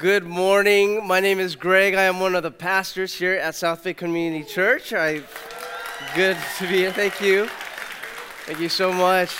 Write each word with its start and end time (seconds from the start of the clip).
Good 0.00 0.22
morning. 0.22 1.04
My 1.04 1.18
name 1.18 1.40
is 1.40 1.56
Greg. 1.56 1.94
I 1.94 2.04
am 2.04 2.20
one 2.20 2.36
of 2.36 2.44
the 2.44 2.52
pastors 2.52 3.12
here 3.12 3.34
at 3.34 3.56
South 3.56 3.82
Bay 3.82 3.94
Community 3.94 4.44
Church. 4.44 4.92
I 4.92 5.22
good 6.14 6.36
to 6.58 6.68
be 6.68 6.76
here. 6.76 6.92
Thank 6.92 7.20
you. 7.20 7.48
Thank 8.46 8.60
you 8.60 8.68
so 8.68 8.92
much. 8.92 9.34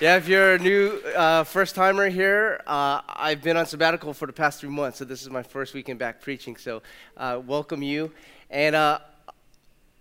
Yeah, 0.00 0.16
if 0.16 0.26
you're 0.26 0.54
a 0.54 0.58
new 0.58 1.02
uh, 1.14 1.44
first 1.44 1.74
timer 1.74 2.08
here, 2.08 2.62
uh, 2.66 3.02
I've 3.10 3.42
been 3.42 3.58
on 3.58 3.66
sabbatical 3.66 4.14
for 4.14 4.24
the 4.24 4.32
past 4.32 4.60
three 4.60 4.70
months, 4.70 4.96
so 4.96 5.04
this 5.04 5.20
is 5.20 5.28
my 5.28 5.42
first 5.42 5.74
weekend 5.74 5.98
back 5.98 6.22
preaching. 6.22 6.56
So, 6.56 6.80
uh, 7.18 7.38
welcome 7.46 7.82
you. 7.82 8.10
And 8.48 8.74
uh, 8.74 9.00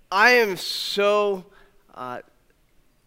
I 0.10 0.30
am 0.30 0.56
so 0.56 1.44
uh, 1.94 2.22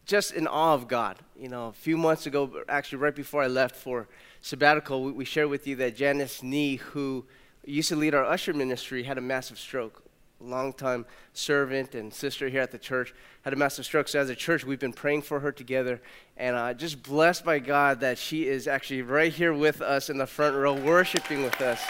just 0.05 0.35
in 0.35 0.47
awe 0.47 0.75
of 0.75 0.89
God. 0.89 1.17
You 1.39 1.49
know, 1.49 1.69
a 1.69 1.73
few 1.73 1.97
months 1.97 2.27
ago, 2.27 2.65
actually, 2.69 2.99
right 2.99 3.17
before 3.17 3.43
I 3.43 3.47
left 3.47 3.77
for 3.77 4.09
sabbatical, 4.43 5.05
we, 5.05 5.25
shared 5.25 5.49
with 5.49 5.67
you 5.67 5.77
that 5.77 5.97
Janice 5.97 6.43
Nee, 6.43 6.77
who 6.77 7.25
used 7.65 7.89
to 7.89 7.97
lead 7.97 8.15
our 8.15 8.25
usher 8.25 8.53
ministry, 8.53 9.05
had 9.05 9.17
a 9.17 9.23
massive 9.23 9.59
stroke. 9.59 10.03
Longtime 10.41 11.07
servant 11.33 11.95
and 11.95 12.13
sister 12.13 12.49
here 12.49 12.61
at 12.61 12.73
the 12.73 12.79
church 12.79 13.15
had 13.43 13.53
a 13.53 13.57
massive 13.57 13.85
stroke. 13.85 14.09
So, 14.09 14.19
as 14.19 14.29
a 14.29 14.35
church, 14.35 14.65
we've 14.65 14.81
been 14.81 14.93
praying 14.93 15.23
for 15.23 15.39
her 15.39 15.53
together. 15.53 16.03
And 16.37 16.57
uh, 16.57 16.75
just 16.75 17.05
blessed 17.05 17.45
by 17.45 17.61
God 17.61 18.01
that 18.01 18.19
she 18.19 18.49
is 18.49 18.67
actually 18.67 19.03
right 19.03 19.33
here 19.33 19.55
with 19.55 19.81
us 19.81 20.11
in 20.11 20.19
the 20.19 20.27
front 20.27 20.57
row, 20.57 20.75
worshiping 20.75 21.45
with 21.45 21.61
us. 21.61 21.81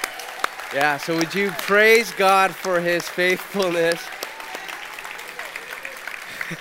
Yeah, 0.75 0.99
so 0.99 1.17
would 1.17 1.35
you 1.35 1.51
praise 1.51 2.13
God 2.13 2.55
for 2.55 2.79
his 2.79 3.09
faithfulness? 3.09 4.07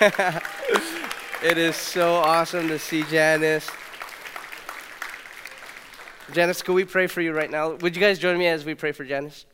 it 1.42 1.58
is 1.58 1.76
so 1.76 2.14
awesome 2.14 2.68
to 2.68 2.78
see 2.78 3.02
Janice. 3.04 3.68
Janice, 6.32 6.62
could 6.62 6.72
we 6.72 6.86
pray 6.86 7.08
for 7.08 7.20
you 7.20 7.34
right 7.34 7.50
now? 7.50 7.72
Would 7.72 7.94
you 7.94 8.00
guys 8.00 8.18
join 8.18 8.38
me 8.38 8.46
as 8.46 8.64
we 8.64 8.74
pray 8.74 8.92
for 8.92 9.04
Janice? 9.04 9.44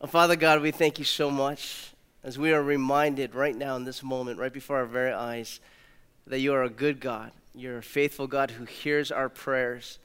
Oh, 0.00 0.06
Father 0.06 0.34
God, 0.34 0.62
we 0.62 0.70
thank 0.70 0.98
you 0.98 1.04
so 1.04 1.30
much 1.30 1.92
as 2.24 2.38
we 2.38 2.54
are 2.54 2.62
reminded 2.62 3.34
right 3.34 3.54
now 3.54 3.76
in 3.76 3.84
this 3.84 4.02
moment, 4.02 4.38
right 4.38 4.52
before 4.52 4.78
our 4.78 4.86
very 4.86 5.12
eyes, 5.12 5.60
that 6.26 6.40
you 6.40 6.54
are 6.54 6.62
a 6.62 6.70
good 6.70 7.00
God. 7.00 7.32
You're 7.54 7.78
a 7.78 7.82
faithful 7.82 8.26
God 8.26 8.52
who 8.52 8.64
hears 8.64 9.12
our 9.12 9.28
prayers. 9.28 9.98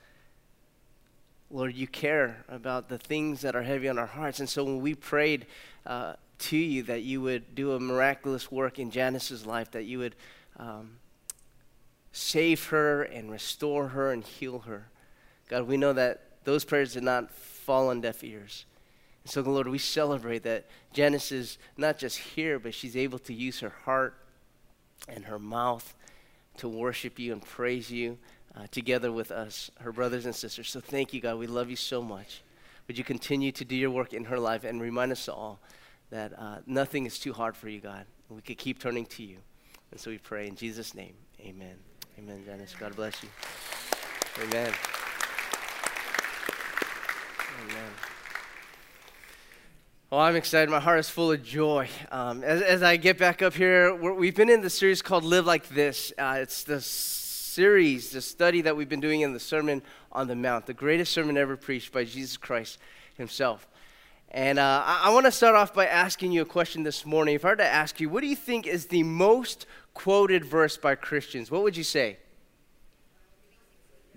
Lord, 1.50 1.76
you 1.76 1.88
care 1.88 2.44
about 2.50 2.90
the 2.90 2.98
things 2.98 3.40
that 3.42 3.56
are 3.56 3.64
heavy 3.64 3.88
on 3.88 3.98
our 3.98 4.06
hearts. 4.06 4.42
And 4.42 4.50
so 4.50 4.66
when 4.66 4.82
we 4.82 4.96
prayed 4.96 5.46
uh, 5.86 6.16
to 6.40 6.58
you 6.58 6.84
that 6.84 7.04
you 7.04 7.22
would 7.22 7.56
do 7.56 7.72
a 7.72 7.80
miraculous 7.80 8.52
work 8.52 8.80
in 8.80 8.92
Janice's 8.92 9.46
life, 9.46 9.72
that 9.72 9.84
you 9.84 10.00
would 10.00 10.16
um, 10.58 10.98
save 12.14 12.68
her 12.68 13.04
and 13.04 13.30
restore 13.30 13.90
her 13.90 14.12
and 14.12 14.24
heal 14.24 14.60
her. 14.60 14.88
God, 15.50 15.68
we 15.68 15.76
know 15.76 15.92
that 15.94 16.22
those 16.46 16.64
prayers 16.64 16.94
did 16.94 17.04
not 17.04 17.32
fall 17.32 17.90
on 17.90 18.02
deaf 18.02 18.24
ears. 18.24 18.66
And 19.24 19.32
so, 19.32 19.42
Lord, 19.42 19.68
we 19.68 19.80
celebrate 19.80 20.44
that 20.44 20.66
Janice 20.94 21.32
is 21.32 21.58
not 21.76 21.98
just 21.98 22.18
here, 22.18 22.60
but 22.60 22.74
she's 22.74 22.96
able 22.96 23.20
to 23.20 23.34
use 23.34 23.60
her 23.60 23.74
heart 23.86 24.16
and 25.08 25.26
her 25.26 25.40
mouth 25.40 25.96
to 26.58 26.70
worship 26.70 27.18
you 27.18 27.34
and 27.34 27.42
praise 27.42 27.92
you 27.92 28.18
uh, 28.56 28.68
together 28.70 29.12
with 29.12 29.32
us, 29.32 29.72
her 29.80 29.92
brothers 29.92 30.26
and 30.26 30.36
sisters. 30.36 30.70
So 30.70 30.80
thank 30.80 31.14
you, 31.14 31.22
God. 31.22 31.40
We 31.40 31.48
love 31.48 31.70
you 31.70 31.76
so 31.76 32.02
much. 32.02 32.44
Would 32.88 32.98
you 32.98 33.04
continue 33.04 33.52
to 33.54 33.66
do 33.66 33.76
your 33.76 33.90
work 33.90 34.14
in 34.14 34.26
her 34.26 34.38
life 34.38 34.64
and 34.64 34.80
remind 34.80 35.12
us 35.12 35.28
all 35.28 35.60
that 36.12 36.38
uh, 36.38 36.58
nothing 36.68 37.06
is 37.06 37.18
too 37.18 37.34
hard 37.34 37.56
for 37.56 37.70
you, 37.70 37.80
God. 37.80 38.06
We 38.30 38.42
could 38.42 38.58
keep 38.58 38.80
turning 38.80 39.06
to 39.08 39.24
you. 39.24 39.38
And 39.90 40.00
so 40.00 40.12
we 40.12 40.20
pray 40.20 40.48
in 40.48 40.56
Jesus' 40.56 40.94
name. 40.94 41.16
Amen. 41.40 41.93
Amen, 42.20 42.44
Janice. 42.46 42.76
God 42.80 42.96
bless 42.96 43.24
you. 43.24 43.30
Amen. 44.44 44.72
Amen. 47.64 47.92
Well, 50.12 50.22
I'm 50.22 50.36
excited. 50.36 50.70
My 50.70 50.80
heart 50.80 51.00
is 51.00 51.10
full 51.10 51.32
of 51.32 51.44
joy. 51.44 51.90
Um, 52.12 52.44
as, 52.44 52.62
as, 52.62 52.84
I 52.84 52.98
get 52.98 53.18
back 53.18 53.42
up 53.42 53.56
here, 53.56 53.96
we 53.96 54.28
have 54.28 54.36
been 54.36 54.52
in 54.52 54.62
the 54.62 54.70
series 54.70 55.02
called 55.02 55.24
Live 55.24 55.48
Like 55.48 55.70
This. 55.70 56.14
Uh, 56.16 56.38
it's 56.40 56.64
the 56.64 56.82
series, 56.82 58.12
the 58.12 58.22
study 58.22 58.62
that 58.62 58.78
we've 58.78 58.90
been 58.90 59.02
doing 59.02 59.22
in 59.22 59.34
the 59.34 59.40
Sermon 59.40 59.82
on 60.12 60.28
the 60.28 60.36
Mount, 60.36 60.68
the 60.68 60.74
greatest 60.76 61.14
sermon 61.14 61.36
ever 61.36 61.58
preached 61.58 61.92
by 61.92 62.04
Jesus 62.04 62.38
Christ 62.38 62.78
himself. 63.16 63.68
And 64.30 64.60
uh, 64.60 64.84
I, 64.86 65.06
I 65.06 65.10
want 65.14 65.26
to 65.26 65.32
start 65.32 65.56
off 65.56 65.74
by 65.74 65.88
asking 65.88 66.32
you 66.32 66.44
a 66.44 66.46
question 66.46 66.84
this 66.84 67.08
morning. 67.08 67.34
If 67.34 67.44
I 67.44 67.50
were 67.50 67.56
to 67.56 67.66
ask 67.66 68.00
you, 68.00 68.10
what 68.10 68.22
do 68.22 68.28
you 68.28 68.36
think 68.36 68.68
is 68.68 68.88
the 68.88 69.04
most 69.04 69.66
quoted 69.94 70.46
verse 70.46 70.78
by 70.78 70.96
Christians, 70.96 71.52
what 71.52 71.64
would 71.64 71.78
you 71.78 71.84
say? 71.84 72.18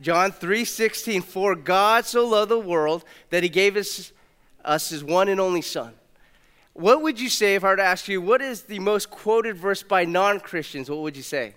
John 0.00 0.32
3:16 0.32 1.22
For 1.22 1.54
God 1.54 2.04
so 2.04 2.26
loved 2.26 2.50
the 2.50 2.58
world 2.58 3.04
that 3.30 3.42
he 3.42 3.48
gave 3.48 3.76
us, 3.76 4.12
us 4.64 4.90
his 4.90 5.02
one 5.02 5.28
and 5.28 5.40
only 5.40 5.62
son. 5.62 5.94
What 6.74 7.00
would 7.02 7.18
you 7.18 7.30
say 7.30 7.54
if 7.54 7.64
I 7.64 7.70
were 7.70 7.76
to 7.76 7.82
ask 7.82 8.06
you 8.06 8.20
what 8.20 8.42
is 8.42 8.62
the 8.62 8.78
most 8.78 9.10
quoted 9.10 9.56
verse 9.56 9.82
by 9.82 10.04
non-Christians? 10.04 10.90
What 10.90 11.00
would 11.00 11.16
you 11.16 11.22
say? 11.22 11.54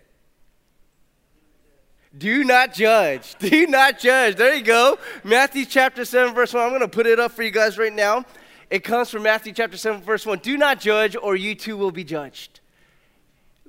Do 2.17 2.43
not 2.43 2.73
judge. 2.73 3.35
Do 3.39 3.67
not 3.67 3.99
judge. 3.99 4.35
There 4.37 4.55
you 4.55 4.63
go. 4.63 4.97
Matthew 5.23 5.65
chapter 5.65 6.05
7 6.05 6.33
verse 6.33 6.53
1. 6.53 6.63
I'm 6.63 6.69
going 6.69 6.81
to 6.81 6.87
put 6.87 7.05
it 7.05 7.19
up 7.19 7.33
for 7.33 7.43
you 7.43 7.51
guys 7.51 7.77
right 7.77 7.93
now. 7.93 8.25
It 8.69 8.83
comes 8.83 9.09
from 9.09 9.23
Matthew 9.23 9.51
chapter 9.51 9.77
7 9.77 10.01
verse 10.01 10.25
1. 10.25 10.39
Do 10.39 10.57
not 10.57 10.79
judge 10.79 11.15
or 11.21 11.35
you 11.35 11.53
too 11.53 11.75
will 11.75 11.91
be 11.91 12.03
judged 12.03 12.61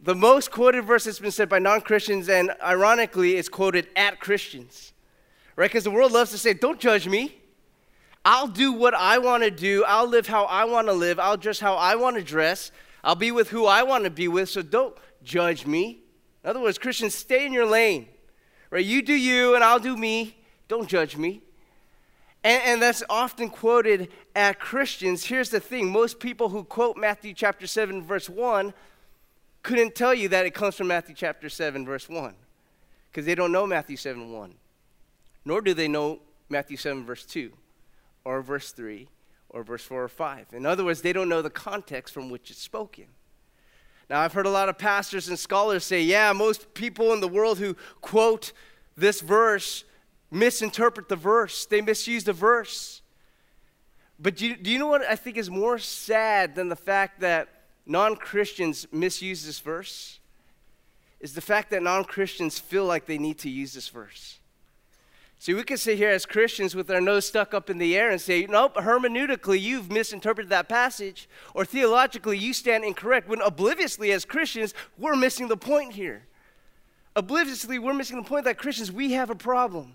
the 0.03 0.15
most 0.15 0.50
quoted 0.50 0.83
verse 0.84 1.05
that's 1.05 1.19
been 1.19 1.31
said 1.31 1.49
by 1.49 1.59
non 1.59 1.81
Christians, 1.83 2.28
and 2.28 2.53
ironically, 2.62 3.37
it's 3.37 3.49
quoted 3.49 3.88
at 3.97 4.19
Christians, 4.21 4.93
right? 5.56 5.71
Because 5.71 5.84
the 5.84 5.91
world 5.91 6.12
loves 6.12 6.31
to 6.31 6.38
say, 6.38 6.55
Don't 6.55 6.81
judge 6.81 7.06
me. 7.06 7.37
I'll 8.25 8.49
do 8.49 8.72
what 8.72 8.94
I 8.94 9.19
want 9.19 9.43
to 9.44 9.50
do. 9.50 9.84
I'll 9.87 10.06
live 10.06 10.27
how 10.27 10.44
I 10.44 10.65
want 10.65 10.88
to 10.88 10.93
live. 10.93 11.19
I'll 11.19 11.38
dress 11.38 11.59
how 11.59 11.75
I 11.75 11.94
want 11.94 12.16
to 12.16 12.22
dress. 12.22 12.71
I'll 13.03 13.15
be 13.15 13.31
with 13.31 13.49
who 13.49 13.65
I 13.65 13.83
want 13.83 14.05
to 14.05 14.11
be 14.11 14.28
with. 14.28 14.50
So 14.50 14.61
don't 14.61 14.94
judge 15.22 15.66
me. 15.66 16.03
In 16.44 16.50
other 16.50 16.61
words, 16.61 16.77
Christians, 16.77 17.15
stay 17.15 17.47
in 17.47 17.53
your 17.53 17.67
lane, 17.67 18.09
right? 18.71 18.84
You 18.84 19.00
do 19.03 19.15
you, 19.15 19.55
and 19.55 19.65
I'll 19.65 19.78
do 19.78 19.97
me. 19.97 20.37
Don't 20.69 20.88
judge 20.88 21.17
me. 21.17 21.43
And, 22.43 22.62
and, 22.65 22.82
that's 22.82 23.03
often 23.11 23.50
quoted 23.50 24.09
at 24.34 24.59
Christians. 24.59 25.25
Here's 25.25 25.50
the 25.50 25.61
thing 25.61 25.93
most 25.93 26.21
people 26.21 26.49
who 26.49 26.65
quote 26.65 26.97
Matthew 26.97 27.34
chapter 27.34 27.67
7, 27.67 28.03
verse 28.03 28.31
1 28.31 28.72
couldn't 29.62 29.94
tell 29.94 30.15
you 30.15 30.28
that 30.28 30.47
it 30.47 30.54
comes 30.54 30.76
from 30.76 30.88
Matthew 30.88 31.15
chapter 31.15 31.48
7, 31.48 31.84
verse 31.84 32.09
1, 32.09 32.34
because 33.10 33.26
they 33.26 33.34
don't 33.34 33.53
know 33.53 33.66
Matthew 33.66 33.97
7, 33.97 34.32
1. 34.32 34.54
Nor 35.44 35.60
do 35.60 35.75
they 35.75 35.88
know 35.88 36.21
Matthew 36.48 36.76
7, 36.76 37.04
verse 37.04 37.25
2, 37.25 37.53
or 38.25 38.43
verse 38.43 38.72
3, 38.72 39.09
or 39.50 39.62
verse 39.62 39.82
4 39.82 40.04
or 40.04 40.09
5. 40.09 40.47
In 40.53 40.66
other 40.66 40.84
words, 40.84 41.03
they 41.03 41.12
don't 41.12 41.28
know 41.28 41.43
the 41.43 41.50
context 41.50 42.15
from 42.15 42.31
which 42.31 42.50
it's 42.50 42.62
spoken. 42.62 43.06
Now, 44.09 44.20
I've 44.20 44.32
heard 44.32 44.47
a 44.47 44.50
lot 44.50 44.69
of 44.69 44.76
pastors 44.76 45.28
and 45.28 45.38
scholars 45.38 45.84
say, 45.84 46.03
yeah, 46.03 46.32
most 46.32 46.75
people 46.75 47.12
in 47.12 47.20
the 47.20 47.28
world 47.28 47.59
who 47.59 47.76
quote 48.00 48.53
this 48.97 49.20
verse 49.20 49.84
misinterpret 50.31 51.09
the 51.09 51.16
verse, 51.16 51.66
they 51.66 51.81
misuse 51.81 52.25
the 52.25 52.32
verse. 52.32 53.03
But 54.19 54.37
do 54.37 54.47
you, 54.47 54.56
do 54.56 54.70
you 54.70 54.78
know 54.78 54.87
what 54.87 55.03
I 55.03 55.16
think 55.16 55.37
is 55.37 55.50
more 55.50 55.78
sad 55.78 56.54
than 56.54 56.69
the 56.69 56.76
fact 56.76 57.20
that 57.20 57.49
non 57.87 58.17
Christians 58.17 58.87
misuse 58.93 59.45
this 59.45 59.61
verse 59.61 60.19
is 61.21 61.35
the 61.35 61.41
fact 61.41 61.71
that 61.71 61.83
non 61.83 62.05
Christians 62.05 62.59
feel 62.59 62.85
like 62.85 63.07
they 63.07 63.19
need 63.19 63.39
to 63.39 63.51
use 63.51 63.73
this 63.73 63.89
verse. 63.89 64.39
See, 65.39 65.55
we 65.55 65.63
could 65.63 65.81
sit 65.81 65.97
here 65.97 66.11
as 66.11 66.27
Christians 66.27 66.75
with 66.75 66.91
our 66.91 67.01
nose 67.01 67.27
stuck 67.27 67.55
up 67.55 67.71
in 67.71 67.79
the 67.79 67.97
air 67.97 68.11
and 68.11 68.21
say, 68.21 68.45
nope, 68.45 68.75
hermeneutically, 68.75 69.59
you've 69.59 69.91
misinterpreted 69.91 70.51
that 70.51 70.69
passage, 70.69 71.31
or 71.55 71.65
theologically, 71.65 72.37
you 72.37 72.53
stand 72.53 72.85
incorrect, 72.85 73.27
when 73.27 73.41
obliviously, 73.41 74.12
as 74.12 74.27
Christians, 74.27 74.75
we're 74.99 75.17
missing 75.17 75.49
the 75.49 75.57
point 75.57 75.95
here. 75.95 76.27
Obliviously, 77.17 77.79
we're 77.79 77.95
missing 77.95 78.19
the 78.19 78.29
point 78.29 78.45
that 78.45 78.59
Christians, 78.59 78.93
we 78.93 79.12
have 79.12 79.31
a 79.31 79.35
problem. 79.35 79.95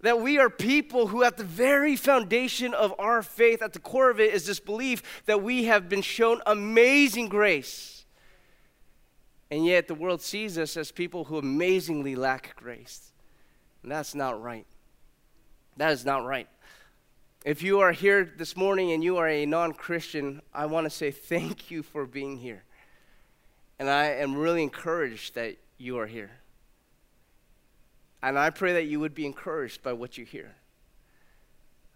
That 0.00 0.20
we 0.20 0.38
are 0.38 0.48
people 0.48 1.08
who, 1.08 1.24
at 1.24 1.36
the 1.36 1.44
very 1.44 1.96
foundation 1.96 2.72
of 2.72 2.94
our 2.98 3.22
faith, 3.22 3.62
at 3.62 3.72
the 3.72 3.80
core 3.80 4.10
of 4.10 4.20
it, 4.20 4.32
is 4.32 4.46
this 4.46 4.60
belief 4.60 5.22
that 5.26 5.42
we 5.42 5.64
have 5.64 5.88
been 5.88 6.02
shown 6.02 6.40
amazing 6.46 7.28
grace. 7.28 8.04
And 9.50 9.66
yet, 9.66 9.88
the 9.88 9.94
world 9.94 10.20
sees 10.20 10.56
us 10.56 10.76
as 10.76 10.92
people 10.92 11.24
who 11.24 11.38
amazingly 11.38 12.14
lack 12.14 12.54
grace. 12.54 13.12
And 13.82 13.90
that's 13.90 14.14
not 14.14 14.40
right. 14.40 14.66
That 15.78 15.92
is 15.92 16.04
not 16.04 16.24
right. 16.24 16.48
If 17.44 17.62
you 17.62 17.80
are 17.80 17.92
here 17.92 18.30
this 18.36 18.56
morning 18.56 18.92
and 18.92 19.02
you 19.02 19.16
are 19.16 19.28
a 19.28 19.46
non 19.46 19.72
Christian, 19.72 20.42
I 20.52 20.66
want 20.66 20.84
to 20.86 20.90
say 20.90 21.10
thank 21.10 21.70
you 21.70 21.82
for 21.82 22.04
being 22.04 22.36
here. 22.36 22.64
And 23.78 23.88
I 23.88 24.06
am 24.06 24.36
really 24.36 24.62
encouraged 24.62 25.34
that 25.36 25.56
you 25.78 25.98
are 25.98 26.06
here. 26.06 26.30
And 28.22 28.38
I 28.38 28.50
pray 28.50 28.72
that 28.74 28.86
you 28.86 29.00
would 29.00 29.14
be 29.14 29.26
encouraged 29.26 29.82
by 29.82 29.92
what 29.92 30.18
you 30.18 30.24
hear. 30.24 30.54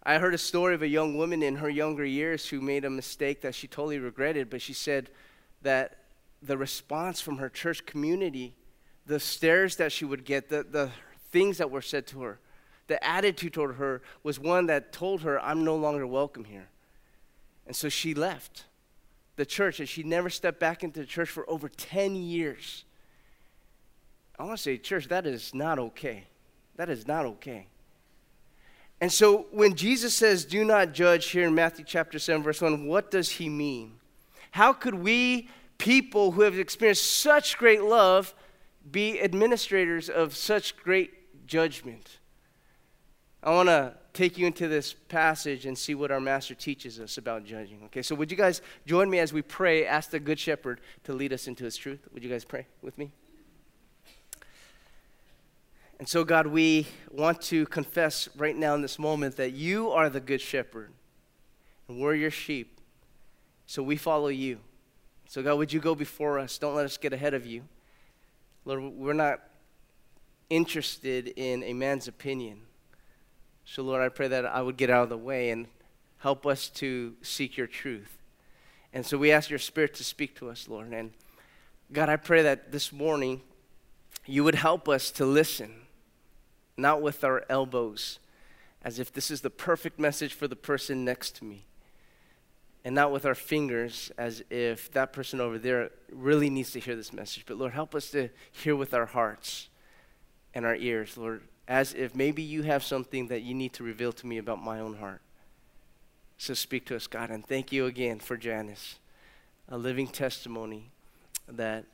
I 0.03 0.17
heard 0.17 0.33
a 0.33 0.37
story 0.37 0.75
of 0.75 0.81
a 0.81 0.87
young 0.87 1.17
woman 1.17 1.41
in 1.41 1.55
her 1.55 1.69
younger 1.69 2.05
years 2.05 2.47
who 2.47 2.59
made 2.59 2.85
a 2.85 2.89
mistake 2.89 3.41
that 3.41 3.55
she 3.55 3.67
totally 3.67 3.99
regretted, 3.99 4.49
but 4.49 4.61
she 4.61 4.73
said 4.73 5.09
that 5.61 5.97
the 6.41 6.57
response 6.57 7.21
from 7.21 7.37
her 7.37 7.49
church 7.49 7.85
community, 7.85 8.53
the 9.05 9.19
stares 9.19 9.77
that 9.77 9.91
she 9.91 10.03
would 10.03 10.25
get, 10.25 10.49
the, 10.49 10.63
the 10.63 10.91
things 11.31 11.57
that 11.57 11.71
were 11.71 11.81
said 11.81 12.05
to 12.07 12.21
her, 12.21 12.39
the 12.87 13.01
attitude 13.05 13.53
toward 13.53 13.75
her 13.75 14.01
was 14.23 14.39
one 14.39 14.65
that 14.65 14.91
told 14.91 15.21
her, 15.21 15.39
I'm 15.41 15.63
no 15.63 15.75
longer 15.77 16.05
welcome 16.05 16.43
here. 16.43 16.67
And 17.65 17.75
so 17.75 17.87
she 17.87 18.13
left 18.13 18.65
the 19.37 19.45
church 19.45 19.79
and 19.79 19.87
she 19.87 20.03
never 20.03 20.29
stepped 20.29 20.59
back 20.59 20.83
into 20.83 20.99
the 20.99 21.05
church 21.05 21.29
for 21.29 21.49
over 21.49 21.69
10 21.69 22.15
years. 22.15 22.83
I 24.37 24.43
want 24.43 24.57
to 24.57 24.63
say, 24.63 24.77
church, 24.77 25.07
that 25.09 25.25
is 25.25 25.53
not 25.53 25.79
okay. 25.79 26.25
That 26.75 26.89
is 26.89 27.07
not 27.07 27.25
okay. 27.25 27.67
And 28.99 29.11
so 29.11 29.47
when 29.51 29.75
Jesus 29.75 30.15
says, 30.15 30.45
do 30.45 30.63
not 30.63 30.93
judge 30.93 31.29
here 31.29 31.45
in 31.45 31.53
Matthew 31.53 31.85
chapter 31.85 32.17
7, 32.19 32.41
verse 32.41 32.61
1, 32.61 32.87
what 32.87 33.11
does 33.11 33.29
he 33.29 33.49
mean? 33.49 33.95
How 34.51 34.71
could 34.71 34.95
we, 34.95 35.49
people 35.77 36.31
who 36.31 36.41
have 36.41 36.57
experienced 36.57 37.19
such 37.19 37.57
great 37.57 37.83
love, 37.83 38.33
be 38.89 39.21
administrators 39.21 40.09
of 40.09 40.35
such 40.35 40.77
great 40.77 41.45
judgment? 41.47 42.19
I 43.43 43.51
want 43.51 43.69
to 43.69 43.93
take 44.13 44.37
you 44.37 44.47
into 44.47 44.67
this 44.67 44.93
passage 44.93 45.65
and 45.65 45.77
see 45.77 45.95
what 45.95 46.11
our 46.11 46.21
master 46.21 46.55
teaches 46.55 46.99
us 46.99 47.17
about 47.17 47.45
judging. 47.45 47.81
Okay, 47.85 48.01
so 48.01 48.15
would 48.15 48.31
you 48.31 48.37
guys 48.37 48.61
join 48.85 49.09
me 49.09 49.19
as 49.19 49.33
we 49.33 49.41
pray, 49.41 49.85
ask 49.85 50.11
the 50.11 50.19
Good 50.19 50.39
Shepherd 50.39 50.79
to 51.03 51.13
lead 51.13 51.33
us 51.33 51.47
into 51.47 51.65
his 51.65 51.75
truth? 51.75 52.07
Would 52.13 52.23
you 52.23 52.29
guys 52.29 52.45
pray 52.45 52.67
with 52.81 52.97
me? 52.97 53.11
And 56.03 56.09
so, 56.09 56.25
God, 56.25 56.47
we 56.47 56.85
want 57.11 57.41
to 57.43 57.65
confess 57.67 58.27
right 58.35 58.57
now 58.57 58.75
in 58.75 58.81
this 58.81 58.99
moment 58.99 59.37
that 59.37 59.53
you 59.53 59.89
are 59.89 60.09
the 60.09 60.19
Good 60.19 60.41
Shepherd 60.41 60.91
and 61.87 61.97
we're 61.97 62.13
your 62.13 62.29
sheep. 62.29 62.81
So 63.67 63.81
we 63.81 63.95
follow 63.95 64.27
you. 64.27 64.59
So, 65.29 65.41
God, 65.41 65.57
would 65.57 65.71
you 65.71 65.79
go 65.79 65.95
before 65.95 66.39
us? 66.39 66.57
Don't 66.57 66.75
let 66.75 66.83
us 66.83 66.97
get 66.97 67.13
ahead 67.13 67.33
of 67.33 67.45
you. 67.45 67.63
Lord, 68.65 68.83
we're 68.83 69.13
not 69.13 69.43
interested 70.49 71.29
in 71.37 71.63
a 71.63 71.71
man's 71.71 72.09
opinion. 72.09 72.63
So, 73.63 73.81
Lord, 73.81 74.01
I 74.01 74.09
pray 74.09 74.27
that 74.27 74.45
I 74.45 74.61
would 74.61 74.75
get 74.75 74.89
out 74.89 75.03
of 75.03 75.09
the 75.09 75.17
way 75.17 75.51
and 75.51 75.67
help 76.17 76.45
us 76.45 76.67
to 76.71 77.13
seek 77.21 77.55
your 77.55 77.67
truth. 77.67 78.17
And 78.91 79.05
so 79.05 79.17
we 79.17 79.31
ask 79.31 79.49
your 79.49 79.57
spirit 79.57 79.93
to 79.93 80.03
speak 80.03 80.35
to 80.39 80.49
us, 80.49 80.67
Lord. 80.67 80.91
And 80.91 81.13
God, 81.93 82.09
I 82.09 82.17
pray 82.17 82.41
that 82.41 82.73
this 82.73 82.91
morning 82.91 83.39
you 84.25 84.43
would 84.43 84.55
help 84.55 84.89
us 84.89 85.09
to 85.11 85.25
listen, 85.25 85.82
not 86.77 87.01
with 87.01 87.23
our 87.23 87.43
elbows, 87.49 88.19
as 88.83 88.99
if 88.99 89.11
this 89.11 89.31
is 89.31 89.41
the 89.41 89.49
perfect 89.49 89.99
message 89.99 90.33
for 90.33 90.47
the 90.47 90.55
person 90.55 91.05
next 91.05 91.35
to 91.37 91.45
me, 91.45 91.65
and 92.83 92.93
not 92.93 93.11
with 93.11 93.25
our 93.25 93.35
fingers, 93.35 94.11
as 94.17 94.43
if 94.49 94.91
that 94.91 95.13
person 95.13 95.39
over 95.39 95.57
there 95.57 95.91
really 96.11 96.49
needs 96.49 96.71
to 96.71 96.79
hear 96.79 96.95
this 96.95 97.13
message. 97.13 97.45
But 97.45 97.57
Lord, 97.57 97.73
help 97.73 97.95
us 97.95 98.09
to 98.11 98.29
hear 98.51 98.75
with 98.75 98.93
our 98.93 99.05
hearts 99.05 99.69
and 100.53 100.65
our 100.65 100.75
ears, 100.75 101.17
Lord 101.17 101.41
as 101.67 101.93
if 101.93 102.13
maybe 102.13 102.43
you 102.43 102.63
have 102.63 102.83
something 102.83 103.27
that 103.27 103.41
you 103.41 103.53
need 103.53 103.73
to 103.73 103.83
reveal 103.83 104.11
to 104.13 104.27
me 104.27 104.37
about 104.37 104.61
my 104.61 104.79
own 104.79 104.95
heart. 104.95 105.21
So 106.37 106.53
speak 106.53 106.85
to 106.87 106.95
us, 106.95 107.07
God. 107.07 107.29
And 107.29 107.45
thank 107.45 107.71
you 107.71 107.85
again 107.85 108.19
for 108.19 108.35
Janice, 108.35 108.99
a 109.69 109.77
living 109.77 110.07
testimony 110.07 110.91
that 111.47 111.85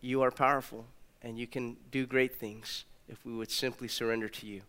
you 0.00 0.22
are 0.22 0.30
powerful 0.30 0.86
and 1.22 1.38
you 1.38 1.46
can 1.46 1.76
do 1.90 2.06
great 2.06 2.34
things 2.36 2.84
if 3.10 3.24
we 3.26 3.34
would 3.34 3.50
simply 3.50 3.88
surrender 3.88 4.28
to 4.28 4.46
you. 4.46 4.62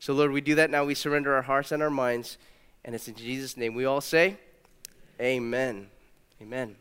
So, 0.00 0.12
Lord, 0.12 0.32
we 0.32 0.40
do 0.40 0.54
that 0.56 0.70
now. 0.70 0.84
We 0.84 0.94
surrender 0.94 1.34
our 1.34 1.42
hearts 1.42 1.70
and 1.70 1.82
our 1.82 1.90
minds. 1.90 2.38
And 2.84 2.94
it's 2.94 3.08
in 3.08 3.14
Jesus' 3.14 3.56
name. 3.56 3.74
We 3.74 3.84
all 3.84 4.00
say, 4.00 4.36
Amen. 5.20 5.88
Amen. 6.42 6.76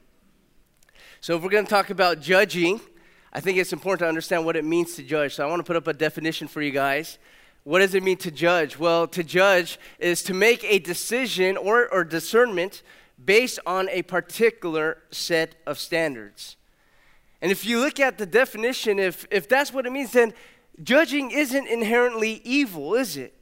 So, 1.21 1.35
if 1.35 1.43
we're 1.43 1.49
going 1.49 1.65
to 1.65 1.69
talk 1.69 1.89
about 1.89 2.19
judging, 2.19 2.81
I 3.35 3.39
think 3.39 3.57
it's 3.57 3.73
important 3.73 3.99
to 4.01 4.07
understand 4.07 4.45
what 4.45 4.55
it 4.55 4.63
means 4.63 4.95
to 4.95 5.03
judge. 5.03 5.33
So 5.33 5.43
I 5.43 5.49
want 5.49 5.59
to 5.59 5.63
put 5.63 5.75
up 5.75 5.87
a 5.87 5.93
definition 5.93 6.47
for 6.47 6.61
you 6.61 6.69
guys. 6.69 7.17
What 7.63 7.79
does 7.79 7.95
it 7.95 8.03
mean 8.03 8.17
to 8.17 8.29
judge? 8.29 8.77
Well, 8.77 9.07
to 9.07 9.23
judge 9.23 9.79
is 9.97 10.21
to 10.23 10.35
make 10.35 10.63
a 10.63 10.77
decision 10.77 11.57
or, 11.57 11.91
or 11.91 12.03
discernment 12.03 12.83
based 13.23 13.59
on 13.65 13.89
a 13.89 14.03
particular 14.03 14.99
set 15.09 15.55
of 15.65 15.79
standards. 15.79 16.57
And 17.41 17.51
if 17.51 17.65
you 17.65 17.79
look 17.79 17.99
at 17.99 18.19
the 18.19 18.27
definition, 18.27 18.99
if, 18.99 19.25
if 19.31 19.49
that's 19.49 19.73
what 19.73 19.87
it 19.87 19.91
means, 19.91 20.11
then 20.11 20.33
judging 20.81 21.31
isn't 21.31 21.67
inherently 21.67 22.41
evil, 22.43 22.95
is 22.95 23.17
it? 23.17 23.33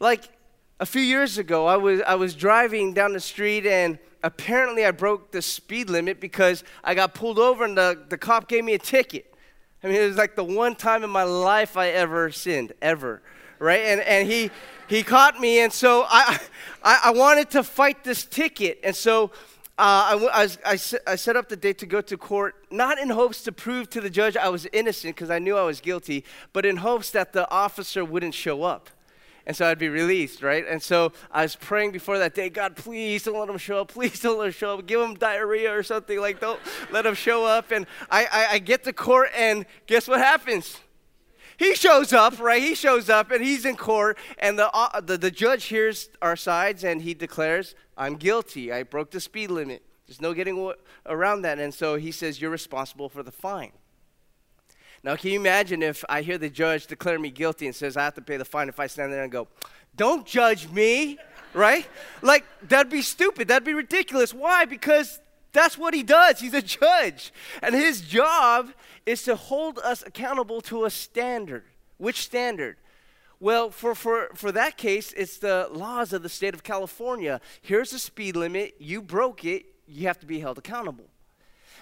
Like 0.00 0.28
a 0.80 0.86
few 0.86 1.02
years 1.02 1.38
ago, 1.38 1.66
I 1.66 1.76
was, 1.76 2.00
I 2.06 2.14
was 2.14 2.34
driving 2.34 2.94
down 2.94 3.12
the 3.12 3.20
street 3.20 3.66
and 3.66 3.98
apparently 4.22 4.84
I 4.84 4.90
broke 4.90 5.32
the 5.32 5.42
speed 5.42 5.90
limit 5.90 6.20
because 6.20 6.64
I 6.84 6.94
got 6.94 7.14
pulled 7.14 7.38
over 7.38 7.64
and 7.64 7.76
the, 7.76 8.04
the 8.08 8.18
cop 8.18 8.48
gave 8.48 8.64
me 8.64 8.74
a 8.74 8.78
ticket. 8.78 9.34
I 9.82 9.88
mean, 9.88 9.96
it 9.96 10.06
was 10.06 10.16
like 10.16 10.34
the 10.34 10.44
one 10.44 10.74
time 10.74 11.04
in 11.04 11.10
my 11.10 11.22
life 11.22 11.76
I 11.76 11.88
ever 11.88 12.30
sinned, 12.30 12.72
ever, 12.82 13.22
right? 13.58 13.80
And, 13.80 14.00
and 14.00 14.28
he, 14.28 14.50
he 14.88 15.02
caught 15.02 15.38
me, 15.38 15.60
and 15.60 15.72
so 15.72 16.04
I, 16.08 16.40
I, 16.82 17.00
I 17.04 17.10
wanted 17.12 17.50
to 17.50 17.62
fight 17.62 18.02
this 18.02 18.24
ticket. 18.24 18.80
And 18.82 18.96
so 18.96 19.30
uh, 19.78 20.18
I, 20.18 20.28
I, 20.32 20.72
I, 20.72 20.78
I 21.06 21.16
set 21.16 21.36
up 21.36 21.48
the 21.48 21.56
date 21.56 21.78
to 21.78 21.86
go 21.86 22.00
to 22.00 22.16
court, 22.16 22.56
not 22.70 22.98
in 22.98 23.10
hopes 23.10 23.42
to 23.44 23.52
prove 23.52 23.88
to 23.90 24.00
the 24.00 24.10
judge 24.10 24.36
I 24.36 24.48
was 24.48 24.66
innocent 24.72 25.14
because 25.14 25.30
I 25.30 25.38
knew 25.38 25.56
I 25.56 25.62
was 25.62 25.80
guilty, 25.80 26.24
but 26.52 26.66
in 26.66 26.78
hopes 26.78 27.10
that 27.12 27.32
the 27.32 27.50
officer 27.50 28.04
wouldn't 28.04 28.34
show 28.34 28.64
up 28.64 28.90
and 29.48 29.56
so 29.56 29.66
I'd 29.66 29.78
be 29.78 29.88
released, 29.88 30.42
right? 30.42 30.62
And 30.68 30.80
so 30.80 31.10
I 31.32 31.40
was 31.40 31.56
praying 31.56 31.92
before 31.92 32.18
that 32.18 32.34
day, 32.34 32.50
God, 32.50 32.76
please 32.76 33.22
don't 33.22 33.38
let 33.40 33.48
him 33.48 33.56
show 33.56 33.80
up. 33.80 33.88
Please 33.88 34.20
don't 34.20 34.38
let 34.38 34.48
him 34.48 34.52
show 34.52 34.74
up. 34.74 34.86
Give 34.86 35.00
him 35.00 35.14
diarrhea 35.14 35.74
or 35.74 35.82
something. 35.82 36.20
Like, 36.20 36.38
don't 36.38 36.60
let 36.92 37.06
him 37.06 37.14
show 37.14 37.46
up. 37.46 37.70
And 37.70 37.86
I, 38.10 38.26
I, 38.30 38.46
I 38.52 38.58
get 38.58 38.84
to 38.84 38.92
court, 38.92 39.30
and 39.34 39.64
guess 39.86 40.06
what 40.06 40.20
happens? 40.20 40.78
He 41.58 41.74
shows 41.74 42.12
up, 42.12 42.38
right? 42.38 42.62
He 42.62 42.74
shows 42.74 43.10
up, 43.10 43.32
and 43.32 43.44
he's 43.44 43.64
in 43.64 43.76
court, 43.76 44.16
and 44.38 44.58
the, 44.58 44.70
uh, 44.72 45.00
the, 45.00 45.18
the 45.18 45.30
judge 45.30 45.64
hears 45.64 46.08
our 46.22 46.36
sides, 46.36 46.84
and 46.84 47.02
he 47.02 47.14
declares, 47.14 47.74
I'm 47.96 48.14
guilty. 48.14 48.72
I 48.72 48.84
broke 48.84 49.10
the 49.10 49.20
speed 49.20 49.50
limit. 49.50 49.82
There's 50.06 50.20
no 50.20 50.32
getting 50.32 50.72
around 51.04 51.42
that. 51.42 51.58
And 51.58 51.74
so 51.74 51.96
he 51.96 52.12
says, 52.12 52.40
You're 52.40 52.50
responsible 52.50 53.08
for 53.08 53.22
the 53.22 53.32
fine. 53.32 53.72
Now, 55.02 55.16
can 55.16 55.30
you 55.30 55.40
imagine 55.40 55.82
if 55.82 56.04
I 56.08 56.22
hear 56.22 56.38
the 56.38 56.48
judge 56.48 56.86
declare 56.86 57.18
me 57.18 57.30
guilty 57.30 57.66
and 57.66 57.74
says 57.74 57.96
I 57.96 58.04
have 58.04 58.14
to 58.14 58.22
pay 58.22 58.36
the 58.36 58.44
fine 58.44 58.68
if 58.68 58.80
I 58.80 58.86
stand 58.86 59.12
there 59.12 59.22
and 59.22 59.30
go, 59.30 59.46
don't 59.96 60.26
judge 60.26 60.68
me, 60.70 61.18
right? 61.54 61.86
Like, 62.22 62.44
that'd 62.68 62.90
be 62.90 63.02
stupid. 63.02 63.48
That'd 63.48 63.64
be 63.64 63.74
ridiculous. 63.74 64.32
Why? 64.32 64.64
Because 64.64 65.20
that's 65.52 65.78
what 65.78 65.94
he 65.94 66.02
does. 66.02 66.40
He's 66.40 66.54
a 66.54 66.62
judge. 66.62 67.32
And 67.62 67.74
his 67.74 68.00
job 68.00 68.70
is 69.06 69.22
to 69.24 69.36
hold 69.36 69.78
us 69.78 70.02
accountable 70.06 70.60
to 70.62 70.84
a 70.84 70.90
standard. 70.90 71.64
Which 71.96 72.22
standard? 72.22 72.76
Well, 73.40 73.70
for, 73.70 73.94
for, 73.94 74.30
for 74.34 74.52
that 74.52 74.76
case, 74.76 75.12
it's 75.16 75.38
the 75.38 75.68
laws 75.70 76.12
of 76.12 76.22
the 76.22 76.28
state 76.28 76.54
of 76.54 76.62
California. 76.62 77.40
Here's 77.62 77.90
the 77.90 77.98
speed 77.98 78.36
limit. 78.36 78.74
You 78.78 79.00
broke 79.00 79.44
it. 79.44 79.66
You 79.86 80.06
have 80.06 80.18
to 80.20 80.26
be 80.26 80.40
held 80.40 80.58
accountable. 80.58 81.06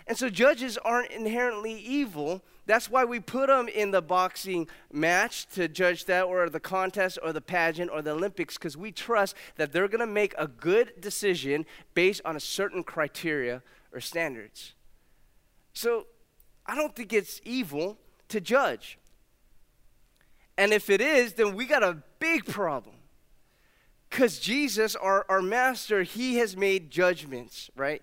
And 0.07 0.17
so 0.17 0.29
judges 0.29 0.79
aren't 0.79 1.11
inherently 1.11 1.73
evil. 1.73 2.43
That's 2.67 2.91
why 2.91 3.05
we 3.05 3.21
put 3.21 3.47
them 3.47 3.69
in 3.69 3.93
the 3.93 4.03
boxing 4.03 4.69
match 4.93 5.47
to 5.55 5.69
judge 5.69 6.05
that, 6.07 6.25
or 6.25 6.51
the 6.51 6.61
contest, 6.61 7.19
or 7.23 7.33
the 7.33 7.41
pageant, 7.41 7.91
or 7.93 8.03
the 8.03 8.11
Olympics, 8.11 8.59
because 8.59 8.77
we 8.77 8.91
trust 8.91 9.37
that 9.55 9.73
they're 9.73 9.89
going 9.89 10.01
to 10.01 10.07
make 10.07 10.35
a 10.37 10.49
good 10.49 11.01
decision 11.01 11.65
based 11.95 12.21
on 12.25 12.35
a 12.35 12.41
certain 12.41 12.83
criteria 12.83 13.63
or 13.93 14.01
standards. 14.01 14.75
So 15.73 16.07
I 16.67 16.75
don't 16.75 16.95
think 16.95 17.13
it's 17.13 17.41
evil 17.45 17.99
to 18.29 18.41
judge. 18.41 18.99
And 20.59 20.73
if 20.73 20.91
it 20.91 21.01
is, 21.01 21.35
then 21.35 21.55
we 21.55 21.67
got 21.67 21.83
a 21.83 22.03
big 22.19 22.47
problem. 22.47 22.97
Because 24.11 24.39
Jesus, 24.39 24.97
our, 24.97 25.27
our 25.29 25.43
master, 25.43 26.03
he 26.03 26.37
has 26.37 26.57
made 26.57 26.91
judgments, 26.91 27.71
right? 27.77 28.03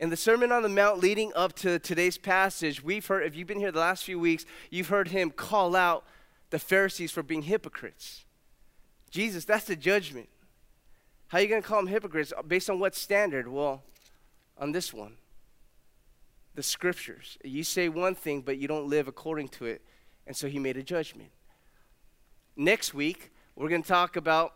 In 0.00 0.10
the 0.10 0.16
Sermon 0.16 0.50
on 0.50 0.62
the 0.62 0.68
Mount 0.68 0.98
leading 0.98 1.32
up 1.34 1.52
to 1.54 1.78
today's 1.78 2.18
passage, 2.18 2.82
we've 2.82 3.06
heard, 3.06 3.24
if 3.24 3.36
you've 3.36 3.46
been 3.46 3.60
here 3.60 3.70
the 3.70 3.78
last 3.78 4.04
few 4.04 4.18
weeks, 4.18 4.44
you've 4.70 4.88
heard 4.88 5.08
him 5.08 5.30
call 5.30 5.76
out 5.76 6.04
the 6.50 6.58
Pharisees 6.58 7.12
for 7.12 7.22
being 7.22 7.42
hypocrites. 7.42 8.24
Jesus, 9.10 9.44
that's 9.44 9.66
the 9.66 9.76
judgment. 9.76 10.28
How 11.28 11.38
are 11.38 11.40
you 11.40 11.48
going 11.48 11.62
to 11.62 11.68
call 11.68 11.78
them 11.78 11.86
hypocrites? 11.86 12.32
Based 12.46 12.68
on 12.68 12.80
what 12.80 12.94
standard? 12.94 13.46
Well, 13.48 13.82
on 14.58 14.72
this 14.72 14.92
one 14.92 15.16
the 16.54 16.62
scriptures. 16.62 17.36
You 17.42 17.64
say 17.64 17.88
one 17.88 18.14
thing, 18.14 18.40
but 18.40 18.58
you 18.58 18.68
don't 18.68 18.88
live 18.88 19.08
according 19.08 19.48
to 19.48 19.66
it. 19.66 19.82
And 20.26 20.36
so 20.36 20.48
he 20.48 20.58
made 20.58 20.76
a 20.76 20.82
judgment. 20.82 21.30
Next 22.56 22.94
week, 22.94 23.32
we're 23.56 23.68
going 23.68 23.82
to 23.82 23.88
talk 23.88 24.16
about 24.16 24.52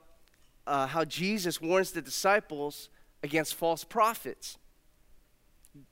uh, 0.67 0.87
how 0.87 1.05
Jesus 1.05 1.61
warns 1.61 1.91
the 1.93 2.03
disciples 2.03 2.89
against 3.23 3.55
false 3.55 3.85
prophets. 3.85 4.59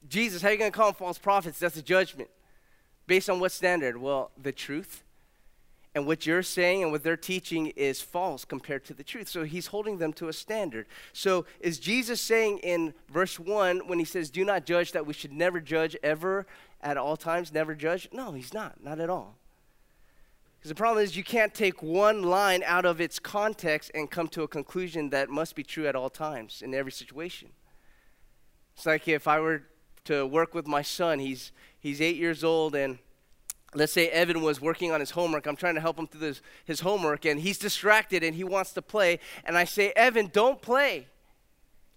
Jesus, 0.09 0.43
how 0.43 0.49
are 0.49 0.53
you 0.53 0.59
going 0.59 0.71
to 0.71 0.77
call 0.77 0.89
them 0.89 0.95
false 0.95 1.19
prophets? 1.19 1.59
That's 1.59 1.77
a 1.77 1.83
judgment. 1.83 2.31
Based 3.07 3.31
on 3.31 3.41
what 3.41 3.53
standard? 3.53 3.97
Well, 3.97 4.31
the 4.41 4.53
truth. 4.53 5.03
And 5.95 6.07
what 6.07 6.27
you're 6.27 6.43
saying 6.43 6.83
and 6.83 6.93
what 6.93 7.03
they're 7.03 7.17
teaching 7.17 7.69
is 7.69 8.03
false 8.03 8.45
compared 8.45 8.85
to 8.85 8.95
the 8.95 9.03
truth. 9.03 9.29
So 9.29 9.45
he's 9.45 9.69
holding 9.69 9.97
them 9.97 10.13
to 10.15 10.29
a 10.29 10.33
standard. 10.33 10.87
So 11.15 11.47
is 11.59 11.79
Jesus 11.79 12.21
saying 12.21 12.59
in 12.59 12.93
verse 13.09 13.41
1 13.41 13.87
when 13.87 13.99
he 13.99 14.05
says, 14.05 14.29
Do 14.29 14.45
not 14.45 14.67
judge, 14.67 14.93
that 14.93 15.07
we 15.07 15.15
should 15.15 15.33
never 15.33 15.59
judge 15.59 15.97
ever 16.03 16.47
at 16.83 16.99
all 16.99 17.17
times, 17.17 17.51
never 17.51 17.75
judge? 17.75 18.11
No, 18.13 18.33
he's 18.33 18.53
not. 18.53 18.85
Not 18.85 19.01
at 19.01 19.09
all. 19.09 19.37
Because 20.59 20.69
the 20.69 20.75
problem 20.75 21.03
is 21.03 21.17
you 21.17 21.25
can't 21.25 21.55
take 21.55 21.83
one 21.83 22.23
line 22.23 22.63
out 22.67 22.85
of 22.85 23.01
its 23.01 23.19
context 23.19 23.91
and 23.95 24.11
come 24.11 24.29
to 24.29 24.43
a 24.43 24.49
conclusion 24.49 25.11
that 25.11 25.31
must 25.31 25.55
be 25.55 25.63
true 25.63 25.87
at 25.87 25.97
all 25.97 26.11
times 26.11 26.61
in 26.61 26.75
every 26.75 26.93
situation. 26.93 27.49
It's 28.77 28.87
like 28.87 29.09
if 29.09 29.27
I 29.27 29.41
were 29.41 29.63
to 30.05 30.27
work 30.27 30.55
with 30.55 30.67
my 30.67 30.83
son, 30.83 31.19
he's, 31.19 31.51
he's 31.79 32.01
eight 32.01 32.17
years 32.17 32.45
old, 32.45 32.75
and 32.75 32.99
let's 33.75 33.93
say 33.93 34.09
Evan 34.09 34.43
was 34.43 34.61
working 34.61 34.93
on 34.93 35.01
his 35.01 35.11
homework. 35.11 35.47
I'm 35.47 35.57
trying 35.57 35.75
to 35.77 35.81
help 35.81 35.99
him 35.99 36.07
through 36.07 36.21
this, 36.21 36.43
his 36.65 36.81
homework, 36.81 37.25
and 37.25 37.41
he's 37.41 37.59
distracted 37.59 38.23
and 38.23 38.35
he 38.35 38.45
wants 38.45 38.73
to 38.73 38.83
play. 38.83 39.19
And 39.45 39.57
I 39.57 39.65
say, 39.65 39.93
Evan, 39.97 40.31
don't 40.33 40.61
play. 40.61 41.07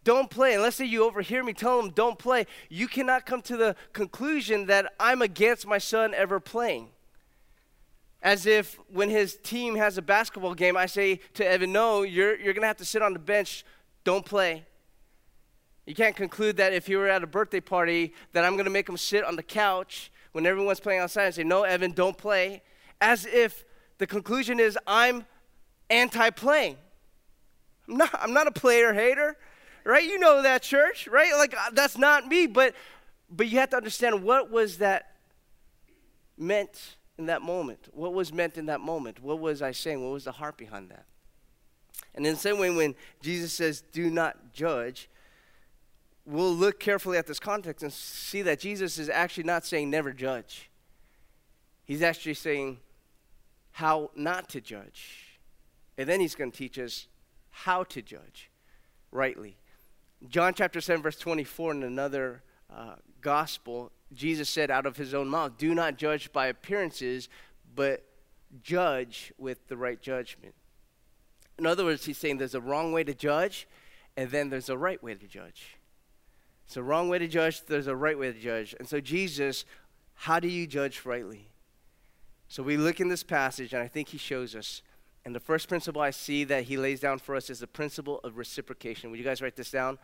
Don't 0.03 0.29
play. 0.29 0.53
And 0.53 0.63
let's 0.63 0.77
say 0.77 0.85
you 0.85 1.03
overhear 1.03 1.43
me 1.43 1.53
tell 1.53 1.79
him, 1.79 1.89
don't 1.89 2.17
play. 2.17 2.47
You 2.69 2.87
cannot 2.87 3.25
come 3.25 3.41
to 3.43 3.57
the 3.57 3.75
conclusion 3.93 4.65
that 4.67 4.93
I'm 4.99 5.21
against 5.21 5.67
my 5.67 5.77
son 5.77 6.13
ever 6.13 6.39
playing. 6.39 6.89
As 8.21 8.45
if 8.45 8.77
when 8.91 9.09
his 9.09 9.35
team 9.35 9.75
has 9.75 9.97
a 9.97 10.01
basketball 10.01 10.53
game, 10.53 10.75
I 10.75 10.87
say 10.87 11.21
to 11.35 11.45
Evan, 11.45 11.71
No, 11.71 12.03
you're, 12.03 12.35
you're 12.35 12.53
going 12.53 12.63
to 12.63 12.67
have 12.67 12.77
to 12.77 12.85
sit 12.85 13.01
on 13.01 13.13
the 13.13 13.19
bench. 13.19 13.63
Don't 14.03 14.25
play. 14.25 14.65
You 15.89 15.95
can't 15.95 16.15
conclude 16.15 16.57
that 16.57 16.71
if 16.71 16.87
you 16.87 16.99
were 16.99 17.07
at 17.07 17.23
a 17.23 17.25
birthday 17.25 17.59
party, 17.59 18.13
that 18.33 18.45
I'm 18.45 18.53
going 18.53 18.65
to 18.65 18.69
make 18.69 18.87
him 18.87 18.95
sit 18.95 19.23
on 19.23 19.35
the 19.35 19.41
couch 19.41 20.11
when 20.33 20.45
everyone's 20.45 20.79
playing 20.79 20.99
outside 20.99 21.25
and 21.25 21.33
say, 21.33 21.43
No, 21.43 21.63
Evan, 21.63 21.93
don't 21.93 22.15
play. 22.15 22.61
As 23.01 23.25
if 23.25 23.65
the 23.97 24.05
conclusion 24.05 24.59
is, 24.59 24.77
I'm 24.85 25.25
anti 25.89 26.29
playing. 26.29 26.77
I'm 27.87 27.97
not, 27.97 28.19
I'm 28.21 28.33
not 28.33 28.45
a 28.45 28.51
player 28.51 28.93
hater, 28.93 29.35
right? 29.83 30.03
You 30.03 30.19
know 30.19 30.43
that, 30.43 30.61
church, 30.61 31.07
right? 31.07 31.33
Like, 31.35 31.55
uh, 31.55 31.71
that's 31.73 31.97
not 31.97 32.27
me, 32.27 32.45
but, 32.45 32.75
but 33.27 33.47
you 33.47 33.57
have 33.57 33.71
to 33.71 33.77
understand 33.77 34.21
what 34.21 34.51
was 34.51 34.77
that 34.77 35.15
meant 36.37 36.97
in 37.17 37.25
that 37.25 37.41
moment? 37.41 37.89
What 37.93 38.13
was 38.13 38.31
meant 38.31 38.59
in 38.59 38.67
that 38.67 38.79
moment? 38.79 39.23
What 39.23 39.39
was 39.39 39.63
I 39.63 39.71
saying? 39.71 40.03
What 40.03 40.11
was 40.11 40.25
the 40.25 40.33
heart 40.33 40.55
behind 40.55 40.91
that? 40.91 41.05
And 42.13 42.27
in 42.27 42.35
the 42.35 42.39
same 42.39 42.59
way, 42.59 42.69
when 42.69 42.93
Jesus 43.23 43.53
says, 43.53 43.81
do 43.91 44.11
not 44.11 44.53
judge, 44.53 45.09
we'll 46.29 46.53
look 46.53 46.79
carefully 46.79 47.17
at 47.17 47.25
this 47.25 47.39
context 47.39 47.83
and 47.83 47.91
see 47.91 48.41
that 48.43 48.59
Jesus 48.59 48.99
is 48.99 49.09
actually 49.09 49.45
not 49.45 49.65
saying 49.65 49.89
never 49.89 50.13
judge. 50.13 50.69
He's 51.83 52.03
actually 52.03 52.35
saying 52.35 52.77
how 53.71 54.11
not 54.15 54.47
to 54.49 54.61
judge. 54.61 55.39
And 55.97 56.07
then 56.07 56.19
he's 56.19 56.35
going 56.35 56.51
to 56.51 56.57
teach 56.57 56.77
us 56.77 57.07
how 57.49 57.83
to 57.85 58.01
judge 58.01 58.49
rightly. 59.11 59.57
John 60.27 60.53
chapter 60.53 60.81
7, 60.81 61.01
verse 61.01 61.17
24, 61.17 61.71
in 61.71 61.83
another 61.83 62.43
uh, 62.73 62.95
gospel, 63.21 63.91
Jesus 64.13 64.49
said 64.49 64.69
out 64.69 64.85
of 64.85 64.97
his 64.97 65.13
own 65.13 65.29
mouth, 65.29 65.57
Do 65.57 65.73
not 65.73 65.97
judge 65.97 66.31
by 66.31 66.47
appearances, 66.47 67.27
but 67.75 68.05
judge 68.61 69.33
with 69.37 69.67
the 69.67 69.77
right 69.77 70.01
judgment. 70.01 70.53
In 71.57 71.65
other 71.65 71.85
words, 71.85 72.05
he's 72.05 72.17
saying 72.17 72.37
there's 72.37 72.55
a 72.55 72.61
wrong 72.61 72.93
way 72.93 73.03
to 73.03 73.13
judge, 73.13 73.67
and 74.15 74.29
then 74.29 74.49
there's 74.49 74.69
a 74.69 74.77
right 74.77 75.01
way 75.01 75.15
to 75.15 75.27
judge. 75.27 75.78
It's 76.69 76.77
a 76.77 76.83
wrong 76.83 77.09
way 77.09 77.17
to 77.17 77.27
judge, 77.27 77.65
there's 77.65 77.87
a 77.87 77.95
right 77.95 78.15
way 78.15 78.31
to 78.31 78.39
judge. 78.39 78.75
And 78.77 78.87
so, 78.87 79.01
Jesus, 79.01 79.65
how 80.13 80.39
do 80.39 80.47
you 80.47 80.67
judge 80.67 81.03
rightly? 81.03 81.47
So, 82.47 82.61
we 82.61 82.77
look 82.77 82.99
in 82.99 83.07
this 83.07 83.23
passage, 83.23 83.73
and 83.73 83.81
I 83.81 83.87
think 83.87 84.09
he 84.09 84.19
shows 84.19 84.55
us. 84.55 84.83
And 85.25 85.33
the 85.33 85.39
first 85.39 85.67
principle 85.67 85.99
I 85.99 86.11
see 86.11 86.43
that 86.43 86.65
he 86.65 86.77
lays 86.77 86.99
down 86.99 87.17
for 87.17 87.35
us 87.35 87.49
is 87.49 87.57
the 87.57 87.65
principle 87.65 88.19
of 88.23 88.37
reciprocation. 88.37 89.09
Would 89.09 89.17
you 89.17 89.25
guys 89.25 89.41
write 89.41 89.55
this 89.55 89.71
down? 89.71 89.97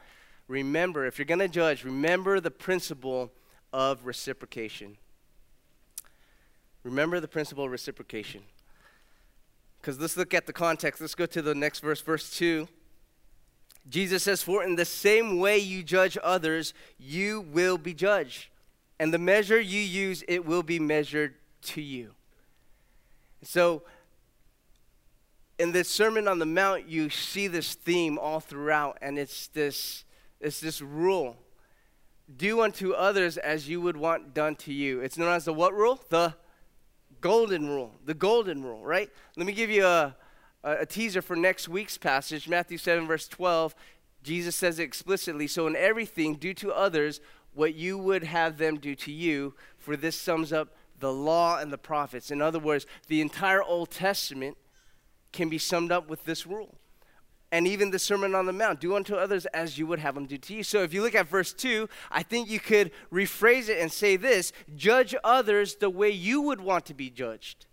Remember, 0.48 1.05
if 1.05 1.19
you're 1.19 1.27
going 1.27 1.38
to 1.38 1.48
judge, 1.48 1.84
remember 1.84 2.39
the 2.39 2.50
principle 2.50 3.31
of 3.72 4.03
reciprocation. 4.03 4.98
Remember 6.81 7.19
the 7.19 7.27
principle 7.27 7.65
of 7.65 7.69
reciprocation. 7.69 8.41
Because 9.79 10.00
let's 10.00 10.17
look 10.17 10.34
at 10.34 10.48
the 10.48 10.53
context. 10.53 11.00
Let's 11.00 11.13
go 11.13 11.27
to 11.27 11.43
the 11.43 11.53
next 11.53 11.81
verse, 11.81 12.01
verse 12.01 12.36
2. 12.36 12.67
Jesus 13.88 14.24
says, 14.24 14.42
For 14.42 14.63
in 14.63 14.75
the 14.75 14.86
same 14.86 15.39
way 15.39 15.58
you 15.58 15.84
judge 15.84 16.18
others, 16.24 16.74
you 16.98 17.42
will 17.42 17.77
be 17.77 17.94
judged. 17.94 18.48
And 19.00 19.13
the 19.13 19.20
measure 19.20 19.60
you 19.60 19.80
use, 19.80 20.24
it 20.27 20.46
will 20.46 20.63
be 20.63 20.80
measured 20.80 21.36
to 21.63 21.82
you. 21.82 22.12
So, 23.44 23.84
in 25.60 25.72
this 25.72 25.89
Sermon 25.89 26.27
on 26.27 26.39
the 26.39 26.46
Mount, 26.46 26.88
you 26.88 27.10
see 27.10 27.48
this 27.48 27.75
theme 27.75 28.18
all 28.18 28.39
throughout, 28.39 28.98
and 29.01 29.18
it's 29.18 29.48
this, 29.48 30.04
it's 30.42 30.60
this 30.60 30.82
rule 30.82 31.38
do 32.38 32.62
unto 32.62 32.94
others 32.94 33.38
as 33.38 33.70
you 33.70 33.80
would 33.82 33.98
want 33.98 34.34
done 34.34 34.56
to 34.56 34.74
you. 34.74 35.01
It's 35.01 35.18
known 35.18 35.34
as 35.34 35.46
the 35.46 35.54
what 35.54 35.74
rule? 35.74 36.00
The 36.10 36.34
golden 37.22 37.68
rule. 37.68 37.94
The 38.06 38.13
golden 38.13 38.63
rule, 38.63 38.84
right? 38.84 39.10
Let 39.38 39.46
me 39.46 39.54
give 39.54 39.70
you 39.70 39.86
a, 39.86 40.15
a, 40.65 40.86
teaser 40.86 41.22
for 41.22 41.36
next 41.36 41.69
week's 41.69 41.98
passage, 41.98 42.48
Matthew 42.48 42.77
7, 42.77 43.07
verse 43.07 43.27
12. 43.27 43.75
Jesus 44.24 44.55
says 44.55 44.79
explicitly 44.79 45.48
So, 45.48 45.67
in 45.67 45.75
everything, 45.75 46.36
do 46.36 46.53
to 46.55 46.74
others 46.74 47.22
what 47.53 47.75
you 47.75 47.98
would 47.98 48.24
have 48.24 48.57
them 48.57 48.77
do 48.77 48.95
to 48.95 49.12
you, 49.12 49.53
for 49.77 49.95
this 49.95 50.19
sums 50.19 50.51
up 50.51 50.75
the 51.00 51.13
law 51.13 51.60
and 51.60 51.72
the 51.72 51.77
prophets. 51.77 52.31
In 52.31 52.41
other 52.41 52.60
words, 52.60 52.86
the 53.07 53.22
entire 53.22 53.63
Old 53.63 53.91
Testament 53.91 54.57
can 55.31 55.50
be 55.50 55.57
summed 55.57 55.91
up 55.91 56.10
with 56.10 56.25
this 56.25 56.45
rule 56.45 56.75
and 57.55 57.67
even 57.67 57.89
the 57.89 58.00
Sermon 58.00 58.36
on 58.36 58.45
the 58.45 58.51
Mount 58.51 58.81
do 58.81 58.98
unto 58.98 59.15
others 59.15 59.45
as 59.48 59.77
you 59.77 59.88
would 59.88 60.00
have 60.00 60.15
them 60.15 60.25
do 60.25 60.38
to 60.38 60.53
you. 60.53 60.62
So 60.62 60.84
if 60.84 60.93
you 60.93 61.01
look 61.01 61.15
at 61.15 61.27
verse 61.27 61.53
2, 61.53 61.88
I 62.12 62.22
think 62.22 62.50
you 62.50 62.60
could 62.60 62.91
rephrase 63.12 63.69
it 63.69 63.79
and 63.79 63.89
say 63.89 64.17
this 64.17 64.51
judge 64.75 65.15
others 65.24 65.75
the 65.75 65.89
way 65.89 66.10
you 66.10 66.41
would 66.41 66.60
want 66.60 66.86
to 66.88 66.93
be 66.93 67.10
judged. 67.10 67.64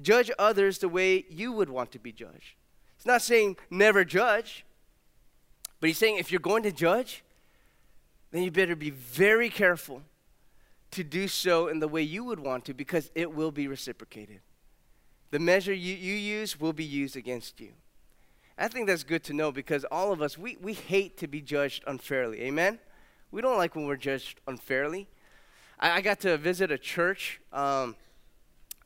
Judge 0.00 0.30
others 0.38 0.78
the 0.78 0.88
way 0.88 1.24
you 1.28 1.52
would 1.52 1.68
want 1.68 1.92
to 1.92 1.98
be 1.98 2.12
judged. 2.12 2.54
It's 2.96 3.06
not 3.06 3.22
saying 3.22 3.56
never 3.70 4.04
judge, 4.04 4.64
but 5.80 5.88
he's 5.88 5.98
saying 5.98 6.18
if 6.18 6.30
you're 6.30 6.40
going 6.40 6.62
to 6.64 6.72
judge, 6.72 7.24
then 8.30 8.42
you 8.42 8.50
better 8.50 8.76
be 8.76 8.90
very 8.90 9.48
careful 9.48 10.02
to 10.90 11.04
do 11.04 11.28
so 11.28 11.68
in 11.68 11.78
the 11.80 11.88
way 11.88 12.02
you 12.02 12.24
would 12.24 12.40
want 12.40 12.64
to 12.66 12.74
because 12.74 13.10
it 13.14 13.34
will 13.34 13.50
be 13.50 13.68
reciprocated. 13.68 14.40
The 15.30 15.38
measure 15.38 15.72
you, 15.72 15.94
you 15.94 16.14
use 16.14 16.58
will 16.58 16.72
be 16.72 16.84
used 16.84 17.16
against 17.16 17.60
you. 17.60 17.72
I 18.58 18.68
think 18.68 18.86
that's 18.86 19.04
good 19.04 19.24
to 19.24 19.32
know 19.32 19.52
because 19.52 19.84
all 19.84 20.12
of 20.12 20.20
us, 20.20 20.36
we, 20.36 20.58
we 20.60 20.74
hate 20.74 21.16
to 21.18 21.26
be 21.26 21.40
judged 21.40 21.82
unfairly. 21.86 22.42
Amen? 22.42 22.78
We 23.30 23.40
don't 23.40 23.56
like 23.56 23.74
when 23.74 23.86
we're 23.86 23.96
judged 23.96 24.40
unfairly. 24.46 25.08
I, 25.78 25.92
I 25.92 26.00
got 26.00 26.20
to 26.20 26.36
visit 26.36 26.70
a 26.70 26.76
church. 26.76 27.40
Um, 27.52 27.96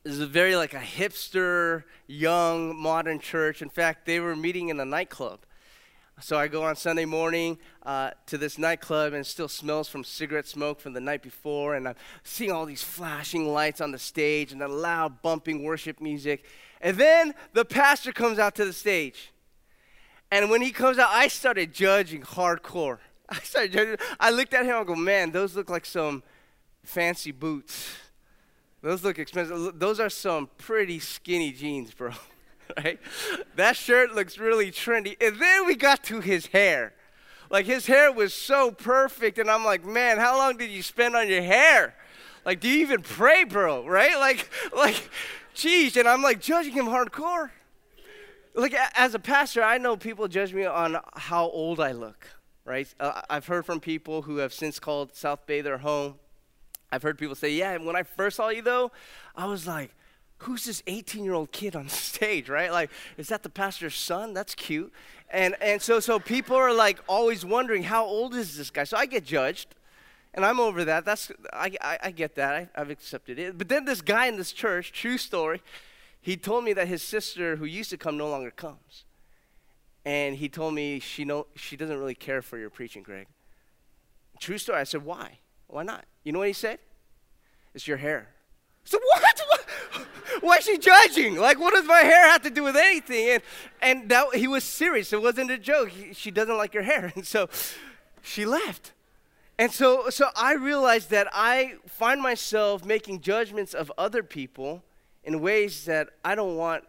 this 0.04 0.12
is 0.12 0.20
a 0.20 0.26
very 0.26 0.54
like 0.54 0.74
a 0.74 0.78
hipster, 0.78 1.84
young, 2.06 2.76
modern 2.76 3.18
church. 3.18 3.62
In 3.62 3.70
fact, 3.70 4.04
they 4.04 4.20
were 4.20 4.36
meeting 4.36 4.68
in 4.68 4.78
a 4.78 4.84
nightclub. 4.84 5.40
So 6.20 6.36
I 6.36 6.46
go 6.46 6.62
on 6.62 6.76
Sunday 6.76 7.06
morning 7.06 7.58
uh, 7.84 8.10
to 8.26 8.36
this 8.36 8.58
nightclub, 8.58 9.14
and 9.14 9.22
it 9.22 9.28
still 9.28 9.48
smells 9.48 9.88
from 9.88 10.04
cigarette 10.04 10.46
smoke 10.46 10.78
from 10.78 10.92
the 10.92 11.00
night 11.00 11.22
before. 11.22 11.74
And 11.74 11.88
I'm 11.88 11.94
seeing 12.22 12.52
all 12.52 12.66
these 12.66 12.82
flashing 12.82 13.48
lights 13.48 13.80
on 13.80 13.92
the 13.92 13.98
stage 13.98 14.52
and 14.52 14.60
the 14.60 14.68
loud, 14.68 15.22
bumping 15.22 15.64
worship 15.64 16.02
music. 16.02 16.44
And 16.82 16.98
then 16.98 17.34
the 17.54 17.64
pastor 17.64 18.12
comes 18.12 18.38
out 18.38 18.54
to 18.56 18.66
the 18.66 18.74
stage. 18.74 19.32
And 20.30 20.50
when 20.50 20.60
he 20.60 20.70
comes 20.70 20.98
out, 20.98 21.08
I 21.10 21.28
started 21.28 21.72
judging 21.72 22.22
hardcore. 22.22 22.98
I 23.30 23.40
started 23.40 23.72
judging. 23.72 23.96
I 24.20 24.30
looked 24.30 24.52
at 24.52 24.66
him 24.66 24.76
I 24.76 24.84
go, 24.84 24.94
man, 24.94 25.30
those 25.30 25.56
look 25.56 25.70
like 25.70 25.86
some 25.86 26.22
fancy 26.84 27.32
boots. 27.32 27.88
Those 28.84 29.02
look 29.02 29.18
expensive. 29.18 29.78
Those 29.78 29.98
are 29.98 30.10
some 30.10 30.48
pretty 30.58 31.00
skinny 31.00 31.50
jeans, 31.50 31.92
bro. 31.92 32.12
right? 32.76 33.00
That 33.56 33.76
shirt 33.76 34.14
looks 34.14 34.38
really 34.38 34.70
trendy. 34.70 35.16
And 35.20 35.40
then 35.40 35.66
we 35.66 35.74
got 35.74 36.04
to 36.04 36.20
his 36.20 36.46
hair. 36.46 36.92
Like 37.50 37.66
his 37.66 37.86
hair 37.86 38.12
was 38.12 38.32
so 38.32 38.70
perfect, 38.70 39.38
and 39.38 39.50
I'm 39.50 39.64
like, 39.64 39.84
man, 39.84 40.18
how 40.18 40.38
long 40.38 40.56
did 40.56 40.70
you 40.70 40.82
spend 40.82 41.16
on 41.16 41.28
your 41.28 41.42
hair? 41.42 41.94
Like, 42.44 42.60
do 42.60 42.68
you 42.68 42.80
even 42.80 43.02
pray, 43.02 43.44
bro? 43.44 43.86
Right? 43.86 44.16
Like, 44.18 44.48
like, 44.76 45.08
geez. 45.54 45.96
And 45.96 46.06
I'm 46.06 46.22
like 46.22 46.40
judging 46.40 46.74
him 46.74 46.86
hardcore 46.86 47.50
like 48.54 48.74
as 48.94 49.14
a 49.14 49.18
pastor, 49.18 49.62
I 49.62 49.78
know 49.78 49.96
people 49.96 50.28
judge 50.28 50.52
me 50.54 50.64
on 50.64 50.96
how 51.14 51.48
old 51.48 51.80
I 51.80 51.92
look, 51.92 52.26
right? 52.64 52.92
Uh, 53.00 53.22
I've 53.28 53.46
heard 53.46 53.66
from 53.66 53.80
people 53.80 54.22
who 54.22 54.38
have 54.38 54.52
since 54.52 54.78
called 54.78 55.14
South 55.14 55.46
Bay 55.46 55.60
their 55.60 55.78
home. 55.78 56.14
I've 56.94 57.02
heard 57.02 57.18
people 57.18 57.34
say, 57.34 57.50
"Yeah, 57.50 57.72
and 57.72 57.84
when 57.84 57.96
I 57.96 58.02
first 58.02 58.36
saw 58.36 58.48
you 58.48 58.62
though, 58.62 58.92
I 59.34 59.46
was 59.46 59.66
like, 59.66 59.94
who's 60.38 60.64
this 60.64 60.82
18-year-old 60.82 61.52
kid 61.52 61.74
on 61.74 61.88
stage, 62.08 62.48
right? 62.48 62.70
Like, 62.70 62.90
is 63.16 63.28
that 63.28 63.42
the 63.42 63.48
pastor's 63.48 63.96
son? 63.96 64.32
That's 64.32 64.54
cute." 64.54 64.92
And 65.30 65.56
and 65.60 65.82
so 65.82 66.00
so 66.00 66.18
people 66.18 66.56
are 66.56 66.72
like 66.72 67.00
always 67.08 67.44
wondering, 67.44 67.82
how 67.82 68.04
old 68.04 68.34
is 68.34 68.56
this 68.56 68.70
guy? 68.70 68.84
So 68.84 68.96
I 68.96 69.06
get 69.06 69.24
judged. 69.24 69.74
And 70.36 70.44
I'm 70.44 70.58
over 70.58 70.84
that. 70.84 71.04
That's 71.04 71.30
I, 71.52 71.70
I, 71.80 71.98
I 72.04 72.10
get 72.10 72.34
that. 72.34 72.54
I, 72.54 72.68
I've 72.74 72.90
accepted 72.90 73.38
it. 73.38 73.56
But 73.56 73.68
then 73.68 73.84
this 73.84 74.00
guy 74.00 74.26
in 74.26 74.36
this 74.36 74.50
church, 74.50 74.92
true 74.92 75.16
story, 75.16 75.62
he 76.20 76.36
told 76.36 76.64
me 76.64 76.72
that 76.72 76.88
his 76.88 77.02
sister, 77.02 77.54
who 77.56 77.64
used 77.64 77.90
to 77.90 77.96
come, 77.96 78.16
no 78.16 78.28
longer 78.28 78.50
comes. 78.50 79.04
And 80.04 80.36
he 80.36 80.48
told 80.48 80.74
me 80.74 80.98
she, 80.98 81.24
no, 81.24 81.46
she 81.54 81.76
doesn't 81.76 81.98
really 81.98 82.14
care 82.14 82.42
for 82.42 82.58
your 82.58 82.70
preaching, 82.70 83.02
Greg. 83.02 83.26
True 84.40 84.58
story. 84.58 84.80
I 84.80 84.84
said, 84.84 85.04
why? 85.04 85.38
Why 85.68 85.82
not? 85.82 86.04
You 86.22 86.32
know 86.32 86.40
what 86.40 86.48
he 86.48 86.54
said? 86.54 86.78
It's 87.74 87.86
your 87.88 87.96
hair. 87.96 88.28
So 88.84 88.98
what? 88.98 89.42
why 90.40 90.56
is 90.56 90.64
she 90.64 90.78
judging? 90.78 91.36
Like, 91.36 91.58
what 91.58 91.74
does 91.74 91.86
my 91.86 92.00
hair 92.00 92.28
have 92.28 92.42
to 92.42 92.50
do 92.50 92.62
with 92.62 92.76
anything? 92.76 93.30
And, 93.30 93.42
and 93.80 94.08
that, 94.10 94.34
he 94.34 94.46
was 94.46 94.64
serious. 94.64 95.12
It 95.12 95.22
wasn't 95.22 95.50
a 95.50 95.58
joke. 95.58 95.88
He, 95.88 96.12
she 96.12 96.30
doesn't 96.30 96.56
like 96.56 96.74
your 96.74 96.82
hair. 96.82 97.12
And 97.16 97.26
so 97.26 97.48
she 98.22 98.44
left. 98.44 98.92
And 99.58 99.70
so, 99.70 100.10
so 100.10 100.30
I 100.36 100.54
realized 100.54 101.10
that 101.10 101.28
I 101.32 101.74
find 101.86 102.20
myself 102.20 102.84
making 102.84 103.20
judgments 103.20 103.72
of 103.72 103.92
other 103.96 104.22
people 104.22 104.82
in 105.22 105.40
ways 105.40 105.84
that 105.84 106.10
I 106.24 106.34
don't 106.34 106.56
want 106.56 106.84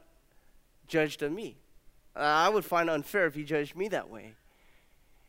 judged 0.88 1.22
of 1.22 1.32
me. 1.32 1.58
I 2.16 2.50
would 2.50 2.66
find 2.66 2.90
unfair 2.90 3.26
if 3.28 3.36
you 3.36 3.44
judged 3.44 3.76
me 3.76 3.88
that 3.90 4.10
way. 4.10 4.34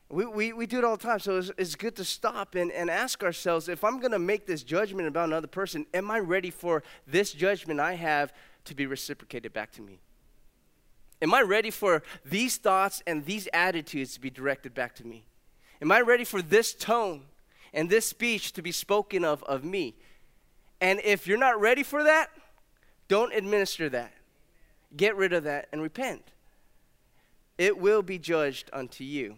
We, 0.09 0.25
we, 0.25 0.53
we 0.53 0.67
do 0.67 0.79
it 0.79 0.85
all 0.85 0.97
the 0.97 1.03
time, 1.03 1.19
so 1.19 1.39
it's, 1.39 1.51
it's 1.59 1.75
good 1.75 1.97
to 1.97 2.05
stop 2.05 2.55
and, 2.55 2.71
and 2.71 2.89
ask 2.89 3.25
ourselves 3.25 3.69
if 3.69 3.83
I'm 3.83 3.99
going 3.99 4.13
to 4.13 4.21
make 4.21 4.47
this 4.47 4.63
judgment 4.63 5.09
about 5.09 5.25
another 5.25 5.49
person, 5.49 5.85
am 5.93 6.11
I 6.11 6.21
ready 6.21 6.51
for 6.51 6.85
this 7.07 7.33
judgment 7.33 7.81
I 7.81 7.95
have 7.95 8.33
to 8.67 8.75
be 8.75 8.87
reciprocated 8.87 9.53
back 9.53 9.73
to 9.73 9.83
me? 9.83 9.99
Am 11.21 11.35
I 11.35 11.43
ready 11.43 11.71
for 11.71 12.03
these 12.25 12.57
thoughts 12.57 13.03
and 13.07 13.25
these 13.25 13.49
attitudes 13.53 14.15
to 14.15 14.21
be 14.21 14.31
directed 14.31 14.75
back 14.75 14.95
to 14.97 15.07
me? 15.07 15.25
Am 15.83 15.91
I 15.91 16.01
ready 16.01 16.25
for 16.25 16.41
this 16.41 16.73
tone 16.73 17.23
and 17.73 17.91
this 17.91 18.07
speech 18.07 18.53
to 18.53 18.63
be 18.63 18.73
spoken 18.73 19.25
of 19.25 19.43
of 19.45 19.65
me? 19.65 19.97
And 20.81 21.01
if 21.03 21.27
you're 21.27 21.39
not 21.39 21.61
ready 21.61 21.83
for 21.83 22.05
that, 22.05 22.29
don't 23.09 23.33
administer 23.33 23.89
that. 23.89 24.13
Get 24.97 25.17
rid 25.17 25.33
of 25.33 25.45
that 25.45 25.69
and 25.73 25.83
repent. 25.83 26.23
It 27.59 27.79
will 27.79 28.03
be 28.03 28.19
judged 28.19 28.71
unto 28.73 29.03
you. 29.03 29.37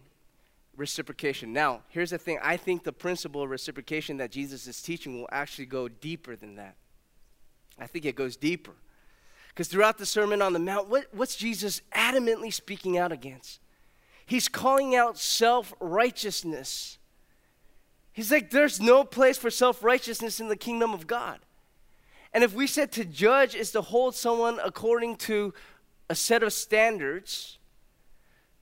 Reciprocation. 0.79 1.53
Now, 1.53 1.83
here's 1.89 2.11
the 2.11 2.19
thing 2.19 2.39
I 2.41 2.57
think 2.57 2.85
the 2.85 2.93
principle 2.93 3.43
of 3.43 3.51
reciprocation 3.51 4.19
that 4.19 4.31
Jesus 4.31 4.69
is 4.69 4.81
teaching 4.81 5.19
will 5.19 5.29
actually 5.33 5.67
go 5.67 5.89
deeper 5.89 6.37
than 6.37 6.55
that. 6.55 6.77
I 7.81 7.89
think 7.89 8.05
it 8.05 8.15
goes 8.15 8.37
deeper. 8.37 8.75
Because 9.49 9.67
throughout 9.67 9.99
the 9.99 10.07
Sermon 10.07 10.41
on 10.41 10.53
the 10.53 10.61
Mount, 10.61 10.89
what, 10.89 11.07
what's 11.13 11.35
Jesus 11.35 11.83
adamantly 11.93 12.53
speaking 12.55 12.97
out 12.97 13.11
against? 13.11 13.61
He's 14.25 14.49
calling 14.49 14.95
out 14.95 15.19
self 15.19 15.75
righteousness. 15.81 16.99
He's 18.13 18.31
like, 18.31 18.51
there's 18.51 18.81
no 18.81 19.03
place 19.03 19.37
for 19.37 19.51
self 19.51 19.83
righteousness 19.83 20.39
in 20.39 20.47
the 20.47 20.57
kingdom 20.57 20.95
of 20.95 21.09
God. 21.09 21.41
And 22.33 22.45
if 22.45 22.55
we 22.55 22.69
said 22.69 22.93
to 22.93 23.05
judge 23.05 23.57
is 23.57 23.73
to 23.73 23.81
hold 23.81 24.15
someone 24.15 24.61
according 24.63 25.17
to 25.17 25.55
a 26.09 26.15
set 26.15 26.45
of 26.45 26.53
standards, 26.53 27.58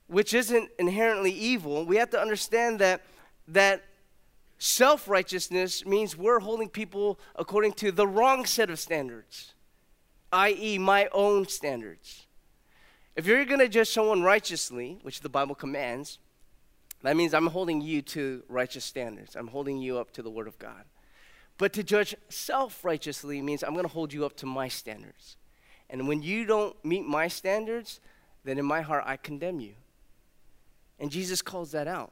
which 0.07 0.33
isn't 0.33 0.69
inherently 0.79 1.31
evil, 1.31 1.85
we 1.85 1.97
have 1.97 2.09
to 2.11 2.19
understand 2.19 2.79
that 2.79 3.01
that 3.47 3.83
self-righteousness 4.57 5.85
means 5.85 6.17
we're 6.17 6.39
holding 6.39 6.69
people 6.69 7.19
according 7.35 7.73
to 7.73 7.91
the 7.91 8.07
wrong 8.07 8.45
set 8.45 8.69
of 8.69 8.79
standards, 8.79 9.53
i.e., 10.33 10.77
my 10.77 11.07
own 11.11 11.47
standards. 11.47 12.25
If 13.15 13.25
you're 13.25 13.45
going 13.45 13.59
to 13.59 13.67
judge 13.67 13.89
someone 13.89 14.23
righteously, 14.23 14.99
which 15.01 15.21
the 15.21 15.29
Bible 15.29 15.55
commands, 15.55 16.19
that 17.03 17.15
means 17.15 17.33
I'm 17.33 17.47
holding 17.47 17.81
you 17.81 18.01
to 18.03 18.43
righteous 18.47 18.85
standards. 18.85 19.35
I'm 19.35 19.47
holding 19.47 19.77
you 19.77 19.97
up 19.97 20.11
to 20.11 20.21
the 20.21 20.29
Word 20.29 20.47
of 20.47 20.57
God. 20.57 20.83
But 21.57 21.73
to 21.73 21.83
judge 21.83 22.15
self 22.29 22.83
righteously 22.85 23.41
means 23.41 23.63
I'm 23.63 23.73
going 23.73 23.85
to 23.85 23.91
hold 23.91 24.13
you 24.13 24.25
up 24.25 24.35
to 24.37 24.45
my 24.45 24.67
standards. 24.67 25.37
And 25.89 26.07
when 26.07 26.21
you 26.21 26.45
don't 26.45 26.75
meet 26.83 27.05
my 27.05 27.27
standards, 27.27 27.99
then 28.43 28.57
in 28.57 28.65
my 28.65 28.81
heart 28.81 29.03
I 29.07 29.17
condemn 29.17 29.59
you. 29.59 29.73
And 30.99 31.11
Jesus 31.11 31.41
calls 31.41 31.71
that 31.71 31.87
out. 31.87 32.11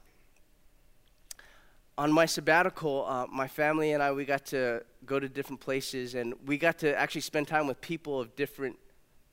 On 1.97 2.11
my 2.11 2.25
sabbatical, 2.25 3.05
uh, 3.07 3.25
my 3.31 3.47
family 3.47 3.93
and 3.93 4.03
I, 4.03 4.11
we 4.11 4.25
got 4.25 4.45
to 4.47 4.83
go 5.05 5.19
to 5.19 5.29
different 5.29 5.61
places 5.61 6.13
and 6.13 6.33
we 6.45 6.57
got 6.57 6.77
to 6.79 6.97
actually 6.97 7.21
spend 7.21 7.47
time 7.47 7.67
with 7.67 7.79
people 7.79 8.19
of 8.19 8.35
different 8.35 8.77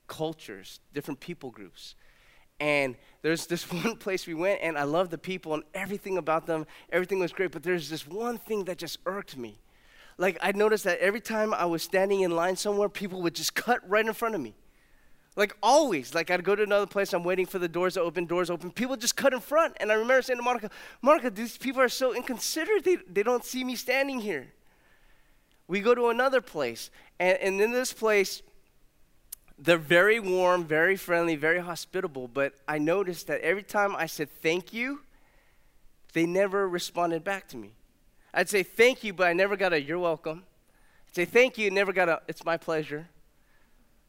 cultures, 0.07 0.79
different 0.95 1.19
people 1.19 1.51
groups. 1.51 1.97
And 2.61 2.97
there's 3.23 3.47
this 3.47 3.71
one 3.73 3.97
place 3.97 4.27
we 4.27 4.35
went, 4.35 4.61
and 4.63 4.79
I 4.79 4.85
love 4.85 5.11
the 5.11 5.19
people 5.19 5.55
and 5.55 5.65
everything 5.75 6.19
about 6.19 6.47
them. 6.47 6.67
Everything 6.91 7.19
was 7.19 7.33
great, 7.33 7.51
but 7.51 7.65
there's 7.65 7.91
this 7.91 8.07
one 8.07 8.39
thing 8.39 8.65
that 8.65 8.79
just 8.79 8.99
irked 9.07 9.37
me 9.37 9.59
like 10.19 10.39
I 10.41 10.53
noticed 10.53 10.85
that 10.85 10.99
every 10.99 11.21
time 11.21 11.55
I 11.55 11.65
was 11.65 11.83
standing 11.83 12.21
in 12.21 12.31
line 12.31 12.57
somewhere, 12.57 12.89
people 12.89 13.23
would 13.23 13.35
just 13.35 13.55
cut 13.67 13.89
right 13.89 14.07
in 14.07 14.13
front 14.13 14.35
of 14.35 14.41
me. 14.41 14.55
Like 15.35 15.57
always, 15.63 16.15
like 16.15 16.31
I'd 16.31 16.45
go 16.45 16.55
to 16.55 16.63
another 16.63 16.87
place, 16.87 17.15
I'm 17.15 17.25
waiting 17.25 17.47
for 17.47 17.59
the 17.59 17.69
doors 17.69 17.95
to 17.95 18.03
open, 18.03 18.27
doors 18.27 18.51
open, 18.51 18.71
people 18.71 18.97
just 18.97 19.17
cut 19.17 19.33
in 19.33 19.41
front. 19.41 19.77
And 19.81 19.91
I 19.91 19.95
remember 19.95 20.21
saying 20.21 20.39
to 20.39 20.43
Monica, 20.43 20.71
Monica, 21.01 21.31
these 21.31 21.57
people 21.57 21.81
are 21.81 21.89
so 21.89 22.15
inconsiderate, 22.15 22.85
they, 22.85 22.97
they 23.11 23.23
don't 23.23 23.45
see 23.45 23.65
me 23.65 23.75
standing 23.75 24.21
here. 24.21 24.53
We 25.69 25.81
go 25.81 25.95
to 25.95 26.09
another 26.09 26.43
place, 26.43 26.91
and, 27.19 27.39
and 27.39 27.61
in 27.63 27.73
this 27.73 27.95
place, 27.95 28.43
they're 29.59 29.79
very 29.79 30.21
warm, 30.21 30.65
very 30.65 30.97
friendly, 30.97 31.37
very 31.37 31.61
hospitable, 31.61 32.29
but 32.29 32.55
I 32.69 32.79
noticed 32.79 33.29
that 33.29 33.41
every 33.41 33.63
time 33.63 33.97
I 33.97 34.07
said 34.07 34.29
thank 34.29 34.75
you, 34.75 35.01
they 36.13 36.27
never 36.27 36.69
responded 36.69 37.25
back 37.25 37.49
to 37.49 37.57
me. 37.57 37.71
I'd 38.35 38.51
say 38.51 38.63
thank 38.63 39.03
you, 39.03 39.15
but 39.15 39.29
I 39.29 39.33
never 39.33 39.57
got 39.57 39.73
a 39.73 39.81
you're 39.81 39.99
welcome. 39.99 40.43
I'd 41.09 41.15
say 41.15 41.25
thank 41.25 41.57
you, 41.57 41.71
never 41.71 41.93
got 41.93 42.11
a 42.11 42.21
it's 42.29 42.45
my 42.45 42.59
pleasure. 42.59 43.09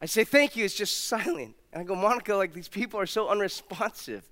I 0.04 0.06
say 0.06 0.22
thank 0.22 0.54
you, 0.54 0.66
it's 0.66 0.74
just 0.74 1.04
silent. 1.08 1.54
And 1.72 1.80
I 1.80 1.84
go, 1.84 1.94
Monica, 1.94 2.36
like 2.36 2.52
these 2.52 2.68
people 2.68 3.00
are 3.00 3.06
so 3.06 3.30
unresponsive. 3.30 4.22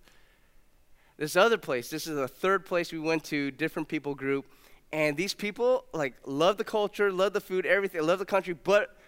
This 1.17 1.35
other 1.35 1.57
place, 1.57 1.89
this 1.89 2.07
is 2.07 2.15
the 2.15 2.29
third 2.29 2.67
place 2.67 2.93
we 2.93 2.99
went 2.99 3.25
to, 3.25 3.51
different 3.51 3.89
people 3.89 4.15
group, 4.15 4.45
and 4.93 5.17
these 5.17 5.33
people 5.33 5.87
like 5.95 6.13
love 6.27 6.59
the 6.59 6.65
culture, 6.65 7.11
love 7.11 7.33
the 7.33 7.41
food, 7.41 7.65
everything, 7.65 8.03
love 8.07 8.19
the 8.19 8.27
country, 8.27 8.53
but 8.53 8.99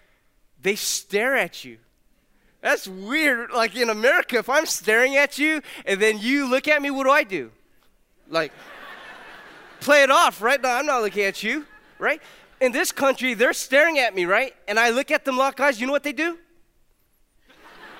they 0.59 0.73
stare 0.73 1.35
at 1.35 1.63
you. 1.63 1.77
That's 2.61 2.87
weird. 2.87 3.51
Like 3.51 3.75
in 3.75 3.91
America, 3.91 4.37
if 4.37 4.49
I'm 4.49 4.65
staring 4.65 5.17
at 5.17 5.37
you 5.37 5.61
and 5.85 6.01
then 6.01 6.17
you 6.17 6.49
look 6.49 6.67
at 6.67 6.81
me, 6.81 6.89
what 6.89 7.03
do 7.03 7.11
I 7.11 7.23
do? 7.23 7.51
Like 8.27 8.51
play 9.81 10.01
it 10.01 10.09
off, 10.09 10.41
right? 10.41 10.59
No, 10.59 10.69
I'm 10.69 10.87
not 10.87 11.03
looking 11.03 11.25
at 11.25 11.43
you, 11.43 11.67
right? 11.99 12.23
In 12.59 12.71
this 12.71 12.91
country, 12.91 13.35
they're 13.35 13.53
staring 13.53 13.99
at 13.99 14.15
me, 14.15 14.25
right? 14.25 14.55
And 14.67 14.79
I 14.79 14.89
look 14.89 15.11
at 15.11 15.25
them 15.25 15.37
lock 15.37 15.59
eyes. 15.59 15.79
You 15.79 15.85
know 15.85 15.93
what 15.93 16.01
they 16.01 16.13
do? 16.13 16.39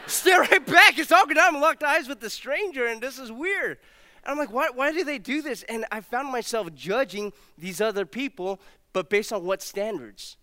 Stare 0.08 0.42
right 0.42 0.66
back. 0.66 0.98
It's 0.98 1.12
awkward. 1.12 1.38
I'm 1.38 1.60
locked 1.60 1.84
eyes 1.84 2.08
with 2.08 2.20
the 2.20 2.30
stranger, 2.30 2.86
and 2.86 3.02
this 3.02 3.20
is 3.20 3.32
weird. 3.32 3.78
And 4.24 4.32
I'm 4.32 4.38
like, 4.38 4.52
why, 4.52 4.70
why 4.74 4.92
do 4.92 5.04
they 5.04 5.18
do 5.18 5.42
this? 5.42 5.64
And 5.64 5.86
I 5.92 6.02
found 6.02 6.32
myself 6.32 6.74
judging 6.74 7.34
these 7.58 7.82
other 7.82 8.06
people, 8.06 8.60
but 8.94 9.10
based 9.10 9.32
on 9.34 9.44
what 9.44 9.62
standards? 9.62 10.38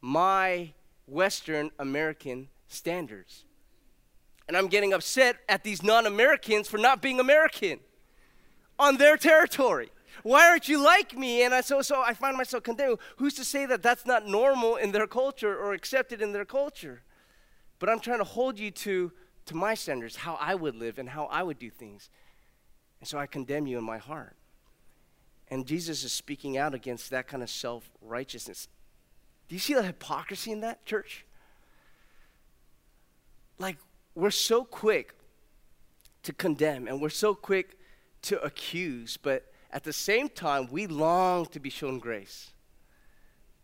My 0.00 0.72
Western 1.06 1.70
American 1.78 2.48
standards. 2.68 3.44
And 4.48 4.56
I'm 4.56 4.68
getting 4.68 4.92
upset 4.92 5.36
at 5.48 5.64
these 5.64 5.82
non 5.82 6.06
Americans 6.06 6.68
for 6.68 6.78
not 6.78 7.00
being 7.00 7.20
American 7.20 7.80
on 8.78 8.96
their 8.96 9.16
territory. 9.16 9.90
Why 10.22 10.48
aren't 10.48 10.68
you 10.68 10.82
like 10.82 11.16
me? 11.16 11.42
And 11.42 11.54
I, 11.54 11.62
so, 11.62 11.82
so 11.82 12.02
I 12.02 12.14
find 12.14 12.36
myself 12.36 12.62
condemning. 12.62 12.98
Who's 13.16 13.34
to 13.34 13.44
say 13.44 13.66
that 13.66 13.82
that's 13.82 14.04
not 14.04 14.26
normal 14.26 14.76
in 14.76 14.92
their 14.92 15.06
culture 15.06 15.56
or 15.56 15.72
accepted 15.72 16.20
in 16.20 16.32
their 16.32 16.44
culture? 16.44 17.02
But 17.82 17.90
I'm 17.90 17.98
trying 17.98 18.18
to 18.18 18.24
hold 18.24 18.60
you 18.60 18.70
to, 18.70 19.10
to 19.46 19.56
my 19.56 19.74
standards, 19.74 20.14
how 20.14 20.38
I 20.40 20.54
would 20.54 20.76
live 20.76 21.00
and 21.00 21.08
how 21.08 21.24
I 21.24 21.42
would 21.42 21.58
do 21.58 21.68
things. 21.68 22.10
And 23.00 23.08
so 23.08 23.18
I 23.18 23.26
condemn 23.26 23.66
you 23.66 23.76
in 23.76 23.82
my 23.82 23.98
heart. 23.98 24.36
And 25.48 25.66
Jesus 25.66 26.04
is 26.04 26.12
speaking 26.12 26.56
out 26.56 26.74
against 26.74 27.10
that 27.10 27.26
kind 27.26 27.42
of 27.42 27.50
self 27.50 27.90
righteousness. 28.00 28.68
Do 29.48 29.56
you 29.56 29.58
see 29.58 29.74
the 29.74 29.82
hypocrisy 29.82 30.52
in 30.52 30.60
that, 30.60 30.86
church? 30.86 31.26
Like, 33.58 33.78
we're 34.14 34.30
so 34.30 34.62
quick 34.62 35.16
to 36.22 36.32
condemn 36.32 36.86
and 36.86 37.02
we're 37.02 37.08
so 37.08 37.34
quick 37.34 37.80
to 38.22 38.40
accuse, 38.44 39.16
but 39.16 39.50
at 39.72 39.82
the 39.82 39.92
same 39.92 40.28
time, 40.28 40.68
we 40.70 40.86
long 40.86 41.46
to 41.46 41.58
be 41.58 41.68
shown 41.68 41.98
grace. 41.98 42.52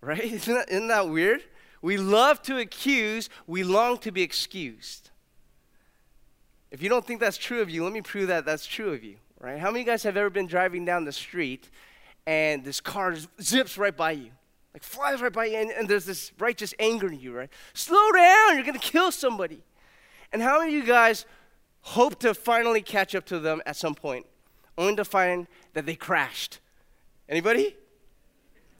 Right? 0.00 0.18
Isn't 0.24 0.54
that, 0.54 0.68
isn't 0.70 0.88
that 0.88 1.08
weird? 1.08 1.44
We 1.80 1.96
love 1.96 2.42
to 2.42 2.58
accuse, 2.58 3.28
we 3.46 3.62
long 3.62 3.98
to 3.98 4.10
be 4.10 4.22
excused. 4.22 5.10
If 6.70 6.82
you 6.82 6.88
don't 6.88 7.06
think 7.06 7.20
that's 7.20 7.38
true 7.38 7.60
of 7.60 7.70
you, 7.70 7.84
let 7.84 7.92
me 7.92 8.02
prove 8.02 8.28
that 8.28 8.44
that's 8.44 8.66
true 8.66 8.92
of 8.92 9.02
you, 9.02 9.16
right? 9.40 9.58
How 9.58 9.68
many 9.68 9.80
of 9.80 9.86
you 9.86 9.92
guys 9.92 10.02
have 10.02 10.16
ever 10.16 10.30
been 10.30 10.46
driving 10.46 10.84
down 10.84 11.04
the 11.04 11.12
street 11.12 11.70
and 12.26 12.64
this 12.64 12.80
car 12.80 13.16
zips 13.40 13.78
right 13.78 13.96
by 13.96 14.12
you? 14.12 14.30
Like 14.74 14.82
flies 14.82 15.22
right 15.22 15.32
by 15.32 15.46
you, 15.46 15.56
and, 15.56 15.70
and 15.70 15.88
there's 15.88 16.04
this 16.04 16.32
righteous 16.38 16.74
anger 16.78 17.06
in 17.06 17.18
you, 17.18 17.32
right? 17.32 17.48
Slow 17.72 18.12
down, 18.12 18.56
you're 18.56 18.64
gonna 18.64 18.78
kill 18.78 19.10
somebody. 19.10 19.62
And 20.32 20.42
how 20.42 20.58
many 20.58 20.76
of 20.76 20.82
you 20.82 20.86
guys 20.86 21.24
hope 21.80 22.18
to 22.20 22.34
finally 22.34 22.82
catch 22.82 23.14
up 23.14 23.24
to 23.26 23.38
them 23.38 23.62
at 23.64 23.76
some 23.76 23.94
point? 23.94 24.26
only 24.78 24.94
to 24.94 25.04
find 25.04 25.48
that 25.74 25.84
they 25.84 25.96
crashed. 25.96 26.60
Anybody? 27.28 27.76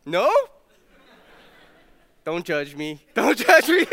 No? 0.07 0.33
Don't 2.29 2.45
judge 2.45 2.77
me. 2.77 3.01
Don't 3.15 3.39
judge 3.39 3.71
me. 3.71 3.87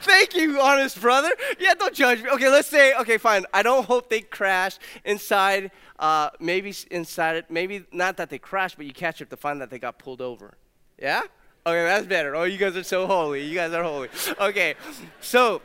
Thank 0.00 0.34
you, 0.34 0.60
honest 0.60 1.00
brother. 1.00 1.30
Yeah, 1.60 1.74
don't 1.74 1.94
judge 1.94 2.20
me. 2.20 2.28
Okay, 2.30 2.48
let's 2.48 2.66
say, 2.66 2.92
okay, 2.96 3.16
fine. 3.16 3.46
I 3.54 3.62
don't 3.62 3.84
hope 3.84 4.10
they 4.10 4.22
crash 4.22 4.78
inside, 5.04 5.70
uh, 6.00 6.30
maybe 6.40 6.74
inside 6.90 7.36
it, 7.36 7.48
maybe 7.48 7.84
not 7.92 8.16
that 8.16 8.28
they 8.28 8.38
crashed, 8.38 8.76
but 8.76 8.86
you 8.86 8.92
catch 8.92 9.22
up 9.22 9.28
to 9.28 9.36
find 9.36 9.60
that 9.60 9.70
they 9.70 9.78
got 9.78 10.00
pulled 10.00 10.20
over. 10.20 10.54
Yeah? 11.00 11.20
Okay, 11.64 11.84
that's 11.84 12.08
better. 12.08 12.34
Oh, 12.34 12.42
you 12.42 12.58
guys 12.58 12.76
are 12.76 12.82
so 12.82 13.06
holy. 13.06 13.44
You 13.44 13.54
guys 13.54 13.72
are 13.72 13.84
holy. 13.84 14.08
Okay, 14.40 14.74
so 15.20 15.62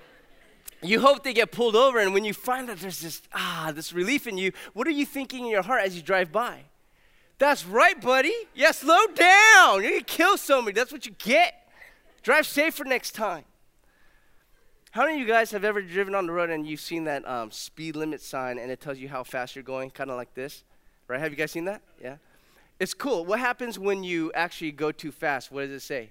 you 0.84 1.00
hope 1.00 1.24
they 1.24 1.34
get 1.34 1.52
pulled 1.52 1.76
over, 1.76 1.98
and 1.98 2.14
when 2.14 2.24
you 2.24 2.36
find 2.36 2.70
that 2.70 2.78
there's 2.78 3.02
this 3.02 3.24
ah 3.34 3.72
this 3.74 3.94
relief 3.94 4.28
in 4.28 4.38
you, 4.38 4.52
what 4.74 4.86
are 4.86 4.92
you 4.92 5.08
thinking 5.08 5.46
in 5.46 5.50
your 5.50 5.64
heart 5.64 5.82
as 5.82 5.96
you 5.96 6.04
drive 6.04 6.32
by? 6.32 6.66
That's 7.40 7.66
right, 7.66 8.00
buddy. 8.00 8.36
Yeah, 8.54 8.74
slow 8.74 9.08
down. 9.08 9.82
You're 9.82 9.94
gonna 9.94 10.04
kill 10.04 10.38
somebody. 10.38 10.76
That's 10.76 10.92
what 10.92 11.08
you 11.08 11.14
get. 11.18 11.56
Drive 12.24 12.46
safer 12.46 12.84
next 12.84 13.12
time. 13.12 13.46
How 14.92 15.04
many 15.04 15.14
of 15.14 15.20
you 15.20 15.26
guys 15.26 15.52
have 15.52 15.64
ever 15.64 15.82
driven 15.82 16.14
on 16.14 16.28
the 16.28 16.34
road 16.34 16.50
and 16.50 16.68
you've 16.68 16.82
seen 16.82 17.06
that 17.06 17.28
um, 17.28 17.50
speed 17.50 17.96
limit 17.96 18.22
sign 18.22 18.60
and 18.60 18.70
it 18.70 18.82
tells 18.82 18.98
you 18.98 19.08
how 19.08 19.24
fast 19.24 19.56
you're 19.56 19.64
going, 19.64 19.90
kind 19.90 20.12
of 20.12 20.18
like 20.18 20.34
this? 20.34 20.64
Right? 21.08 21.20
Have 21.20 21.32
you 21.32 21.38
guys 21.38 21.52
seen 21.52 21.66
that? 21.66 21.82
Yeah. 22.02 22.18
It's 22.80 22.94
cool. 22.94 23.26
What 23.26 23.40
happens 23.40 23.80
when 23.80 24.04
you 24.04 24.32
actually 24.34 24.72
go 24.72 24.92
too 24.92 25.12
fast? 25.12 25.52
What 25.52 25.62
does 25.62 25.72
it 25.72 25.82
say? 25.82 26.10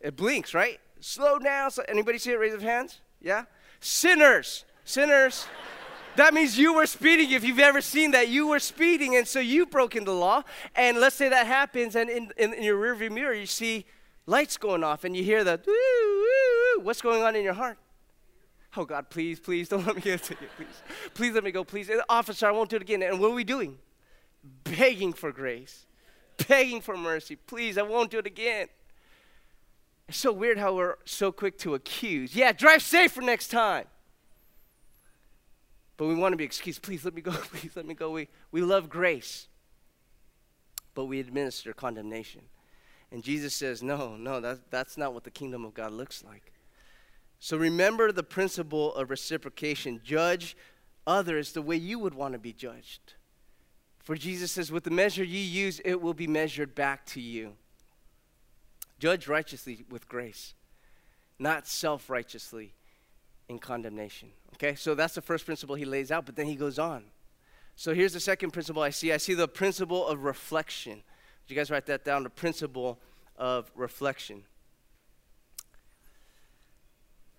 It 0.00 0.16
blinks, 0.16 0.54
right? 0.54 0.80
Slow 1.00 1.38
down. 1.38 1.70
So 1.70 1.84
anybody 1.86 2.18
see 2.18 2.32
it? 2.32 2.38
Raise 2.38 2.52
your 2.52 2.60
hands. 2.62 3.00
Yeah. 3.20 3.44
Sinners. 3.80 4.64
Sinners. 4.84 5.46
That 6.16 6.34
means 6.34 6.58
you 6.58 6.74
were 6.74 6.84
speeding. 6.84 7.30
If 7.30 7.42
you've 7.42 7.58
ever 7.58 7.80
seen 7.80 8.10
that, 8.10 8.28
you 8.28 8.46
were 8.46 8.58
speeding, 8.58 9.16
and 9.16 9.26
so 9.26 9.40
you've 9.40 9.70
broken 9.70 10.04
the 10.04 10.12
law. 10.12 10.42
And 10.74 10.98
let's 10.98 11.16
say 11.16 11.30
that 11.30 11.46
happens, 11.46 11.96
and 11.96 12.10
in, 12.10 12.30
in, 12.36 12.52
in 12.52 12.62
your 12.62 12.78
rearview 12.78 13.10
mirror, 13.10 13.32
you 13.32 13.46
see 13.46 13.86
lights 14.26 14.56
going 14.56 14.84
off, 14.84 15.04
and 15.04 15.16
you 15.16 15.22
hear 15.22 15.44
the. 15.44 15.60
What's 16.80 17.02
going 17.02 17.22
on 17.22 17.36
in 17.36 17.44
your 17.44 17.54
heart? 17.54 17.78
Oh 18.76 18.84
God, 18.84 19.10
please, 19.10 19.38
please 19.38 19.68
don't 19.68 19.86
let 19.86 19.96
me 19.96 20.02
get 20.02 20.22
to 20.24 20.36
you. 20.40 20.48
Please, 20.56 20.82
please 21.14 21.34
let 21.34 21.44
me 21.44 21.50
go. 21.50 21.64
Please, 21.64 21.90
uh, 21.90 22.00
officer, 22.08 22.46
I 22.46 22.50
won't 22.50 22.70
do 22.70 22.76
it 22.76 22.82
again. 22.82 23.02
And 23.02 23.20
what 23.20 23.30
are 23.30 23.34
we 23.34 23.44
doing? 23.44 23.78
Begging 24.64 25.12
for 25.12 25.30
grace, 25.30 25.86
begging 26.48 26.80
for 26.80 26.96
mercy. 26.96 27.36
Please, 27.36 27.78
I 27.78 27.82
won't 27.82 28.10
do 28.10 28.18
it 28.18 28.26
again. 28.26 28.68
It's 30.08 30.18
so 30.18 30.32
weird 30.32 30.58
how 30.58 30.74
we're 30.74 30.96
so 31.04 31.30
quick 31.32 31.58
to 31.58 31.74
accuse. 31.74 32.34
Yeah, 32.34 32.52
drive 32.52 32.82
safer 32.82 33.20
next 33.20 33.48
time. 33.48 33.86
But 35.96 36.06
we 36.06 36.14
want 36.14 36.32
to 36.32 36.36
be 36.36 36.44
excused. 36.44 36.82
Please 36.82 37.04
let 37.04 37.14
me 37.14 37.22
go. 37.22 37.30
Please 37.52 37.76
let 37.76 37.86
me 37.86 37.94
go. 37.94 38.10
We, 38.10 38.28
we 38.50 38.62
love 38.62 38.88
grace, 38.88 39.48
but 40.94 41.04
we 41.04 41.20
administer 41.20 41.72
condemnation. 41.72 42.42
And 43.12 43.22
Jesus 43.22 43.54
says, 43.54 43.82
no, 43.82 44.16
no, 44.16 44.40
that, 44.40 44.70
that's 44.70 44.96
not 44.96 45.12
what 45.12 45.24
the 45.24 45.30
kingdom 45.30 45.64
of 45.64 45.74
God 45.74 45.92
looks 45.92 46.24
like. 46.24 46.52
So 47.38 47.58
remember 47.58 48.10
the 48.10 48.22
principle 48.22 48.94
of 48.94 49.10
reciprocation. 49.10 50.00
Judge 50.02 50.56
others 51.06 51.52
the 51.52 51.60
way 51.60 51.76
you 51.76 51.98
would 51.98 52.14
want 52.14 52.32
to 52.32 52.38
be 52.38 52.54
judged. 52.54 53.14
For 53.98 54.16
Jesus 54.16 54.50
says, 54.52 54.72
with 54.72 54.84
the 54.84 54.90
measure 54.90 55.22
you 55.22 55.38
use, 55.38 55.80
it 55.84 56.00
will 56.00 56.14
be 56.14 56.26
measured 56.26 56.74
back 56.74 57.04
to 57.06 57.20
you. 57.20 57.52
Judge 58.98 59.28
righteously 59.28 59.84
with 59.90 60.08
grace, 60.08 60.54
not 61.38 61.66
self 61.66 62.08
righteously 62.08 62.72
in 63.48 63.58
condemnation. 63.58 64.30
Okay, 64.54 64.74
so 64.74 64.94
that's 64.94 65.14
the 65.14 65.20
first 65.20 65.44
principle 65.44 65.74
he 65.74 65.84
lays 65.84 66.10
out, 66.10 66.24
but 66.24 66.36
then 66.36 66.46
he 66.46 66.54
goes 66.54 66.78
on. 66.78 67.04
So 67.74 67.94
here's 67.94 68.12
the 68.12 68.20
second 68.20 68.52
principle 68.52 68.82
I 68.82 68.90
see 68.90 69.12
I 69.12 69.16
see 69.16 69.34
the 69.34 69.48
principle 69.48 70.06
of 70.06 70.24
reflection. 70.24 71.02
You 71.52 71.56
guys 71.56 71.70
write 71.70 71.84
that 71.84 72.02
down? 72.02 72.22
The 72.22 72.30
principle 72.30 72.98
of 73.36 73.70
reflection. 73.74 74.44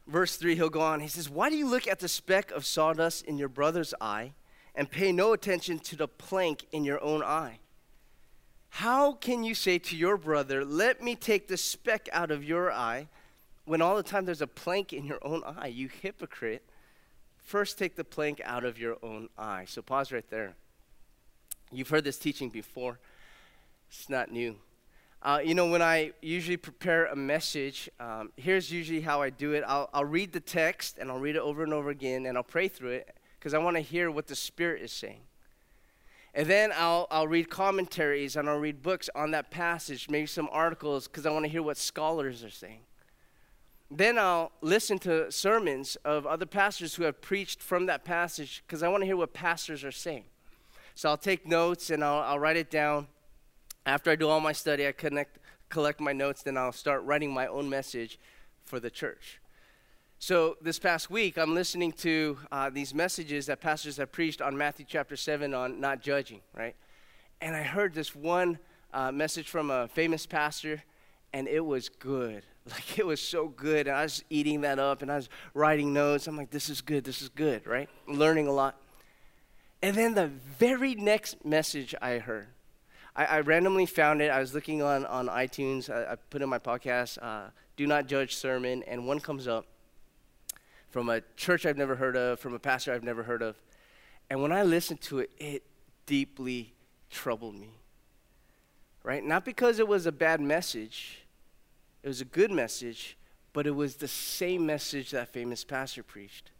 Verse 0.06 0.36
3, 0.36 0.54
he'll 0.54 0.70
go 0.70 0.82
on. 0.82 1.00
He 1.00 1.08
says, 1.08 1.32
Why 1.32 1.50
do 1.50 1.58
you 1.58 1.68
look 1.68 1.88
at 1.88 2.00
the 2.00 2.08
speck 2.08 2.52
of 2.52 2.64
sawdust 2.64 3.26
in 3.26 3.40
your 3.40 3.50
brother's 3.50 3.92
eye 4.00 4.34
and 4.76 4.92
pay 4.92 5.12
no 5.12 5.34
attention 5.34 5.80
to 5.80 5.96
the 5.96 6.08
plank 6.08 6.68
in 6.72 6.84
your 6.84 7.04
own 7.04 7.24
eye? 7.24 7.58
How 8.70 9.14
can 9.14 9.44
you 9.44 9.56
say 9.56 9.80
to 9.80 9.96
your 9.98 10.16
brother, 10.16 10.64
Let 10.64 11.02
me 11.02 11.16
take 11.16 11.48
the 11.48 11.58
speck 11.58 12.08
out 12.12 12.30
of 12.30 12.44
your 12.44 12.72
eye, 12.72 13.08
when 13.66 13.82
all 13.82 13.96
the 13.96 14.04
time 14.04 14.26
there's 14.26 14.44
a 14.44 14.48
plank 14.48 14.94
in 14.94 15.06
your 15.06 15.20
own 15.24 15.42
eye? 15.44 15.70
You 15.74 15.90
hypocrite. 15.90 16.64
First, 17.38 17.80
take 17.80 17.96
the 17.96 18.04
plank 18.04 18.42
out 18.46 18.64
of 18.64 18.78
your 18.78 18.98
own 19.02 19.30
eye. 19.40 19.66
So, 19.68 19.82
pause 19.82 20.12
right 20.12 20.30
there. 20.30 20.54
You've 21.72 21.90
heard 21.90 22.04
this 22.04 22.20
teaching 22.20 22.52
before, 22.52 23.00
it's 24.00 24.10
not 24.10 24.32
new. 24.32 24.56
Uh, 25.22 25.40
you 25.44 25.54
know, 25.54 25.68
when 25.68 25.82
I 25.82 26.12
usually 26.22 26.58
prepare 26.58 27.06
a 27.06 27.16
message, 27.16 27.90
um, 28.00 28.32
here's 28.36 28.72
usually 28.72 29.02
how 29.02 29.22
I 29.22 29.30
do 29.30 29.54
it 29.54 29.64
I'll, 29.66 29.90
I'll 29.94 30.04
read 30.04 30.34
the 30.34 30.40
text 30.40 30.98
and 30.98 31.10
I'll 31.10 31.20
read 31.20 31.36
it 31.36 31.42
over 31.42 31.64
and 31.64 31.72
over 31.72 31.92
again 31.92 32.26
and 32.26 32.36
I'll 32.36 32.44
pray 32.44 32.68
through 32.68 32.92
it 32.92 33.16
because 33.40 33.54
I 33.54 33.60
want 33.60 33.78
to 33.78 33.82
hear 33.82 34.12
what 34.12 34.28
the 34.28 34.36
Spirit 34.36 34.82
is 34.82 34.92
saying. 34.92 35.22
And 36.34 36.48
then 36.48 36.72
I'll, 36.76 37.08
I'll 37.12 37.28
read 37.28 37.50
commentaries 37.50 38.36
and 38.36 38.50
I'll 38.50 38.58
read 38.58 38.82
books 38.82 39.10
on 39.14 39.32
that 39.32 39.52
passage, 39.52 40.10
maybe 40.10 40.26
some 40.26 40.50
articles, 40.52 41.08
because 41.08 41.28
I 41.28 41.30
want 41.30 41.46
to 41.46 41.50
hear 41.50 41.62
what 41.62 41.78
scholars 41.78 42.44
are 42.44 42.50
saying. 42.50 42.82
Then 43.92 44.18
I'll 44.18 44.52
listen 44.62 44.98
to 45.00 45.32
sermons 45.32 45.96
of 46.04 46.26
other 46.26 46.48
pastors 46.48 46.96
who 46.96 47.04
have 47.04 47.22
preached 47.22 47.62
from 47.62 47.86
that 47.86 48.04
passage, 48.04 48.64
because 48.66 48.82
I 48.82 48.88
want 48.88 49.04
to 49.04 49.06
hear 49.06 49.18
what 49.18 49.34
pastors 49.34 49.84
are 49.84 49.92
saying. 49.92 50.24
So 50.96 51.10
I'll 51.10 51.18
take 51.18 51.48
notes 51.48 51.92
and 51.92 52.04
I'll, 52.04 52.24
I'll 52.24 52.40
write 52.40 52.58
it 52.58 52.72
down. 52.72 53.08
After 53.86 54.12
I 54.12 54.16
do 54.16 54.30
all 54.30 54.40
my 54.40 54.54
study, 54.54 54.88
I 54.88 54.92
connect, 54.92 55.40
collect 55.70 56.00
my 56.00 56.14
notes, 56.14 56.44
then 56.44 56.58
I'll 56.58 56.72
start 56.72 57.04
writing 57.04 57.34
my 57.34 57.48
own 57.48 57.70
message 57.70 58.20
for 58.64 58.80
the 58.80 58.90
church. 58.90 59.40
So 60.20 60.56
this 60.62 60.80
past 60.80 61.10
week, 61.10 61.38
I'm 61.38 61.54
listening 61.54 61.92
to 61.94 62.38
uh, 62.50 62.70
these 62.70 62.94
messages 62.94 63.48
that 63.48 63.60
pastors 63.60 63.98
have 63.98 64.12
preached 64.14 64.42
on 64.42 64.58
Matthew 64.58 64.86
chapter 64.88 65.18
7 65.18 65.54
on 65.54 65.82
not 65.82 66.02
judging, 66.02 66.40
right? 66.54 66.78
And 67.42 67.54
I 67.54 67.64
heard 67.64 67.94
this 67.94 68.16
one 68.16 68.58
uh, 68.94 69.12
message 69.12 69.50
from 69.50 69.70
a 69.70 69.90
famous 69.90 70.26
pastor, 70.26 70.82
and 71.34 71.48
it 71.48 71.66
was 71.66 71.90
good. 71.90 72.44
Like, 72.66 72.98
it 72.98 73.06
was 73.06 73.22
so 73.22 73.50
good. 73.50 73.90
And 73.90 73.98
I 73.98 74.04
was 74.04 74.24
eating 74.30 74.62
that 74.62 74.80
up, 74.80 75.02
and 75.02 75.12
I 75.12 75.18
was 75.18 75.28
writing 75.54 75.92
notes. 75.92 76.28
I'm 76.28 76.38
like, 76.38 76.50
this 76.50 76.70
is 76.70 76.80
good, 76.80 77.04
this 77.04 77.22
is 77.22 77.28
good, 77.28 77.68
right? 77.68 77.90
learning 78.08 78.48
a 78.48 78.54
lot. 78.54 78.78
And 79.82 79.98
then 79.98 80.14
the 80.14 80.28
very 80.28 80.96
next 80.96 81.44
message 81.44 81.94
I 82.02 82.20
heard, 82.20 82.48
I, 83.16 83.26
I 83.26 83.40
randomly 83.42 83.86
found 83.86 84.22
it. 84.22 84.30
I 84.30 84.40
was 84.40 84.54
looking 84.54 84.82
on, 84.82 85.06
on 85.06 85.28
iTunes. 85.28 85.90
I, 85.90 86.14
I 86.14 86.16
put 86.16 86.42
in 86.42 86.50
my 86.50 86.60
podcast, 86.60 87.18
uh, 87.22 87.50
Do 87.76 87.86
Not 87.88 88.08
Judge 88.08 88.36
Sermon, 88.36 88.84
and 88.84 89.08
one 89.08 89.20
comes 89.20 89.48
up 89.48 89.66
from 90.90 91.10
a 91.10 91.22
church 91.36 91.66
I've 91.66 91.78
never 91.78 91.96
heard 91.96 92.16
of, 92.16 92.40
from 92.40 92.54
a 92.54 92.60
pastor 92.60 92.94
I've 92.94 93.04
never 93.04 93.24
heard 93.24 93.42
of. 93.42 93.56
And 94.30 94.42
when 94.42 94.52
I 94.52 94.64
listened 94.64 95.02
to 95.02 95.20
it, 95.20 95.32
it 95.38 95.64
deeply 96.06 96.74
troubled 97.10 97.56
me. 97.56 97.70
Right? 99.04 99.24
Not 99.24 99.44
because 99.44 99.80
it 99.80 99.88
was 99.88 100.06
a 100.06 100.12
bad 100.12 100.40
message, 100.40 101.26
it 102.04 102.08
was 102.08 102.22
a 102.22 102.26
good 102.26 102.52
message, 102.52 103.18
but 103.54 103.68
it 103.68 103.76
was 103.76 103.98
the 103.98 104.08
same 104.08 104.66
message 104.66 105.12
that 105.12 105.30
famous 105.30 105.64
pastor 105.64 106.04
preached. 106.04 106.52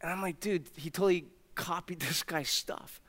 And 0.00 0.10
I'm 0.10 0.20
like, 0.20 0.40
dude, 0.40 0.66
he 0.76 0.90
totally 0.90 1.26
copied 1.54 2.00
this 2.08 2.22
guy's 2.22 2.48
stuff. 2.48 3.00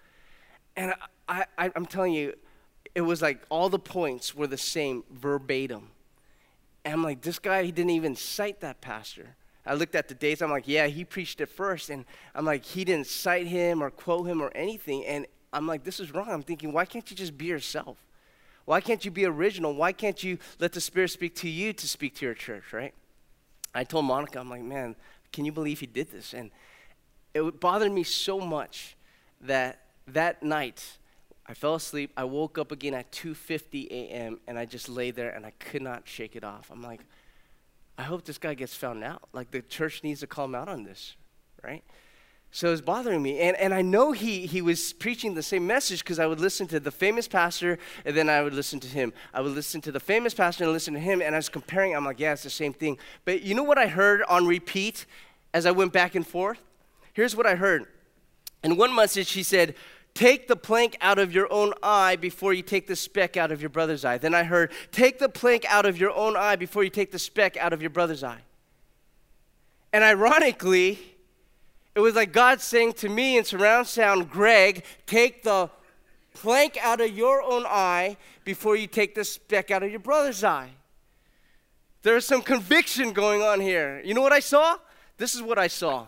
And 0.76 0.94
I, 1.34 1.46
I, 1.58 1.72
I'm 1.76 1.88
telling 1.88 2.14
you, 2.14 2.36
it 2.94 3.02
was 3.02 3.22
like 3.22 3.42
all 3.50 3.70
the 3.70 3.80
points 3.80 4.36
were 4.36 4.46
the 4.46 4.58
same 4.58 5.04
verbatim. 5.12 5.90
And 6.86 6.94
I'm 6.94 7.04
like, 7.04 7.22
this 7.22 7.40
guy, 7.40 7.64
he 7.64 7.72
didn't 7.72 7.92
even 7.92 8.16
cite 8.16 8.60
that 8.62 8.82
pastor. 8.82 9.36
I 9.66 9.74
looked 9.74 9.96
at 9.96 10.08
the 10.10 10.14
dates. 10.14 10.42
I'm 10.42 10.52
like, 10.52 10.68
yeah, 10.68 10.88
he 10.88 11.04
preached 11.04 11.42
it 11.42 11.48
first. 11.48 11.90
And 11.90 12.06
I'm 12.36 12.46
like, 12.46 12.64
he 12.64 12.84
didn't 12.84 13.08
cite 13.08 13.48
him 13.48 13.82
or 13.82 13.90
quote 13.90 14.28
him 14.28 14.42
or 14.42 14.52
anything. 14.54 15.06
And 15.06 15.26
I'm 15.52 15.66
like, 15.66 15.84
this 15.84 16.00
is 16.00 16.14
wrong. 16.14 16.30
I'm 16.30 16.44
thinking, 16.44 16.72
why 16.72 16.86
can't 16.86 17.10
you 17.10 17.18
just 17.18 17.36
be 17.38 17.46
yourself? 17.46 17.98
Why 18.66 18.80
can't 18.80 19.04
you 19.04 19.10
be 19.10 19.26
original? 19.26 19.74
Why 19.74 19.92
can't 19.92 20.22
you 20.24 20.38
let 20.60 20.74
the 20.74 20.82
Spirit 20.82 21.10
speak 21.10 21.36
to 21.36 21.50
you 21.50 21.74
to 21.74 21.88
speak 21.88 22.16
to 22.16 22.26
your 22.26 22.36
church, 22.36 22.74
right? 22.74 22.94
I 23.74 23.86
told 23.86 24.06
Monica, 24.06 24.40
I'm 24.40 24.50
like, 24.50 24.62
man, 24.62 24.96
can 25.32 25.46
you 25.46 25.52
believe 25.52 25.80
he 25.80 25.88
did 25.88 26.12
this? 26.12 26.34
And 26.34 26.52
it 27.34 27.60
bothered 27.60 27.92
me 27.92 28.04
so 28.04 28.40
much 28.40 28.96
that 29.42 29.80
that 30.08 30.44
night 30.44 30.98
I 31.46 31.54
fell 31.54 31.76
asleep. 31.76 32.12
I 32.16 32.24
woke 32.24 32.58
up 32.58 32.72
again 32.72 32.94
at 32.94 33.12
2:50 33.12 33.88
a.m. 33.92 34.40
and 34.48 34.58
I 34.58 34.66
just 34.66 34.88
lay 34.88 35.12
there 35.12 35.30
and 35.32 35.46
I 35.46 35.52
could 35.60 35.82
not 35.82 36.08
shake 36.08 36.36
it 36.36 36.44
off. 36.44 36.70
I'm 36.72 36.82
like, 36.82 37.02
I 37.98 38.04
hope 38.04 38.24
this 38.24 38.38
guy 38.38 38.54
gets 38.54 38.76
found 38.76 39.04
out. 39.04 39.24
Like 39.34 39.52
the 39.52 39.62
church 39.62 40.04
needs 40.04 40.22
to 40.22 40.28
call 40.28 40.46
him 40.46 40.56
out 40.56 40.70
on 40.70 40.84
this, 40.84 41.16
right? 41.64 41.84
So 42.56 42.72
it's 42.72 42.82
bothering 42.82 43.22
me. 43.22 43.40
And, 43.40 43.58
and 43.58 43.74
I 43.74 43.82
know 43.82 44.12
he, 44.12 44.46
he 44.46 44.62
was 44.62 44.94
preaching 44.94 45.34
the 45.34 45.42
same 45.42 45.66
message 45.66 46.04
because 46.04 46.20
I 46.20 46.28
would 46.28 46.40
listen 46.40 46.68
to 46.68 46.80
the 46.80 46.92
famous 46.92 47.28
pastor 47.28 47.80
and 48.06 48.16
then 48.16 48.30
I 48.30 48.44
would 48.44 48.54
listen 48.54 48.80
to 48.82 48.88
him. 48.88 49.12
I 49.34 49.42
would 49.42 49.54
listen 49.54 49.82
to 49.82 49.92
the 49.92 50.00
famous 50.00 50.36
pastor 50.36 50.64
and 50.64 50.72
listen 50.72 50.94
to 50.94 51.00
him. 51.00 51.20
And 51.20 51.34
I 51.34 51.40
was 51.40 51.50
comparing, 51.50 51.96
I'm 51.96 52.06
like, 52.06 52.20
yeah, 52.20 52.34
it's 52.34 52.44
the 52.44 52.52
same 52.52 52.72
thing. 52.72 53.00
But 53.26 53.42
you 53.42 53.56
know 53.56 53.64
what 53.64 53.80
I 53.80 53.88
heard 53.88 54.22
on 54.30 54.46
repeat 54.46 55.08
as 55.52 55.66
I 55.66 55.72
went 55.72 55.94
back 55.94 56.14
and 56.14 56.26
forth? 56.26 56.60
Here's 57.14 57.36
what 57.36 57.48
I 57.48 57.56
heard. 57.56 57.88
In 58.64 58.78
one 58.78 58.94
message, 58.94 59.32
he 59.32 59.42
said, 59.42 59.74
Take 60.14 60.48
the 60.48 60.56
plank 60.56 60.96
out 61.02 61.18
of 61.18 61.34
your 61.34 61.52
own 61.52 61.74
eye 61.82 62.16
before 62.16 62.54
you 62.54 62.62
take 62.62 62.86
the 62.86 62.96
speck 62.96 63.36
out 63.36 63.52
of 63.52 63.62
your 63.62 63.70
brother's 63.70 64.06
eye. 64.06 64.20
Then 64.20 64.36
I 64.36 64.44
heard, 64.44 64.72
Take 64.92 65.18
the 65.18 65.30
plank 65.30 65.66
out 65.68 65.86
of 65.86 65.98
your 65.98 66.12
own 66.12 66.38
eye 66.38 66.56
before 66.56 66.84
you 66.84 66.92
take 66.92 67.12
the 67.12 67.20
speck 67.20 67.58
out 67.58 67.74
of 67.74 67.82
your 67.82 67.90
brother's 67.90 68.24
eye. 68.24 68.42
And 69.92 70.04
ironically, 70.04 71.00
it 71.96 72.00
was 72.00 72.16
like 72.16 72.32
God 72.32 72.62
saying 72.62 72.94
to 72.94 73.10
me 73.10 73.38
in 73.38 73.44
surround 73.44 73.88
sound, 73.88 74.30
Greg, 74.30 74.84
take 75.06 75.44
the 75.44 75.70
plank 76.34 76.78
out 76.84 77.02
of 77.02 77.16
your 77.16 77.42
own 77.42 77.66
eye 77.66 78.18
before 78.44 78.76
you 78.76 78.88
take 78.88 79.16
the 79.16 79.24
speck 79.24 79.72
out 79.72 79.84
of 79.84 79.90
your 79.90 80.00
brother's 80.00 80.44
eye. 80.44 80.72
There's 82.02 82.26
some 82.26 82.42
conviction 82.42 83.14
going 83.14 83.42
on 83.42 83.60
here. 83.60 84.02
You 84.04 84.14
know 84.14 84.22
what 84.22 84.34
I 84.34 84.42
saw? 84.42 84.78
This 85.18 85.36
is 85.36 85.42
what 85.42 85.58
I 85.58 85.68
saw. 85.68 86.08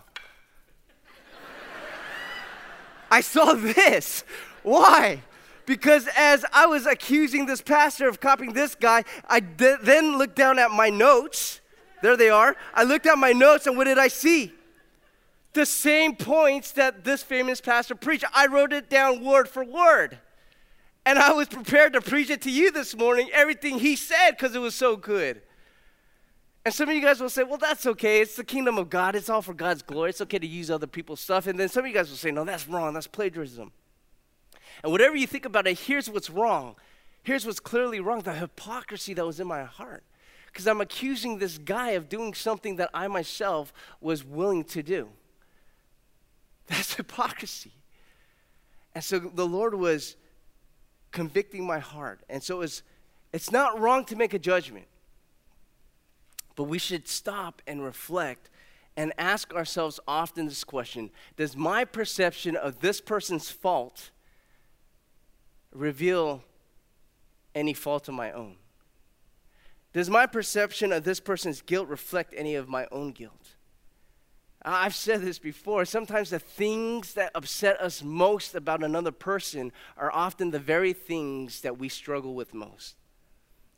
I 3.15 3.21
saw 3.21 3.53
this. 3.53 4.25
Why? 4.61 5.21
Because 5.65 6.07
as 6.17 6.43
I 6.51 6.65
was 6.65 6.85
accusing 6.85 7.45
this 7.45 7.61
pastor 7.61 8.09
of 8.09 8.19
copying 8.19 8.51
this 8.51 8.75
guy, 8.75 9.05
I 9.29 9.39
d- 9.39 9.77
then 9.81 10.17
looked 10.17 10.35
down 10.35 10.59
at 10.59 10.69
my 10.69 10.89
notes. 10.89 11.61
There 12.03 12.17
they 12.17 12.29
are. 12.29 12.57
I 12.73 12.83
looked 12.83 13.05
at 13.05 13.17
my 13.17 13.31
notes, 13.31 13.67
and 13.67 13.77
what 13.77 13.85
did 13.85 13.97
I 13.97 14.09
see? 14.09 14.51
The 15.53 15.65
same 15.65 16.17
points 16.17 16.73
that 16.73 17.05
this 17.05 17.23
famous 17.23 17.61
pastor 17.61 17.95
preached. 17.95 18.25
I 18.33 18.47
wrote 18.47 18.73
it 18.73 18.89
down 18.89 19.23
word 19.23 19.47
for 19.47 19.63
word. 19.63 20.19
And 21.05 21.17
I 21.17 21.31
was 21.31 21.47
prepared 21.47 21.93
to 21.93 22.01
preach 22.01 22.29
it 22.29 22.41
to 22.41 22.51
you 22.51 22.69
this 22.69 22.97
morning, 22.97 23.29
everything 23.31 23.79
he 23.79 23.95
said, 23.95 24.31
because 24.31 24.55
it 24.55 24.59
was 24.59 24.75
so 24.75 24.97
good. 24.97 25.41
And 26.65 26.73
some 26.73 26.89
of 26.89 26.95
you 26.95 27.01
guys 27.01 27.21
will 27.21 27.29
say, 27.29 27.43
well, 27.43 27.59
that's 27.59 27.85
okay. 27.85 28.21
It's 28.21 28.35
the 28.35 28.43
kingdom 28.43 28.79
of 28.79 28.89
God. 28.89 29.15
It's 29.15 29.29
all 29.29 29.43
for 29.43 29.53
God's 29.53 29.83
glory. 29.83 30.09
It's 30.09 30.21
okay 30.21 30.39
to 30.39 30.47
use 30.47 30.71
other 30.71 30.87
people's 30.87 31.21
stuff. 31.21 31.45
And 31.45 31.59
then 31.59 31.69
some 31.69 31.85
of 31.85 31.87
you 31.87 31.93
guys 31.93 32.09
will 32.09 32.17
say, 32.17 32.31
no, 32.31 32.43
that's 32.43 32.67
wrong. 32.67 32.95
That's 32.95 33.05
plagiarism. 33.05 33.71
And 34.81 34.91
whatever 34.91 35.15
you 35.15 35.27
think 35.27 35.45
about 35.45 35.67
it, 35.67 35.79
here's 35.79 36.09
what's 36.09 36.29
wrong. 36.29 36.75
Here's 37.21 37.45
what's 37.45 37.59
clearly 37.59 37.99
wrong 37.99 38.21
the 38.21 38.33
hypocrisy 38.33 39.13
that 39.13 39.25
was 39.25 39.39
in 39.39 39.47
my 39.47 39.63
heart. 39.63 40.03
Because 40.47 40.67
I'm 40.67 40.81
accusing 40.81 41.37
this 41.37 41.57
guy 41.59 41.91
of 41.91 42.09
doing 42.09 42.33
something 42.33 42.77
that 42.77 42.89
I 42.93 43.07
myself 43.07 43.71
was 44.01 44.23
willing 44.23 44.63
to 44.65 44.81
do. 44.81 45.09
That's 46.67 46.95
hypocrisy. 46.95 47.73
And 48.95 49.03
so 49.03 49.19
the 49.19 49.45
Lord 49.45 49.75
was 49.75 50.15
convicting 51.11 51.65
my 51.65 51.79
heart. 51.79 52.21
And 52.29 52.41
so 52.41 52.55
it 52.55 52.59
was, 52.59 52.83
it's 53.33 53.51
not 53.51 53.79
wrong 53.79 54.05
to 54.05 54.15
make 54.15 54.33
a 54.33 54.39
judgment, 54.39 54.85
but 56.55 56.63
we 56.63 56.79
should 56.79 57.07
stop 57.07 57.61
and 57.67 57.83
reflect 57.83 58.49
and 58.97 59.13
ask 59.17 59.53
ourselves 59.53 59.99
often 60.07 60.45
this 60.45 60.63
question 60.63 61.09
Does 61.35 61.55
my 61.55 61.85
perception 61.85 62.55
of 62.55 62.79
this 62.79 63.01
person's 63.01 63.49
fault 63.49 64.11
reveal 65.71 66.43
any 67.53 67.73
fault 67.73 68.07
of 68.07 68.13
my 68.13 68.31
own? 68.31 68.55
Does 69.93 70.09
my 70.09 70.25
perception 70.25 70.91
of 70.91 71.03
this 71.03 71.19
person's 71.19 71.61
guilt 71.61 71.87
reflect 71.87 72.33
any 72.35 72.55
of 72.55 72.67
my 72.67 72.87
own 72.91 73.11
guilt? 73.11 73.55
I've 74.61 74.95
said 74.95 75.21
this 75.21 75.37
before. 75.37 75.85
Sometimes 75.85 76.31
the 76.31 76.39
things 76.39 77.13
that 77.13 77.31
upset 77.35 77.79
us 77.79 78.01
most 78.03 78.55
about 78.55 78.83
another 78.83 79.11
person 79.11 79.71
are 79.95 80.11
often 80.11 80.49
the 80.49 80.59
very 80.59 80.91
things 80.91 81.61
that 81.61 81.77
we 81.77 81.87
struggle 81.87 82.33
with 82.33 82.53
most. 82.53 82.95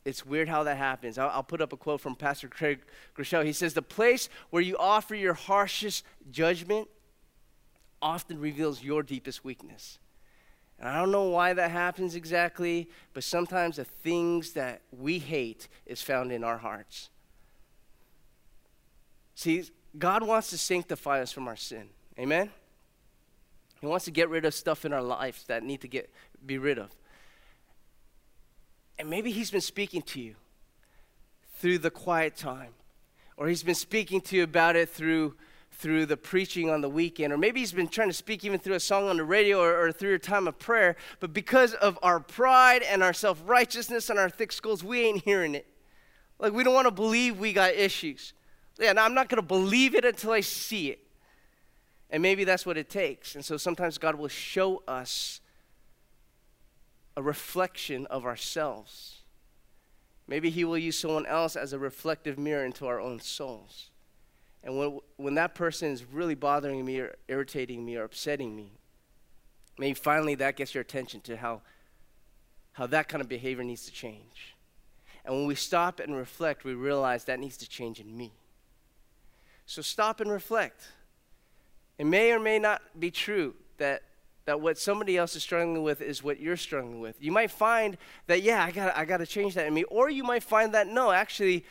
It's 0.08 0.24
weird 0.24 0.48
how 0.48 0.62
that 0.62 0.78
happens. 0.78 1.18
I'll, 1.18 1.28
I'll 1.28 1.42
put 1.42 1.60
up 1.60 1.74
a 1.74 1.76
quote 1.76 2.00
from 2.00 2.14
Pastor 2.14 2.48
Craig 2.48 2.80
Groeschel. 3.14 3.44
He 3.44 3.52
says, 3.52 3.74
The 3.74 3.82
place 3.82 4.30
where 4.48 4.62
you 4.62 4.74
offer 4.78 5.14
your 5.14 5.34
harshest 5.34 6.02
judgment 6.30 6.88
often 8.00 8.40
reveals 8.40 8.82
your 8.82 9.02
deepest 9.02 9.44
weakness. 9.44 9.98
And 10.80 10.88
I 10.88 10.98
don't 10.98 11.10
know 11.10 11.28
why 11.28 11.52
that 11.52 11.70
happens 11.70 12.14
exactly, 12.14 12.88
but 13.12 13.22
sometimes 13.22 13.76
the 13.76 13.84
things 13.84 14.52
that 14.52 14.80
we 14.90 15.18
hate 15.18 15.68
is 15.84 16.00
found 16.00 16.32
in 16.32 16.42
our 16.42 16.56
hearts. 16.56 17.10
See, 19.34 19.64
God 19.98 20.22
wants 20.22 20.48
to 20.50 20.58
sanctify 20.58 21.20
us 21.20 21.32
from 21.32 21.48
our 21.48 21.56
sin. 21.56 21.90
Amen? 22.18 22.50
He 23.80 23.86
wants 23.86 24.06
to 24.06 24.10
get 24.10 24.30
rid 24.30 24.46
of 24.46 24.54
stuff 24.54 24.86
in 24.86 24.92
our 24.94 25.02
lives 25.02 25.44
that 25.44 25.62
need 25.62 25.82
to 25.82 25.88
get 25.88 26.10
be 26.46 26.56
rid 26.56 26.78
of. 26.78 26.90
And 28.98 29.08
maybe 29.08 29.30
he's 29.30 29.50
been 29.50 29.60
speaking 29.60 30.02
to 30.02 30.20
you 30.20 30.34
through 31.58 31.78
the 31.78 31.90
quiet 31.90 32.36
time. 32.36 32.72
Or 33.36 33.48
he's 33.48 33.62
been 33.62 33.74
speaking 33.74 34.20
to 34.22 34.36
you 34.36 34.42
about 34.42 34.74
it 34.76 34.88
through 34.88 35.36
through 35.78 36.06
the 36.06 36.16
preaching 36.16 36.68
on 36.68 36.80
the 36.80 36.88
weekend, 36.88 37.32
or 37.32 37.38
maybe 37.38 37.60
he's 37.60 37.72
been 37.72 37.86
trying 37.86 38.08
to 38.08 38.14
speak 38.14 38.44
even 38.44 38.58
through 38.58 38.74
a 38.74 38.80
song 38.80 39.08
on 39.08 39.16
the 39.16 39.24
radio 39.24 39.60
or, 39.60 39.86
or 39.86 39.92
through 39.92 40.14
a 40.14 40.18
time 40.18 40.48
of 40.48 40.58
prayer, 40.58 40.96
but 41.20 41.32
because 41.32 41.72
of 41.74 41.96
our 42.02 42.18
pride 42.18 42.82
and 42.82 43.00
our 43.00 43.12
self 43.12 43.40
righteousness 43.46 44.10
and 44.10 44.18
our 44.18 44.28
thick 44.28 44.50
skulls, 44.50 44.82
we 44.82 45.02
ain't 45.02 45.22
hearing 45.22 45.54
it. 45.54 45.66
Like, 46.40 46.52
we 46.52 46.64
don't 46.64 46.74
want 46.74 46.86
to 46.86 46.92
believe 46.92 47.38
we 47.38 47.52
got 47.52 47.74
issues. 47.74 48.32
Yeah, 48.80 48.94
I'm 48.96 49.14
not 49.14 49.28
going 49.28 49.40
to 49.40 49.46
believe 49.46 49.94
it 49.94 50.04
until 50.04 50.32
I 50.32 50.40
see 50.40 50.90
it. 50.90 51.00
And 52.10 52.22
maybe 52.22 52.44
that's 52.44 52.66
what 52.66 52.76
it 52.76 52.88
takes. 52.90 53.34
And 53.34 53.44
so 53.44 53.56
sometimes 53.56 53.98
God 53.98 54.16
will 54.16 54.28
show 54.28 54.82
us 54.88 55.40
a 57.18 57.22
reflection 57.22 58.06
of 58.06 58.24
ourselves. 58.24 59.22
Maybe 60.28 60.50
He 60.50 60.64
will 60.64 60.78
use 60.78 60.96
someone 60.96 61.26
else 61.26 61.56
as 61.56 61.72
a 61.72 61.78
reflective 61.78 62.38
mirror 62.38 62.64
into 62.64 62.86
our 62.86 63.00
own 63.00 63.18
souls. 63.18 63.90
And 64.62 64.78
when, 64.78 65.00
when 65.16 65.34
that 65.34 65.56
person 65.56 65.90
is 65.90 66.04
really 66.04 66.36
bothering 66.36 66.84
me 66.84 67.00
or 67.00 67.16
irritating 67.26 67.84
me 67.84 67.96
or 67.96 68.04
upsetting 68.04 68.54
me, 68.54 68.70
maybe 69.80 69.94
finally 69.94 70.36
that 70.36 70.54
gets 70.54 70.74
your 70.74 70.82
attention 70.82 71.20
to 71.22 71.36
how, 71.36 71.62
how 72.74 72.86
that 72.86 73.08
kind 73.08 73.20
of 73.20 73.28
behavior 73.28 73.64
needs 73.64 73.84
to 73.86 73.92
change. 73.92 74.54
And 75.24 75.34
when 75.34 75.46
we 75.46 75.56
stop 75.56 75.98
and 75.98 76.14
reflect, 76.14 76.62
we 76.62 76.74
realize 76.74 77.24
that 77.24 77.40
needs 77.40 77.56
to 77.56 77.68
change 77.68 77.98
in 77.98 78.16
me. 78.16 78.32
So 79.66 79.82
stop 79.82 80.20
and 80.20 80.30
reflect. 80.30 80.86
It 81.98 82.06
may 82.06 82.30
or 82.30 82.38
may 82.38 82.60
not 82.60 82.80
be 82.96 83.10
true 83.10 83.56
that, 83.78 84.04
that 84.48 84.62
what 84.62 84.78
somebody 84.78 85.18
else 85.18 85.36
is 85.36 85.42
struggling 85.42 85.82
with 85.82 86.00
is 86.00 86.24
what 86.24 86.40
you're 86.40 86.56
struggling 86.56 87.00
with. 87.00 87.22
You 87.22 87.30
might 87.30 87.50
find 87.50 87.98
that, 88.28 88.40
yeah, 88.40 88.64
I 88.64 88.70
got 88.70 88.96
I 88.96 89.04
got 89.04 89.18
to 89.18 89.26
change 89.26 89.52
that 89.56 89.66
in 89.66 89.74
me. 89.74 89.84
Or 89.84 90.08
you 90.08 90.24
might 90.24 90.42
find 90.42 90.72
that, 90.72 90.86
no, 90.86 91.12
actually, 91.12 91.66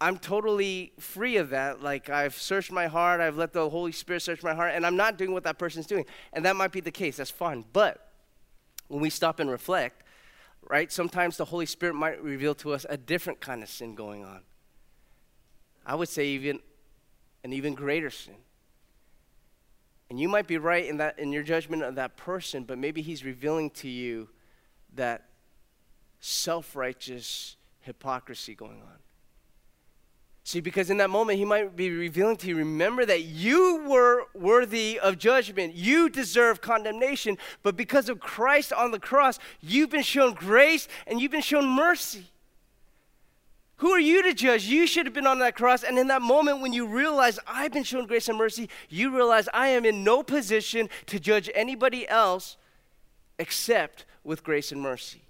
I'm 0.00 0.16
totally 0.18 0.92
free 1.00 1.36
of 1.36 1.50
that. 1.50 1.82
Like 1.82 2.10
I've 2.10 2.36
searched 2.36 2.70
my 2.70 2.86
heart, 2.86 3.20
I've 3.20 3.36
let 3.36 3.52
the 3.52 3.68
Holy 3.68 3.90
Spirit 3.90 4.22
search 4.22 4.40
my 4.44 4.54
heart, 4.54 4.70
and 4.72 4.86
I'm 4.86 4.94
not 4.94 5.18
doing 5.18 5.32
what 5.32 5.42
that 5.42 5.58
person's 5.58 5.88
doing. 5.88 6.04
And 6.32 6.44
that 6.44 6.54
might 6.54 6.70
be 6.70 6.78
the 6.78 6.92
case. 6.92 7.16
That's 7.16 7.28
fine. 7.28 7.64
But 7.72 8.08
when 8.86 9.00
we 9.00 9.10
stop 9.10 9.40
and 9.40 9.50
reflect, 9.50 10.04
right, 10.70 10.92
sometimes 10.92 11.36
the 11.38 11.46
Holy 11.46 11.66
Spirit 11.66 11.96
might 11.96 12.22
reveal 12.22 12.54
to 12.54 12.72
us 12.72 12.86
a 12.88 12.96
different 12.96 13.40
kind 13.40 13.64
of 13.64 13.68
sin 13.68 13.96
going 13.96 14.24
on. 14.24 14.42
I 15.84 15.96
would 15.96 16.08
say 16.08 16.28
even 16.28 16.60
an 17.42 17.52
even 17.52 17.74
greater 17.74 18.10
sin. 18.10 18.36
And 20.12 20.20
you 20.20 20.28
might 20.28 20.46
be 20.46 20.58
right 20.58 20.84
in 20.84 20.98
that 20.98 21.18
in 21.18 21.32
your 21.32 21.42
judgment 21.42 21.82
of 21.82 21.94
that 21.94 22.18
person, 22.18 22.64
but 22.64 22.76
maybe 22.76 23.00
he's 23.00 23.24
revealing 23.24 23.70
to 23.70 23.88
you 23.88 24.28
that 24.94 25.24
self-righteous 26.20 27.56
hypocrisy 27.80 28.54
going 28.54 28.82
on. 28.82 28.98
See, 30.44 30.60
because 30.60 30.90
in 30.90 30.98
that 30.98 31.08
moment, 31.08 31.38
he 31.38 31.46
might 31.46 31.74
be 31.74 31.88
revealing 31.88 32.36
to 32.36 32.46
you 32.46 32.56
remember 32.56 33.06
that 33.06 33.22
you 33.22 33.84
were 33.88 34.24
worthy 34.34 35.00
of 35.00 35.16
judgment. 35.16 35.72
You 35.74 36.10
deserve 36.10 36.60
condemnation. 36.60 37.38
But 37.62 37.78
because 37.78 38.10
of 38.10 38.20
Christ 38.20 38.70
on 38.70 38.90
the 38.90 39.00
cross, 39.00 39.38
you've 39.62 39.88
been 39.88 40.02
shown 40.02 40.34
grace 40.34 40.88
and 41.06 41.22
you've 41.22 41.32
been 41.32 41.40
shown 41.40 41.66
mercy. 41.66 42.26
Who 43.82 43.90
are 43.90 43.98
you 43.98 44.22
to 44.22 44.32
judge? 44.32 44.66
You 44.66 44.86
should 44.86 45.06
have 45.06 45.12
been 45.12 45.26
on 45.26 45.40
that 45.40 45.56
cross. 45.56 45.82
And 45.82 45.98
in 45.98 46.06
that 46.06 46.22
moment, 46.22 46.60
when 46.60 46.72
you 46.72 46.86
realize 46.86 47.40
I've 47.48 47.72
been 47.72 47.82
shown 47.82 48.06
grace 48.06 48.28
and 48.28 48.38
mercy, 48.38 48.68
you 48.88 49.12
realize 49.12 49.48
I 49.52 49.68
am 49.70 49.84
in 49.84 50.04
no 50.04 50.22
position 50.22 50.88
to 51.06 51.18
judge 51.18 51.50
anybody 51.52 52.08
else 52.08 52.56
except 53.40 54.04
with 54.22 54.44
grace 54.44 54.70
and 54.70 54.80
mercy. 54.80 55.22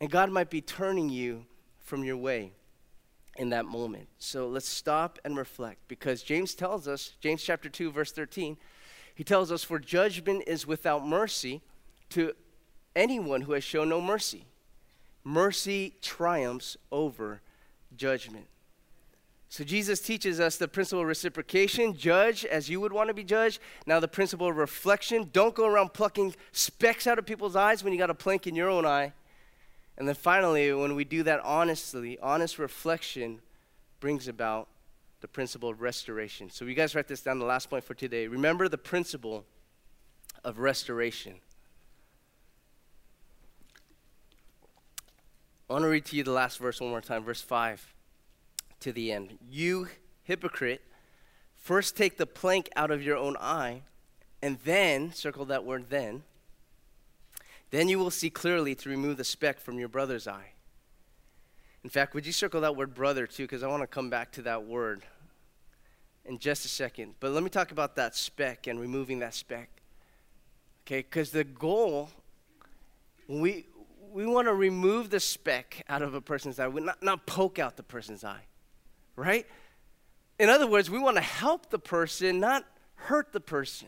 And 0.00 0.10
God 0.10 0.30
might 0.30 0.48
be 0.48 0.62
turning 0.62 1.10
you 1.10 1.44
from 1.78 2.04
your 2.04 2.16
way 2.16 2.52
in 3.36 3.50
that 3.50 3.66
moment. 3.66 4.08
So 4.18 4.48
let's 4.48 4.66
stop 4.66 5.18
and 5.26 5.36
reflect 5.36 5.88
because 5.88 6.22
James 6.22 6.54
tells 6.54 6.88
us, 6.88 7.16
James 7.20 7.42
chapter 7.42 7.68
2, 7.68 7.92
verse 7.92 8.12
13, 8.12 8.56
he 9.14 9.24
tells 9.24 9.52
us, 9.52 9.62
For 9.62 9.78
judgment 9.78 10.44
is 10.46 10.66
without 10.66 11.06
mercy 11.06 11.60
to 12.08 12.32
anyone 12.96 13.42
who 13.42 13.52
has 13.52 13.62
shown 13.62 13.90
no 13.90 14.00
mercy. 14.00 14.46
Mercy 15.24 15.94
triumphs 16.00 16.76
over 16.90 17.40
judgment. 17.96 18.46
So 19.50 19.64
Jesus 19.64 20.00
teaches 20.00 20.40
us 20.40 20.58
the 20.58 20.68
principle 20.68 21.00
of 21.00 21.08
reciprocation 21.08 21.96
judge 21.96 22.44
as 22.44 22.68
you 22.68 22.80
would 22.80 22.92
want 22.92 23.08
to 23.08 23.14
be 23.14 23.24
judged. 23.24 23.60
Now, 23.86 23.98
the 23.98 24.08
principle 24.08 24.48
of 24.48 24.56
reflection 24.56 25.30
don't 25.32 25.54
go 25.54 25.66
around 25.66 25.94
plucking 25.94 26.34
specks 26.52 27.06
out 27.06 27.18
of 27.18 27.24
people's 27.24 27.56
eyes 27.56 27.82
when 27.82 27.92
you 27.92 27.98
got 27.98 28.10
a 28.10 28.14
plank 28.14 28.46
in 28.46 28.54
your 28.54 28.68
own 28.68 28.84
eye. 28.84 29.14
And 29.96 30.06
then 30.06 30.14
finally, 30.14 30.72
when 30.72 30.94
we 30.94 31.04
do 31.04 31.22
that 31.22 31.40
honestly, 31.40 32.18
honest 32.20 32.58
reflection 32.58 33.40
brings 34.00 34.28
about 34.28 34.68
the 35.22 35.28
principle 35.28 35.70
of 35.70 35.80
restoration. 35.80 36.50
So, 36.50 36.66
you 36.66 36.74
guys 36.74 36.94
write 36.94 37.08
this 37.08 37.22
down, 37.22 37.38
the 37.38 37.46
last 37.46 37.70
point 37.70 37.84
for 37.84 37.94
today. 37.94 38.28
Remember 38.28 38.68
the 38.68 38.78
principle 38.78 39.46
of 40.44 40.58
restoration. 40.58 41.36
I 45.68 45.74
want 45.74 45.82
to 45.82 45.88
read 45.88 46.06
to 46.06 46.16
you 46.16 46.24
the 46.24 46.32
last 46.32 46.58
verse 46.58 46.80
one 46.80 46.88
more 46.88 47.02
time, 47.02 47.24
verse 47.24 47.42
5 47.42 47.94
to 48.80 48.90
the 48.90 49.12
end. 49.12 49.38
You 49.50 49.88
hypocrite, 50.22 50.80
first 51.56 51.94
take 51.94 52.16
the 52.16 52.24
plank 52.26 52.70
out 52.74 52.90
of 52.90 53.02
your 53.02 53.18
own 53.18 53.36
eye, 53.38 53.82
and 54.40 54.58
then, 54.64 55.12
circle 55.12 55.44
that 55.46 55.64
word 55.64 55.90
then, 55.90 56.22
then 57.70 57.90
you 57.90 57.98
will 57.98 58.10
see 58.10 58.30
clearly 58.30 58.74
to 58.76 58.88
remove 58.88 59.18
the 59.18 59.24
speck 59.24 59.60
from 59.60 59.78
your 59.78 59.88
brother's 59.88 60.26
eye. 60.26 60.52
In 61.84 61.90
fact, 61.90 62.14
would 62.14 62.24
you 62.24 62.32
circle 62.32 62.62
that 62.62 62.74
word 62.74 62.94
brother 62.94 63.26
too? 63.26 63.44
Because 63.44 63.62
I 63.62 63.68
want 63.68 63.82
to 63.82 63.86
come 63.86 64.08
back 64.08 64.32
to 64.32 64.42
that 64.42 64.64
word 64.64 65.02
in 66.24 66.38
just 66.38 66.64
a 66.64 66.68
second. 66.68 67.14
But 67.20 67.32
let 67.32 67.42
me 67.42 67.50
talk 67.50 67.72
about 67.72 67.94
that 67.96 68.16
speck 68.16 68.66
and 68.66 68.80
removing 68.80 69.18
that 69.18 69.34
speck. 69.34 69.68
Okay, 70.86 71.00
because 71.00 71.30
the 71.30 71.44
goal, 71.44 72.08
we, 73.28 73.66
we 74.18 74.26
want 74.26 74.48
to 74.48 74.52
remove 74.52 75.10
the 75.10 75.20
speck 75.20 75.84
out 75.88 76.02
of 76.02 76.12
a 76.12 76.20
person's 76.20 76.58
eye, 76.58 76.66
we 76.66 76.80
not, 76.80 77.00
not 77.00 77.24
poke 77.24 77.60
out 77.60 77.76
the 77.76 77.84
person's 77.84 78.24
eye, 78.24 78.42
right? 79.14 79.46
In 80.40 80.48
other 80.48 80.66
words, 80.66 80.90
we 80.90 80.98
want 80.98 81.14
to 81.18 81.22
help 81.22 81.70
the 81.70 81.78
person, 81.78 82.40
not 82.40 82.64
hurt 82.96 83.32
the 83.32 83.38
person. 83.38 83.86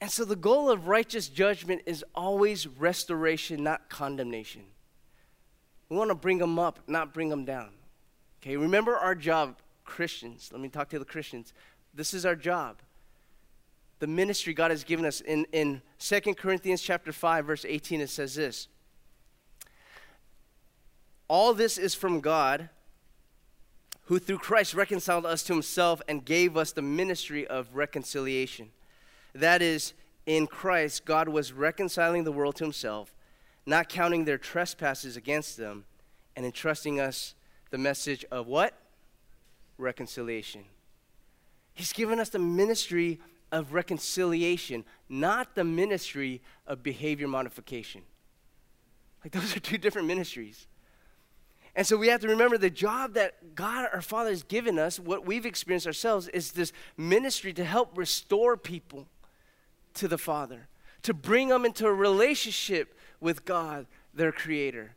And 0.00 0.10
so 0.10 0.24
the 0.24 0.34
goal 0.34 0.70
of 0.70 0.88
righteous 0.88 1.28
judgment 1.28 1.82
is 1.86 2.04
always 2.16 2.66
restoration, 2.66 3.62
not 3.62 3.88
condemnation. 3.88 4.62
We 5.88 5.96
want 5.96 6.10
to 6.10 6.16
bring 6.16 6.38
them 6.38 6.58
up, 6.58 6.80
not 6.88 7.14
bring 7.14 7.28
them 7.28 7.44
down. 7.44 7.68
Okay, 8.42 8.56
remember 8.56 8.96
our 8.96 9.14
job, 9.14 9.54
Christians. 9.84 10.48
Let 10.50 10.60
me 10.60 10.68
talk 10.68 10.88
to 10.88 10.98
the 10.98 11.04
Christians. 11.04 11.52
This 11.94 12.12
is 12.12 12.26
our 12.26 12.34
job. 12.34 12.78
The 14.00 14.08
ministry 14.08 14.52
God 14.52 14.72
has 14.72 14.82
given 14.82 15.04
us. 15.04 15.20
In, 15.20 15.46
in 15.52 15.80
2 16.00 16.20
Corinthians 16.34 16.82
chapter 16.82 17.12
5, 17.12 17.46
verse 17.46 17.64
18, 17.64 18.00
it 18.00 18.10
says 18.10 18.34
this. 18.34 18.66
All 21.32 21.54
this 21.54 21.78
is 21.78 21.94
from 21.94 22.20
God, 22.20 22.68
who 24.02 24.18
through 24.18 24.36
Christ 24.36 24.74
reconciled 24.74 25.24
us 25.24 25.42
to 25.44 25.54
himself 25.54 26.02
and 26.06 26.22
gave 26.22 26.58
us 26.58 26.72
the 26.72 26.82
ministry 26.82 27.46
of 27.46 27.74
reconciliation. 27.74 28.68
That 29.34 29.62
is, 29.62 29.94
in 30.26 30.46
Christ, 30.46 31.06
God 31.06 31.30
was 31.30 31.54
reconciling 31.54 32.24
the 32.24 32.32
world 32.32 32.56
to 32.56 32.64
himself 32.64 33.14
not 33.64 33.88
counting 33.88 34.26
their 34.26 34.36
trespasses 34.36 35.16
against 35.16 35.56
them, 35.56 35.86
and 36.36 36.44
entrusting 36.44 37.00
us 37.00 37.34
the 37.70 37.78
message 37.78 38.26
of 38.30 38.46
what? 38.46 38.74
Reconciliation. 39.78 40.64
He's 41.72 41.94
given 41.94 42.20
us 42.20 42.28
the 42.28 42.40
ministry 42.40 43.20
of 43.50 43.72
reconciliation, 43.72 44.84
not 45.08 45.54
the 45.54 45.64
ministry 45.64 46.42
of 46.66 46.82
behavior 46.82 47.26
modification. 47.26 48.02
Like, 49.24 49.32
those 49.32 49.56
are 49.56 49.60
two 49.60 49.78
different 49.78 50.08
ministries. 50.08 50.66
And 51.74 51.86
so 51.86 51.96
we 51.96 52.08
have 52.08 52.20
to 52.20 52.28
remember 52.28 52.58
the 52.58 52.70
job 52.70 53.14
that 53.14 53.54
God, 53.54 53.88
our 53.92 54.02
Father, 54.02 54.30
has 54.30 54.42
given 54.42 54.78
us, 54.78 54.98
what 55.00 55.24
we've 55.24 55.46
experienced 55.46 55.86
ourselves, 55.86 56.28
is 56.28 56.52
this 56.52 56.72
ministry 56.98 57.52
to 57.54 57.64
help 57.64 57.96
restore 57.96 58.56
people 58.56 59.08
to 59.94 60.06
the 60.06 60.18
Father, 60.18 60.68
to 61.02 61.14
bring 61.14 61.48
them 61.48 61.64
into 61.64 61.86
a 61.86 61.92
relationship 61.92 62.98
with 63.20 63.44
God, 63.44 63.86
their 64.12 64.32
creator. 64.32 64.94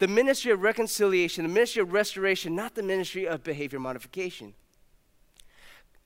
The 0.00 0.08
ministry 0.08 0.50
of 0.50 0.62
reconciliation, 0.62 1.44
the 1.44 1.52
ministry 1.52 1.82
of 1.82 1.92
restoration, 1.92 2.54
not 2.56 2.74
the 2.74 2.82
ministry 2.82 3.26
of 3.26 3.44
behavior 3.44 3.78
modification. 3.78 4.54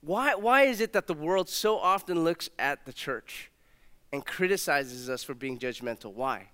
Why, 0.03 0.35
why 0.35 0.63
is 0.63 0.81
it 0.81 0.93
that 0.93 1.07
the 1.07 1.15
world 1.15 1.49
so 1.49 1.79
often 1.79 2.25
looks 2.25 2.51
at 2.59 2.85
the 2.85 2.93
church 2.93 3.51
and 4.13 4.25
criticizes 4.25 5.09
us 5.09 5.23
for 5.23 5.35
being 5.35 5.59
judgmental? 5.59 6.13
Why? 6.13 6.49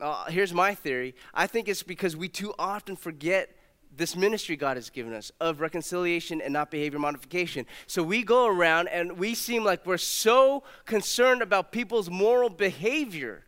Uh, 0.00 0.24
here's 0.26 0.52
my 0.52 0.74
theory 0.74 1.14
I 1.32 1.46
think 1.46 1.68
it's 1.68 1.82
because 1.82 2.16
we 2.16 2.28
too 2.28 2.52
often 2.58 2.96
forget 2.96 3.56
this 3.96 4.16
ministry 4.16 4.56
God 4.56 4.76
has 4.76 4.90
given 4.90 5.12
us 5.12 5.30
of 5.40 5.60
reconciliation 5.60 6.40
and 6.40 6.52
not 6.52 6.70
behavior 6.70 6.98
modification. 6.98 7.64
So 7.86 8.02
we 8.02 8.24
go 8.24 8.46
around 8.46 8.88
and 8.88 9.18
we 9.18 9.34
seem 9.34 9.62
like 9.62 9.86
we're 9.86 9.98
so 9.98 10.64
concerned 10.84 11.42
about 11.42 11.70
people's 11.70 12.10
moral 12.10 12.50
behavior 12.50 13.44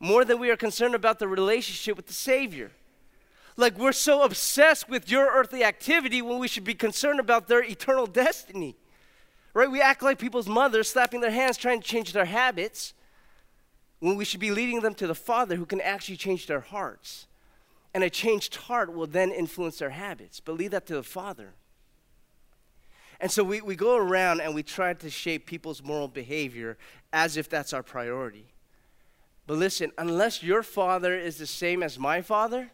more 0.00 0.24
than 0.24 0.38
we 0.38 0.50
are 0.50 0.56
concerned 0.56 0.94
about 0.94 1.18
the 1.18 1.28
relationship 1.28 1.96
with 1.96 2.06
the 2.06 2.14
Savior. 2.14 2.70
Like 3.56 3.78
we're 3.78 3.92
so 3.92 4.22
obsessed 4.22 4.88
with 4.88 5.10
your 5.10 5.26
earthly 5.26 5.64
activity 5.64 6.22
when 6.22 6.38
we 6.38 6.48
should 6.48 6.64
be 6.64 6.74
concerned 6.74 7.20
about 7.20 7.48
their 7.48 7.62
eternal 7.62 8.06
destiny. 8.06 8.76
Right? 9.54 9.70
We 9.70 9.80
act 9.80 10.02
like 10.02 10.18
people's 10.18 10.48
mothers, 10.48 10.90
slapping 10.90 11.20
their 11.20 11.30
hands, 11.30 11.56
trying 11.56 11.80
to 11.80 11.86
change 11.86 12.12
their 12.12 12.26
habits, 12.26 12.92
when 14.00 14.16
we 14.16 14.24
should 14.24 14.40
be 14.40 14.50
leading 14.50 14.80
them 14.80 14.94
to 14.94 15.06
the 15.06 15.14
Father 15.14 15.56
who 15.56 15.66
can 15.66 15.80
actually 15.80 16.16
change 16.16 16.46
their 16.46 16.60
hearts. 16.60 17.26
And 17.94 18.04
a 18.04 18.10
changed 18.10 18.54
heart 18.56 18.92
will 18.92 19.06
then 19.06 19.32
influence 19.32 19.78
their 19.78 19.90
habits. 19.90 20.38
But 20.40 20.56
lead 20.56 20.72
that 20.72 20.86
to 20.86 20.94
the 20.94 21.02
Father. 21.02 21.54
And 23.20 23.30
so 23.30 23.42
we, 23.42 23.60
we 23.62 23.76
go 23.76 23.96
around 23.96 24.40
and 24.40 24.54
we 24.54 24.62
try 24.62 24.92
to 24.92 25.10
shape 25.10 25.46
people's 25.46 25.82
moral 25.82 26.08
behavior 26.08 26.76
as 27.12 27.36
if 27.36 27.48
that's 27.48 27.72
our 27.72 27.82
priority. 27.82 28.44
But 29.46 29.58
listen, 29.58 29.92
unless 29.96 30.42
your 30.42 30.62
father 30.62 31.14
is 31.14 31.38
the 31.38 31.46
same 31.46 31.82
as 31.82 31.98
my 31.98 32.20
father, 32.20 32.70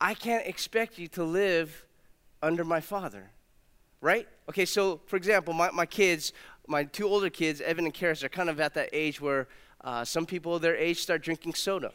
I 0.00 0.14
can't 0.14 0.46
expect 0.46 0.98
you 0.98 1.08
to 1.08 1.24
live 1.24 1.86
under 2.42 2.64
my 2.64 2.80
father, 2.80 3.30
right? 4.00 4.28
Okay, 4.48 4.66
so 4.66 5.00
for 5.06 5.16
example, 5.16 5.54
my, 5.54 5.70
my 5.70 5.86
kids, 5.86 6.32
my 6.66 6.84
two 6.84 7.08
older 7.08 7.30
kids, 7.30 7.60
Evan 7.60 7.86
and 7.86 7.94
Karis, 7.94 8.22
are 8.22 8.28
kind 8.28 8.50
of 8.50 8.60
at 8.60 8.74
that 8.74 8.90
age 8.92 9.20
where 9.20 9.48
uh, 9.82 10.04
some 10.04 10.26
people 10.26 10.58
their 10.58 10.76
age 10.76 11.00
start 11.00 11.22
drinking 11.22 11.54
soda. 11.54 11.92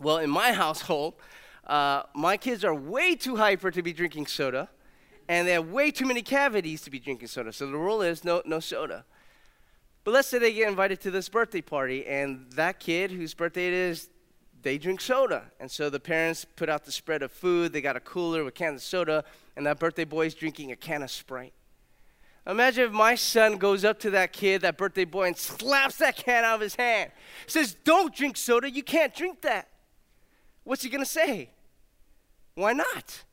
Well, 0.00 0.18
in 0.18 0.30
my 0.30 0.52
household, 0.64 1.14
uh, 1.66 2.02
my 2.14 2.36
kids 2.36 2.64
are 2.64 2.74
way 2.74 3.14
too 3.14 3.36
hyper 3.36 3.70
to 3.70 3.82
be 3.82 3.92
drinking 3.92 4.26
soda, 4.26 4.68
and 5.28 5.46
they 5.46 5.52
have 5.52 5.68
way 5.68 5.90
too 5.90 6.06
many 6.06 6.22
cavities 6.22 6.82
to 6.82 6.90
be 6.90 6.98
drinking 6.98 7.28
soda. 7.28 7.52
So 7.52 7.66
the 7.66 7.76
rule 7.76 8.02
is 8.02 8.24
no, 8.24 8.42
no 8.44 8.60
soda. 8.60 9.04
But 10.04 10.14
let's 10.14 10.28
say 10.28 10.38
they 10.38 10.52
get 10.52 10.68
invited 10.68 11.00
to 11.02 11.10
this 11.10 11.28
birthday 11.28 11.60
party, 11.60 12.04
and 12.06 12.50
that 12.52 12.80
kid 12.80 13.12
whose 13.12 13.34
birthday 13.34 13.68
it 13.68 13.74
is, 13.74 14.10
they 14.62 14.78
drink 14.78 15.00
soda. 15.00 15.44
And 15.60 15.70
so 15.70 15.90
the 15.90 16.00
parents 16.00 16.44
put 16.44 16.68
out 16.68 16.84
the 16.84 16.92
spread 16.92 17.22
of 17.22 17.30
food. 17.30 17.72
They 17.72 17.80
got 17.80 17.96
a 17.96 18.00
cooler 18.00 18.44
with 18.44 18.54
cans 18.54 18.82
of 18.82 18.84
soda, 18.84 19.24
and 19.56 19.66
that 19.66 19.78
birthday 19.78 20.04
boy 20.04 20.26
is 20.26 20.34
drinking 20.34 20.72
a 20.72 20.76
can 20.76 21.02
of 21.02 21.10
Sprite. 21.10 21.52
Imagine 22.46 22.86
if 22.86 22.92
my 22.92 23.14
son 23.14 23.56
goes 23.56 23.84
up 23.84 24.00
to 24.00 24.10
that 24.10 24.32
kid, 24.32 24.62
that 24.62 24.76
birthday 24.76 25.04
boy, 25.04 25.28
and 25.28 25.36
slaps 25.36 25.96
that 25.98 26.16
can 26.16 26.44
out 26.44 26.56
of 26.56 26.60
his 26.60 26.74
hand. 26.74 27.12
Says, 27.46 27.76
Don't 27.84 28.14
drink 28.14 28.36
soda. 28.36 28.68
You 28.70 28.82
can't 28.82 29.14
drink 29.14 29.42
that. 29.42 29.68
What's 30.64 30.82
he 30.82 30.88
going 30.88 31.04
to 31.04 31.10
say? 31.10 31.50
Why 32.54 32.72
not? 32.72 33.24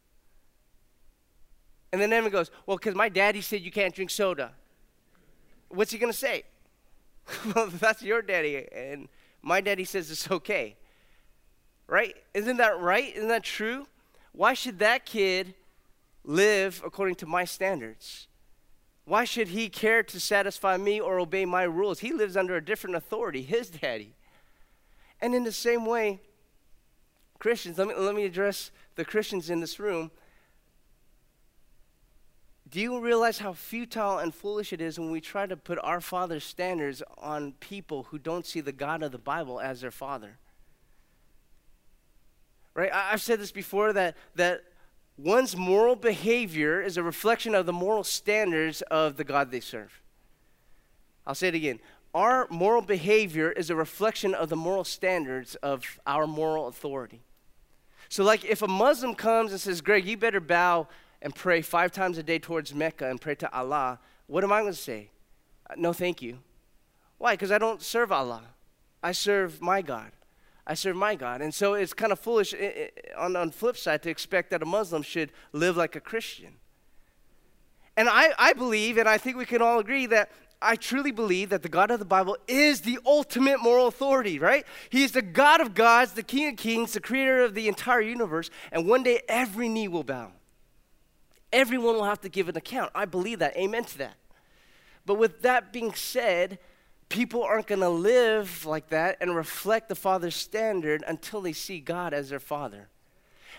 And 1.91 1.99
then 1.99 2.13
Evan 2.13 2.31
goes, 2.31 2.51
Well, 2.67 2.77
because 2.77 2.93
my 2.93 3.09
daddy 3.09 3.41
said 3.41 3.61
you 3.61 3.71
can't 3.71 3.93
drink 3.93 4.11
soda. 4.11 4.51
What's 5.69 5.91
he 5.91 5.97
going 5.97 6.11
to 6.11 6.17
say? 6.17 6.43
well, 7.55 7.67
that's 7.67 8.01
your 8.01 8.21
daddy, 8.21 8.65
and 8.71 9.07
my 9.41 9.61
daddy 9.61 9.85
says 9.85 10.09
it's 10.11 10.29
okay. 10.29 10.75
Right? 11.87 12.15
Isn't 12.33 12.57
that 12.57 12.79
right? 12.79 13.15
Isn't 13.15 13.29
that 13.29 13.43
true? 13.43 13.87
Why 14.31 14.53
should 14.53 14.79
that 14.79 15.05
kid 15.05 15.55
live 16.23 16.81
according 16.85 17.15
to 17.15 17.25
my 17.25 17.45
standards? 17.45 18.27
Why 19.09 19.23
should 19.23 19.47
he 19.47 19.69
care 19.69 20.03
to 20.03 20.19
satisfy 20.19 20.77
me 20.77 20.99
or 20.99 21.19
obey 21.19 21.43
my 21.43 21.63
rules? 21.63 22.01
He 22.01 22.13
lives 22.13 22.37
under 22.37 22.55
a 22.55 22.63
different 22.63 22.95
authority, 22.95 23.41
his 23.41 23.67
daddy. 23.67 24.13
And 25.19 25.33
in 25.33 25.43
the 25.43 25.51
same 25.51 25.87
way, 25.87 26.21
Christians, 27.39 27.79
let 27.79 27.87
me, 27.87 27.95
let 27.97 28.13
me 28.13 28.23
address 28.25 28.69
the 28.93 29.03
Christians 29.03 29.49
in 29.49 29.61
this 29.61 29.79
room. 29.79 30.11
Do 32.69 32.79
you 32.79 32.99
realize 32.99 33.39
how 33.39 33.53
futile 33.53 34.19
and 34.19 34.31
foolish 34.31 34.73
it 34.73 34.79
is 34.79 34.99
when 34.99 35.09
we 35.09 35.21
try 35.21 35.47
to 35.47 35.57
put 35.57 35.79
our 35.81 36.01
Father's 36.01 36.43
standards 36.43 37.01
on 37.17 37.53
people 37.53 38.03
who 38.11 38.19
don't 38.19 38.45
see 38.45 38.61
the 38.61 38.71
God 38.71 39.01
of 39.01 39.11
the 39.11 39.17
Bible 39.17 39.59
as 39.59 39.81
their 39.81 39.89
Father? 39.89 40.37
Right? 42.75 42.93
I, 42.93 43.09
have 43.09 43.23
said 43.23 43.39
this 43.39 43.51
before 43.51 43.91
that, 43.91 44.15
that 44.35 44.65
one's 45.23 45.55
moral 45.55 45.95
behavior 45.95 46.81
is 46.81 46.97
a 46.97 47.03
reflection 47.03 47.53
of 47.53 47.65
the 47.65 47.73
moral 47.73 48.03
standards 48.03 48.81
of 48.83 49.17
the 49.17 49.23
God 49.23 49.51
they 49.51 49.59
serve. 49.59 50.01
I'll 51.27 51.35
say 51.35 51.49
it 51.49 51.55
again. 51.55 51.79
Our 52.13 52.47
moral 52.49 52.81
behavior 52.81 53.51
is 53.51 53.69
a 53.69 53.75
reflection 53.75 54.33
of 54.33 54.49
the 54.49 54.55
moral 54.55 54.83
standards 54.83 55.55
of 55.55 55.99
our 56.07 56.25
moral 56.25 56.67
authority. 56.67 57.21
So, 58.07 58.23
like, 58.23 58.43
if 58.43 58.63
a 58.63 58.67
Muslim 58.67 59.13
comes 59.13 59.51
and 59.51 59.61
says, 59.61 59.81
Greg, 59.81 60.05
you 60.05 60.17
better 60.17 60.39
bow 60.39 60.87
and 61.21 61.35
pray 61.35 61.61
five 61.61 61.91
times 61.91 62.17
a 62.17 62.23
day 62.23 62.39
towards 62.39 62.73
Mecca 62.73 63.07
and 63.07 63.21
pray 63.21 63.35
to 63.35 63.53
Allah, 63.53 63.99
what 64.25 64.43
am 64.43 64.51
I 64.51 64.61
going 64.61 64.73
to 64.73 64.79
say? 64.79 65.11
No, 65.75 65.93
thank 65.93 66.21
you. 66.21 66.39
Why? 67.19 67.33
Because 67.33 67.51
I 67.51 67.59
don't 67.59 67.81
serve 67.81 68.11
Allah. 68.11 68.43
I 69.03 69.11
serve 69.11 69.61
my 69.61 69.81
God. 69.81 70.11
I 70.69 70.75
serve 70.75 70.95
my 70.95 71.15
God. 71.15 71.41
And 71.41 71.51
so 71.51 71.73
it's 71.73 71.95
kind 71.95 72.11
of 72.11 72.19
foolish 72.19 72.53
eh, 72.53 72.57
eh, 72.59 72.87
eh, 72.95 73.13
on 73.17 73.33
the 73.33 73.51
flip 73.51 73.75
side 73.75 74.03
to 74.03 74.09
expect 74.11 74.51
that 74.51 74.61
a 74.61 74.65
Muslim 74.65 75.01
should 75.01 75.31
live 75.51 75.75
like 75.75 75.95
a 75.95 75.99
Christian. 75.99 76.57
And 77.97 78.07
I, 78.07 78.33
I 78.37 78.53
believe, 78.53 78.99
and 78.99 79.09
I 79.09 79.17
think 79.17 79.35
we 79.35 79.47
can 79.47 79.63
all 79.63 79.79
agree, 79.79 80.05
that 80.05 80.29
I 80.61 80.75
truly 80.75 81.09
believe 81.09 81.49
that 81.49 81.63
the 81.63 81.69
God 81.69 81.89
of 81.89 81.97
the 81.97 82.05
Bible 82.05 82.37
is 82.47 82.81
the 82.81 82.99
ultimate 83.03 83.59
moral 83.59 83.87
authority, 83.87 84.37
right? 84.37 84.63
He 84.91 85.03
is 85.03 85.13
the 85.13 85.23
God 85.23 85.59
of 85.59 85.73
gods, 85.73 86.11
the 86.11 86.21
King 86.21 86.49
of 86.49 86.57
kings, 86.57 86.93
the 86.93 86.99
creator 86.99 87.43
of 87.43 87.55
the 87.55 87.67
entire 87.67 88.01
universe, 88.01 88.51
and 88.71 88.87
one 88.87 89.01
day 89.01 89.21
every 89.27 89.69
knee 89.69 89.87
will 89.87 90.03
bow. 90.03 90.33
Everyone 91.51 91.95
will 91.95 92.03
have 92.03 92.21
to 92.21 92.29
give 92.29 92.47
an 92.47 92.55
account. 92.55 92.91
I 92.93 93.05
believe 93.05 93.39
that. 93.39 93.57
Amen 93.57 93.85
to 93.85 93.97
that. 93.97 94.17
But 95.03 95.15
with 95.15 95.41
that 95.41 95.73
being 95.73 95.95
said, 95.95 96.59
people 97.09 97.43
aren't 97.43 97.67
going 97.67 97.81
to 97.81 97.89
live 97.89 98.65
like 98.65 98.89
that 98.89 99.17
and 99.19 99.35
reflect 99.35 99.89
the 99.89 99.95
Father's 99.95 100.35
standard 100.35 101.03
until 101.07 101.41
they 101.41 101.53
see 101.53 101.79
God 101.79 102.13
as 102.13 102.29
their 102.29 102.39
Father. 102.39 102.87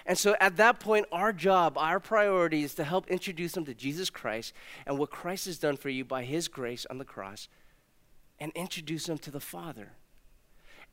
And 0.07 0.17
so 0.17 0.35
at 0.41 0.57
that 0.57 0.81
point, 0.81 1.07
our 1.13 1.33
job, 1.33 1.77
our 1.77 2.01
priority 2.01 2.63
is 2.63 2.75
to 2.77 2.85
help 2.85 3.09
introduce 3.09 3.53
them 3.53 3.65
to 3.67 3.75
Jesus 3.75 4.09
Christ 4.09 4.55
and 4.87 4.99
what 4.99 5.11
Christ 5.11 5.47
has 5.47 5.59
done 5.59 5.77
for 5.77 5.91
you 5.91 6.05
by 6.05 6.25
his 6.25 6.49
grace 6.49 6.87
on 6.89 6.99
the 6.99 7.05
cross 7.05 7.49
and 8.39 8.51
introduce 8.55 9.07
them 9.07 9.19
to 9.19 9.31
the 9.31 9.41
Father. 9.41 9.93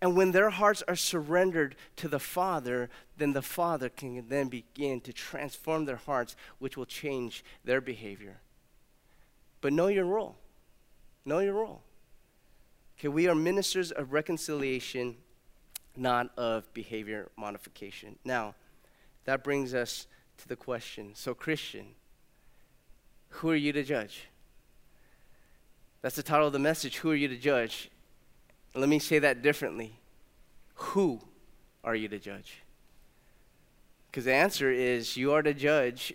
And 0.01 0.15
when 0.15 0.31
their 0.31 0.49
hearts 0.49 0.83
are 0.87 0.95
surrendered 0.95 1.75
to 1.95 2.07
the 2.07 2.19
Father, 2.19 2.89
then 3.17 3.33
the 3.33 3.41
Father 3.41 3.89
can 3.89 4.27
then 4.27 4.47
begin 4.47 5.01
to 5.01 5.13
transform 5.13 5.85
their 5.85 5.95
hearts, 5.95 6.35
which 6.59 6.77
will 6.77 6.85
change 6.85 7.43
their 7.63 7.81
behavior. 7.81 8.41
But 9.61 9.73
know 9.73 9.87
your 9.87 10.05
role. 10.05 10.35
Know 11.25 11.39
your 11.39 11.55
role. 11.55 11.81
Okay, 12.99 13.09
we 13.09 13.27
are 13.27 13.35
ministers 13.35 13.91
of 13.91 14.11
reconciliation, 14.11 15.17
not 15.95 16.35
of 16.35 16.73
behavior 16.73 17.29
modification. 17.37 18.17
Now, 18.25 18.55
that 19.25 19.43
brings 19.43 19.75
us 19.75 20.07
to 20.39 20.47
the 20.47 20.55
question 20.55 21.11
so, 21.13 21.35
Christian, 21.35 21.89
who 23.29 23.49
are 23.51 23.55
you 23.55 23.71
to 23.73 23.83
judge? 23.83 24.27
That's 26.01 26.15
the 26.15 26.23
title 26.23 26.47
of 26.47 26.53
the 26.53 26.59
message. 26.59 26.97
Who 26.97 27.11
are 27.11 27.15
you 27.15 27.27
to 27.27 27.37
judge? 27.37 27.91
Let 28.73 28.89
me 28.89 28.99
say 28.99 29.19
that 29.19 29.41
differently. 29.41 29.99
Who 30.75 31.21
are 31.83 31.95
you 31.95 32.07
to 32.07 32.19
judge? 32.19 32.63
Because 34.09 34.25
the 34.25 34.33
answer 34.33 34.71
is 34.71 35.17
you 35.17 35.33
are 35.33 35.43
to 35.43 35.53
judge 35.53 36.13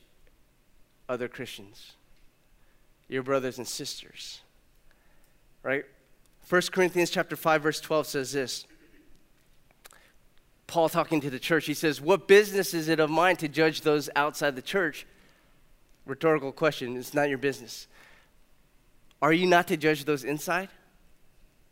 other 1.08 1.28
Christians, 1.28 1.92
your 3.08 3.22
brothers 3.22 3.58
and 3.58 3.68
sisters. 3.68 4.40
Right? 5.62 5.84
1 6.52 6.60
Corinthians 6.70 7.08
chapter 7.08 7.34
5 7.34 7.62
verse 7.62 7.80
12 7.80 8.06
says 8.06 8.32
this. 8.32 8.66
Paul 10.66 10.90
talking 10.90 11.18
to 11.22 11.30
the 11.30 11.38
church, 11.38 11.64
he 11.64 11.72
says, 11.72 11.98
"What 11.98 12.28
business 12.28 12.74
is 12.74 12.88
it 12.88 13.00
of 13.00 13.08
mine 13.08 13.36
to 13.36 13.48
judge 13.48 13.80
those 13.80 14.10
outside 14.14 14.54
the 14.54 14.60
church?" 14.60 15.06
Rhetorical 16.04 16.52
question, 16.52 16.94
it's 16.98 17.14
not 17.14 17.30
your 17.30 17.38
business. 17.38 17.86
Are 19.22 19.32
you 19.32 19.46
not 19.46 19.66
to 19.68 19.78
judge 19.78 20.04
those 20.04 20.24
inside? 20.24 20.68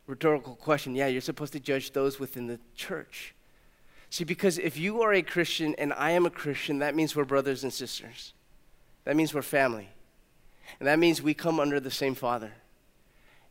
Rhetorical 0.07 0.57
question. 0.57 0.95
Yeah, 0.95 1.09
you're 1.09 1.21
supposed 1.21 1.53
to 1.53 1.61
judge 1.61 1.93
those 1.93 2.19
within 2.19 2.47
the 2.47 2.59
church. 2.75 3.35
See, 4.09 4.25
because 4.25 4.57
if 4.57 4.79
you 4.79 5.03
are 5.03 5.13
a 5.13 5.21
Christian 5.21 5.75
and 5.75 5.93
I 5.93 6.13
am 6.13 6.25
a 6.25 6.31
Christian, 6.31 6.79
that 6.79 6.95
means 6.95 7.15
we're 7.15 7.27
brothers 7.27 7.65
and 7.65 7.73
sisters. 7.73 8.33
That 9.05 9.15
means 9.15 9.35
we're 9.35 9.43
family. 9.43 9.91
And 10.79 10.89
that 10.89 10.99
means 10.99 11.21
we 11.21 11.35
come 11.35 11.61
under 11.61 11.81
the 11.81 11.91
same 11.91 12.15
Father. 12.15 12.55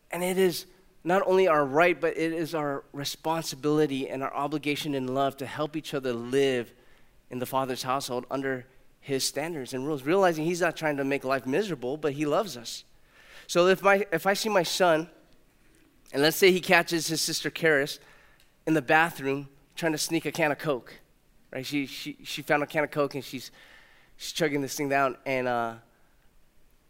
And 0.10 0.24
it 0.24 0.40
is 0.40 0.66
not 1.10 1.24
only 1.26 1.48
our 1.48 1.66
right, 1.66 2.00
but 2.00 2.16
it 2.16 2.32
is 2.32 2.54
our 2.54 2.84
responsibility 2.94 4.08
and 4.08 4.22
our 4.22 4.32
obligation 4.32 4.94
in 4.94 5.08
love 5.08 5.36
to 5.38 5.46
help 5.48 5.76
each 5.76 5.96
other 5.96 6.14
live 6.14 6.72
in 7.32 7.40
the 7.40 7.48
Father's 7.48 7.82
household 7.82 8.28
under 8.30 8.68
His 9.02 9.24
standards 9.26 9.74
and 9.74 9.88
rules, 9.88 10.04
realizing 10.04 10.46
He's 10.46 10.62
not 10.62 10.78
trying 10.78 10.98
to 10.98 11.04
make 11.04 11.24
life 11.24 11.48
miserable, 11.48 11.98
but 11.98 12.14
He 12.14 12.28
loves 12.28 12.56
us. 12.56 12.84
So 13.48 13.66
if, 13.66 13.82
my, 13.82 14.06
if 14.12 14.28
I 14.28 14.36
see 14.36 14.50
my 14.50 14.62
son, 14.62 15.10
and 16.14 16.22
let's 16.22 16.38
say 16.38 16.52
he 16.52 16.60
catches 16.60 17.08
his 17.08 17.22
sister 17.22 17.50
Karis 17.50 17.98
in 18.68 18.76
the 18.76 18.82
bathroom 18.82 19.50
trying 19.76 19.94
to 19.94 19.98
sneak 19.98 20.28
a 20.28 20.32
can 20.32 20.52
of 20.52 20.60
Coke, 20.60 20.94
right? 21.52 21.66
She, 21.66 21.88
she, 21.88 22.18
she 22.24 22.44
found 22.44 22.62
a 22.62 22.68
can 22.68 22.84
of 22.84 22.92
Coke 22.92 23.16
and 23.16 23.24
she's, 23.24 23.50
she's 24.16 24.32
chugging 24.32 24.62
this 24.62 24.76
thing 24.76 24.90
down, 24.90 25.18
and, 25.26 25.48
uh, 25.48 25.74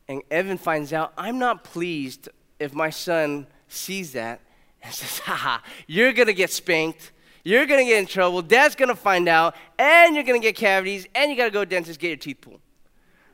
and 0.09 0.22
Evan 0.30 0.57
finds 0.57 0.91
out, 0.91 1.13
I'm 1.17 1.39
not 1.39 1.63
pleased 1.63 2.28
if 2.59 2.74
my 2.74 2.89
son 2.89 3.47
sees 3.70 4.11
that 4.13 4.41
and 4.84 4.93
says, 4.93 5.20
haha, 5.20 5.59
you're 5.88 6.13
gonna 6.13 6.34
get 6.34 6.51
spanked. 6.51 7.11
You're 7.43 7.65
gonna 7.65 7.86
get 7.86 7.99
in 7.99 8.05
trouble. 8.05 8.41
Dad's 8.41 8.76
gonna 8.76 8.95
find 8.95 9.30
out, 9.30 9.55
and 9.78 10.13
you're 10.13 10.26
gonna 10.26 10.39
get 10.39 10.55
cavities, 10.55 11.07
and 11.15 11.32
you 11.32 11.38
gotta 11.38 11.51
go 11.51 11.63
to 11.63 11.70
the 11.70 11.76
dentist, 11.76 11.99
get 11.99 12.09
your 12.09 12.17
teeth 12.17 12.41
pulled. 12.41 12.61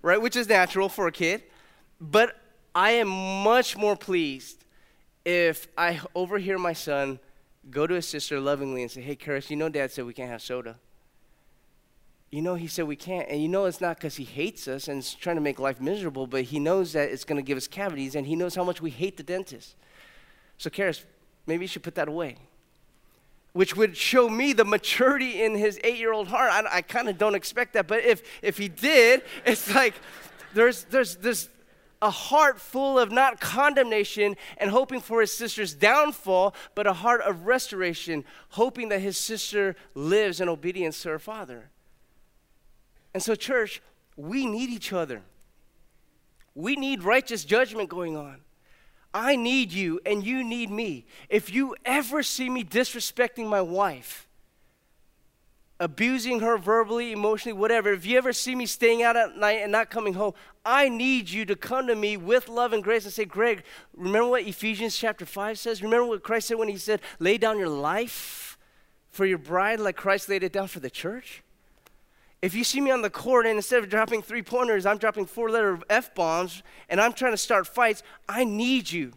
Right? 0.01 0.21
Which 0.21 0.35
is 0.35 0.47
natural 0.47 0.89
for 0.89 1.07
a 1.07 1.11
kid. 1.11 1.43
But 1.99 2.35
I 2.75 2.91
am 2.91 3.07
much 3.43 3.75
more 3.75 3.95
pleased 3.95 4.63
if 5.23 5.67
I 5.77 5.99
overhear 6.13 6.59
my 6.59 6.73
son 6.73 7.19
go 7.71 7.87
to 7.87 7.95
his 7.95 8.07
sister 8.07 8.39
lovingly 8.39 8.83
and 8.83 8.91
say, 8.91 9.01
Hey, 9.01 9.15
Karis, 9.15 9.49
you 9.49 9.55
know 9.55 9.69
dad 9.69 9.91
said 9.91 10.05
we 10.05 10.13
can't 10.13 10.29
have 10.29 10.41
soda. 10.41 10.77
You 12.31 12.41
know, 12.41 12.55
he 12.55 12.67
said 12.67 12.85
we 12.85 12.95
can't. 12.95 13.29
And 13.29 13.41
you 13.41 13.47
know, 13.47 13.65
it's 13.65 13.81
not 13.81 13.97
because 13.97 14.17
he 14.17 14.23
hates 14.23 14.67
us 14.67 14.87
and 14.87 14.99
is 14.99 15.13
trying 15.13 15.37
to 15.37 15.41
make 15.41 15.59
life 15.59 15.79
miserable, 15.79 16.27
but 16.27 16.43
he 16.43 16.59
knows 16.59 16.93
that 16.93 17.09
it's 17.09 17.23
going 17.23 17.37
to 17.37 17.45
give 17.45 17.57
us 17.57 17.67
cavities 17.67 18.15
and 18.15 18.27
he 18.27 18.35
knows 18.35 18.55
how 18.55 18.63
much 18.63 18.81
we 18.81 18.89
hate 18.89 19.17
the 19.17 19.23
dentist. 19.23 19.75
So, 20.57 20.69
Karis, 20.69 21.03
maybe 21.45 21.63
you 21.63 21.67
should 21.67 21.83
put 21.83 21.95
that 21.95 22.07
away. 22.07 22.37
Which 23.53 23.75
would 23.75 23.95
show 23.95 24.29
me 24.29 24.53
the 24.53 24.65
maturity 24.65 25.43
in 25.43 25.55
his 25.55 25.79
eight 25.83 25.97
year 25.97 26.11
old 26.11 26.27
heart. 26.27 26.51
I, 26.51 26.77
I 26.77 26.81
kind 26.81 27.07
of 27.07 27.17
don't 27.17 27.35
expect 27.35 27.73
that, 27.73 27.87
but 27.87 28.03
if, 28.03 28.21
if 28.41 28.57
he 28.57 28.67
did, 28.67 29.21
it's 29.45 29.73
like 29.73 29.93
there's, 30.53 30.83
there's, 30.85 31.15
there's, 31.17 31.49
a 32.01 32.09
heart 32.09 32.59
full 32.59 32.99
of 32.99 33.11
not 33.11 33.39
condemnation 33.39 34.35
and 34.57 34.69
hoping 34.69 34.99
for 34.99 35.21
his 35.21 35.31
sister's 35.31 35.73
downfall, 35.73 36.53
but 36.75 36.85
a 36.85 36.93
heart 36.93 37.21
of 37.21 37.47
restoration, 37.47 38.23
hoping 38.49 38.89
that 38.89 38.99
his 38.99 39.17
sister 39.17 39.75
lives 39.95 40.39
in 40.39 40.47
obedience 40.47 41.01
to 41.01 41.09
her 41.09 41.17
father. 41.17 41.69
And 43.13 43.23
so, 43.23 43.33
church, 43.33 43.81
we 44.15 44.45
need 44.45 44.69
each 44.69 44.93
other. 44.93 45.21
We 46.53 46.75
need 46.75 47.01
righteous 47.03 47.43
judgment 47.43 47.89
going 47.89 48.15
on. 48.15 48.41
I 49.15 49.37
need 49.37 49.71
you 49.71 50.01
and 50.05 50.25
you 50.25 50.43
need 50.43 50.69
me. 50.69 51.05
If 51.29 51.51
you 51.51 51.73
ever 51.85 52.21
see 52.21 52.49
me 52.49 52.65
disrespecting 52.65 53.47
my 53.47 53.61
wife, 53.61 54.27
abusing 55.79 56.41
her 56.41 56.57
verbally, 56.57 57.13
emotionally, 57.13 57.57
whatever, 57.57 57.93
if 57.93 58.05
you 58.05 58.17
ever 58.17 58.33
see 58.33 58.55
me 58.55 58.65
staying 58.65 59.03
out 59.03 59.15
at 59.15 59.37
night 59.37 59.61
and 59.61 59.71
not 59.71 59.89
coming 59.89 60.15
home, 60.15 60.33
I 60.65 60.89
need 60.89 61.29
you 61.29 61.45
to 61.45 61.55
come 61.55 61.87
to 61.87 61.95
me 61.95 62.17
with 62.17 62.49
love 62.49 62.73
and 62.73 62.83
grace 62.83 63.05
and 63.05 63.13
say, 63.13 63.23
Greg, 63.23 63.63
remember 63.95 64.31
what 64.31 64.43
Ephesians 64.43 64.97
chapter 64.97 65.25
5 65.25 65.57
says? 65.57 65.81
Remember 65.81 66.07
what 66.07 66.21
Christ 66.21 66.49
said 66.49 66.57
when 66.57 66.67
he 66.67 66.75
said, 66.75 66.99
lay 67.17 67.37
down 67.37 67.57
your 67.57 67.69
life 67.69 68.57
for 69.11 69.25
your 69.25 69.37
bride 69.37 69.79
like 69.79 69.95
Christ 69.95 70.27
laid 70.27 70.43
it 70.43 70.51
down 70.51 70.67
for 70.67 70.81
the 70.81 70.89
church? 70.89 71.41
If 72.45 72.53
you 72.53 72.63
see 72.63 72.79
me 72.79 72.91
on 72.91 73.01
the 73.01 73.09
court 73.09 73.47
and 73.47 73.55
instead 73.55 73.81
of 73.81 73.89
dropping 73.89 74.21
three 74.21 74.43
pointers, 74.43 74.85
I'm 74.85 74.99
dropping 74.99 75.25
four 75.25 75.49
letter 75.49 75.79
F 75.89 76.13
bombs 76.13 76.61
and 76.89 77.01
I'm 77.01 77.11
trying 77.11 77.33
to 77.33 77.37
start 77.37 77.65
fights, 77.65 78.03
I 78.29 78.43
need 78.43 78.91
you. 78.91 79.13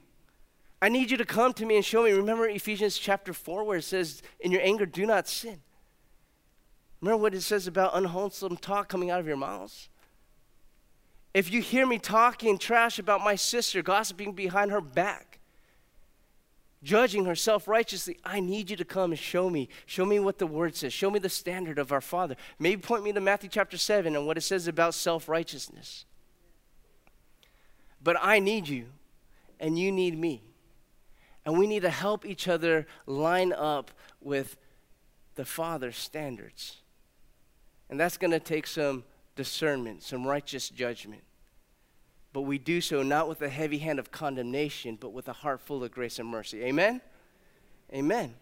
I 0.81 0.89
need 0.89 1.11
you 1.11 1.19
to 1.19 1.27
come 1.27 1.53
to 1.53 1.67
me 1.67 1.77
and 1.77 1.85
show 1.85 2.05
me. 2.05 2.13
Remember 2.13 2.49
Ephesians 2.49 2.97
chapter 2.97 3.35
4 3.35 3.65
where 3.65 3.77
it 3.77 3.85
says, 3.85 4.23
In 4.41 4.51
your 4.51 4.63
anger, 4.63 4.87
do 4.87 5.05
not 5.05 5.29
sin. 5.29 5.61
Remember 7.03 7.21
what 7.21 7.35
it 7.35 7.43
says 7.43 7.67
about 7.67 7.95
unwholesome 7.95 8.57
talk 8.57 8.89
coming 8.89 9.11
out 9.11 9.21
of 9.21 9.27
your 9.27 9.37
mouths? 9.37 9.91
If 11.35 11.53
you 11.53 11.61
hear 11.61 11.87
me 11.87 11.99
talking 11.99 12.57
trash 12.57 12.99
about 12.99 13.23
my 13.23 13.35
sister, 13.35 13.83
gossiping 13.83 14.33
behind 14.33 14.71
her 14.71 14.81
back, 14.81 15.28
judging 16.83 17.25
herself 17.25 17.67
righteously, 17.69 18.19
I 18.25 18.41
need 18.41 18.71
you 18.71 18.77
to 18.77 18.85
come 18.85 19.11
and 19.11 19.19
show 19.19 19.51
me. 19.51 19.69
Show 19.87 20.05
me 20.05 20.19
what 20.19 20.39
the 20.39 20.47
word 20.47 20.77
says. 20.77 20.93
Show 20.93 21.11
me 21.11 21.19
the 21.19 21.29
standard 21.29 21.79
of 21.79 21.93
our 21.93 22.01
Father. 22.01 22.37
Maybe 22.59 22.81
point 22.81 23.05
me 23.05 23.13
to 23.13 23.21
Matthew 23.21 23.49
chapter 23.49 23.77
7 23.77 24.15
and 24.15 24.27
what 24.27 24.37
it 24.37 24.43
says 24.43 24.69
about 24.69 24.95
self 24.95 25.29
righteousness. 25.29 26.05
But 28.03 28.17
I 28.21 28.39
need 28.39 28.69
you, 28.69 28.87
and 29.59 29.79
you 29.79 29.91
need 29.91 30.17
me. 30.19 30.43
And 31.45 31.59
we 31.59 31.67
need 31.67 31.83
to 31.83 31.91
help 31.91 32.25
each 32.27 32.47
other 32.47 32.87
line 33.07 33.53
up 33.53 33.91
with 34.21 34.57
the 35.35 35.45
Father's 35.45 35.97
standards. 35.97 36.77
And 37.91 37.99
that's 37.99 38.19
going 38.19 38.33
to 38.33 38.41
take 38.41 38.67
some 38.67 39.05
discernment, 39.35 40.03
some 40.03 40.27
righteous 40.27 40.69
judgment. 40.69 41.23
But 42.39 42.43
we 42.43 42.57
do 42.57 42.81
so 42.81 43.03
not 43.03 43.29
with 43.29 43.43
a 43.43 43.49
heavy 43.49 43.79
hand 43.79 43.99
of 43.99 44.13
condemnation, 44.13 44.97
but 45.01 45.13
with 45.13 45.27
a 45.27 45.33
heart 45.33 45.61
full 45.61 45.83
of 45.83 45.91
grace 45.91 46.21
and 46.21 46.29
mercy. 46.29 46.63
Amen? 46.63 47.01
Amen. 47.93 48.33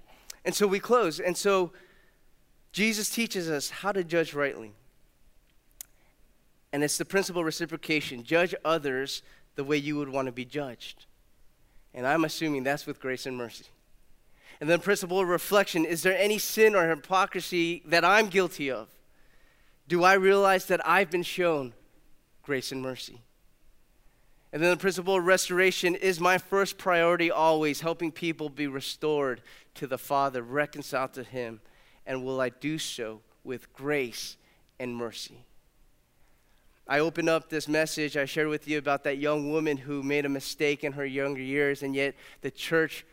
And 0.44 0.54
so 0.54 0.66
we 0.66 0.80
close. 0.80 1.18
And 1.18 1.34
so 1.34 1.72
Jesus 2.72 3.08
teaches 3.08 3.48
us 3.48 3.70
how 3.70 3.92
to 3.92 4.04
judge 4.04 4.34
rightly. 4.34 4.72
And 6.74 6.84
it's 6.84 6.98
the 6.98 7.06
principle 7.06 7.40
of 7.40 7.46
reciprocation 7.46 8.22
judge 8.22 8.54
others 8.66 9.22
the 9.54 9.64
way 9.64 9.78
you 9.78 9.96
would 9.96 10.10
want 10.10 10.26
to 10.26 10.32
be 10.32 10.44
judged. 10.44 11.06
And 11.94 12.06
I'm 12.06 12.26
assuming 12.26 12.64
that's 12.64 12.84
with 12.84 13.00
grace 13.00 13.24
and 13.24 13.34
mercy. 13.34 13.64
And 14.60 14.68
then, 14.68 14.80
principle 14.80 15.20
of 15.20 15.28
reflection 15.28 15.86
is 15.86 16.02
there 16.02 16.18
any 16.18 16.36
sin 16.36 16.74
or 16.74 16.86
hypocrisy 16.86 17.82
that 17.86 18.04
I'm 18.04 18.26
guilty 18.26 18.70
of? 18.70 18.88
do 19.88 20.04
I 20.04 20.14
realize 20.14 20.66
that 20.66 20.86
I've 20.86 21.10
been 21.10 21.22
shown 21.22 21.72
grace 22.42 22.72
and 22.72 22.82
mercy? 22.82 23.22
And 24.52 24.62
then 24.62 24.70
the 24.70 24.76
principle 24.76 25.16
of 25.16 25.24
restoration 25.24 25.94
is 25.94 26.20
my 26.20 26.38
first 26.38 26.78
priority 26.78 27.30
always, 27.30 27.80
helping 27.80 28.12
people 28.12 28.48
be 28.48 28.66
restored 28.66 29.42
to 29.74 29.86
the 29.86 29.98
Father, 29.98 30.42
reconciled 30.42 31.12
to 31.14 31.24
Him. 31.24 31.60
And 32.06 32.24
will 32.24 32.40
I 32.40 32.48
do 32.48 32.78
so 32.78 33.20
with 33.44 33.72
grace 33.72 34.36
and 34.78 34.96
mercy? 34.96 35.44
I 36.88 37.00
opened 37.00 37.28
up 37.28 37.50
this 37.50 37.66
message, 37.66 38.16
I 38.16 38.26
shared 38.26 38.46
with 38.46 38.68
you 38.68 38.78
about 38.78 39.02
that 39.04 39.18
young 39.18 39.50
woman 39.50 39.76
who 39.76 40.04
made 40.04 40.24
a 40.24 40.28
mistake 40.28 40.84
in 40.84 40.92
her 40.92 41.04
younger 41.04 41.42
years, 41.42 41.82
and 41.82 41.96
yet 41.96 42.14
the 42.42 42.50
church 42.50 43.04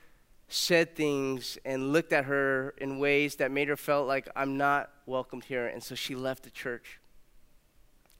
said 0.47 0.95
things 0.95 1.57
and 1.65 1.91
looked 1.91 2.13
at 2.13 2.25
her 2.25 2.75
in 2.77 2.99
ways 2.99 3.37
that 3.37 3.49
made 3.49 3.67
her 3.67 3.75
felt 3.75 4.07
like 4.07 4.29
I'm 4.35 4.57
not 4.57 4.91
welcomed 5.07 5.45
here. 5.45 5.65
And 5.65 5.81
so 5.81 5.95
she 5.95 6.13
left 6.13 6.43
the 6.43 6.51
church. 6.51 6.99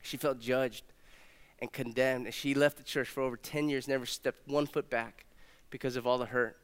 She 0.02 0.18
felt 0.18 0.40
judged 0.40 0.84
and 1.64 1.72
condemned. 1.72 2.26
And 2.26 2.36
she 2.36 2.54
left 2.54 2.76
the 2.76 2.84
church 2.84 3.08
for 3.08 3.24
over 3.24 3.38
10 3.38 3.70
years, 3.70 3.88
never 3.88 4.06
stepped 4.06 4.46
one 4.50 4.68
foot 4.68 4.90
back 4.90 5.24
because 5.70 5.96
of 5.96 6.06
all 6.06 6.18
the 6.18 6.26
hurt. 6.26 6.58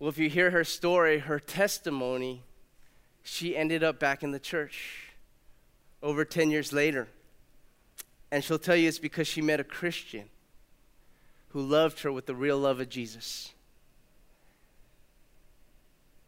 Well, 0.00 0.08
if 0.08 0.18
you 0.18 0.28
hear 0.28 0.50
her 0.50 0.64
story, 0.64 1.20
her 1.20 1.38
testimony, 1.38 2.42
she 3.22 3.56
ended 3.56 3.84
up 3.84 4.00
back 4.00 4.24
in 4.24 4.32
the 4.32 4.40
church 4.40 5.12
over 6.02 6.24
10 6.24 6.50
years 6.50 6.72
later. 6.72 7.06
And 8.32 8.42
she'll 8.42 8.58
tell 8.58 8.74
you 8.74 8.88
it's 8.88 8.98
because 8.98 9.28
she 9.28 9.40
met 9.40 9.60
a 9.60 9.64
Christian 9.64 10.24
who 11.50 11.62
loved 11.62 12.00
her 12.00 12.10
with 12.10 12.26
the 12.26 12.34
real 12.34 12.58
love 12.58 12.80
of 12.80 12.88
Jesus. 12.88 13.52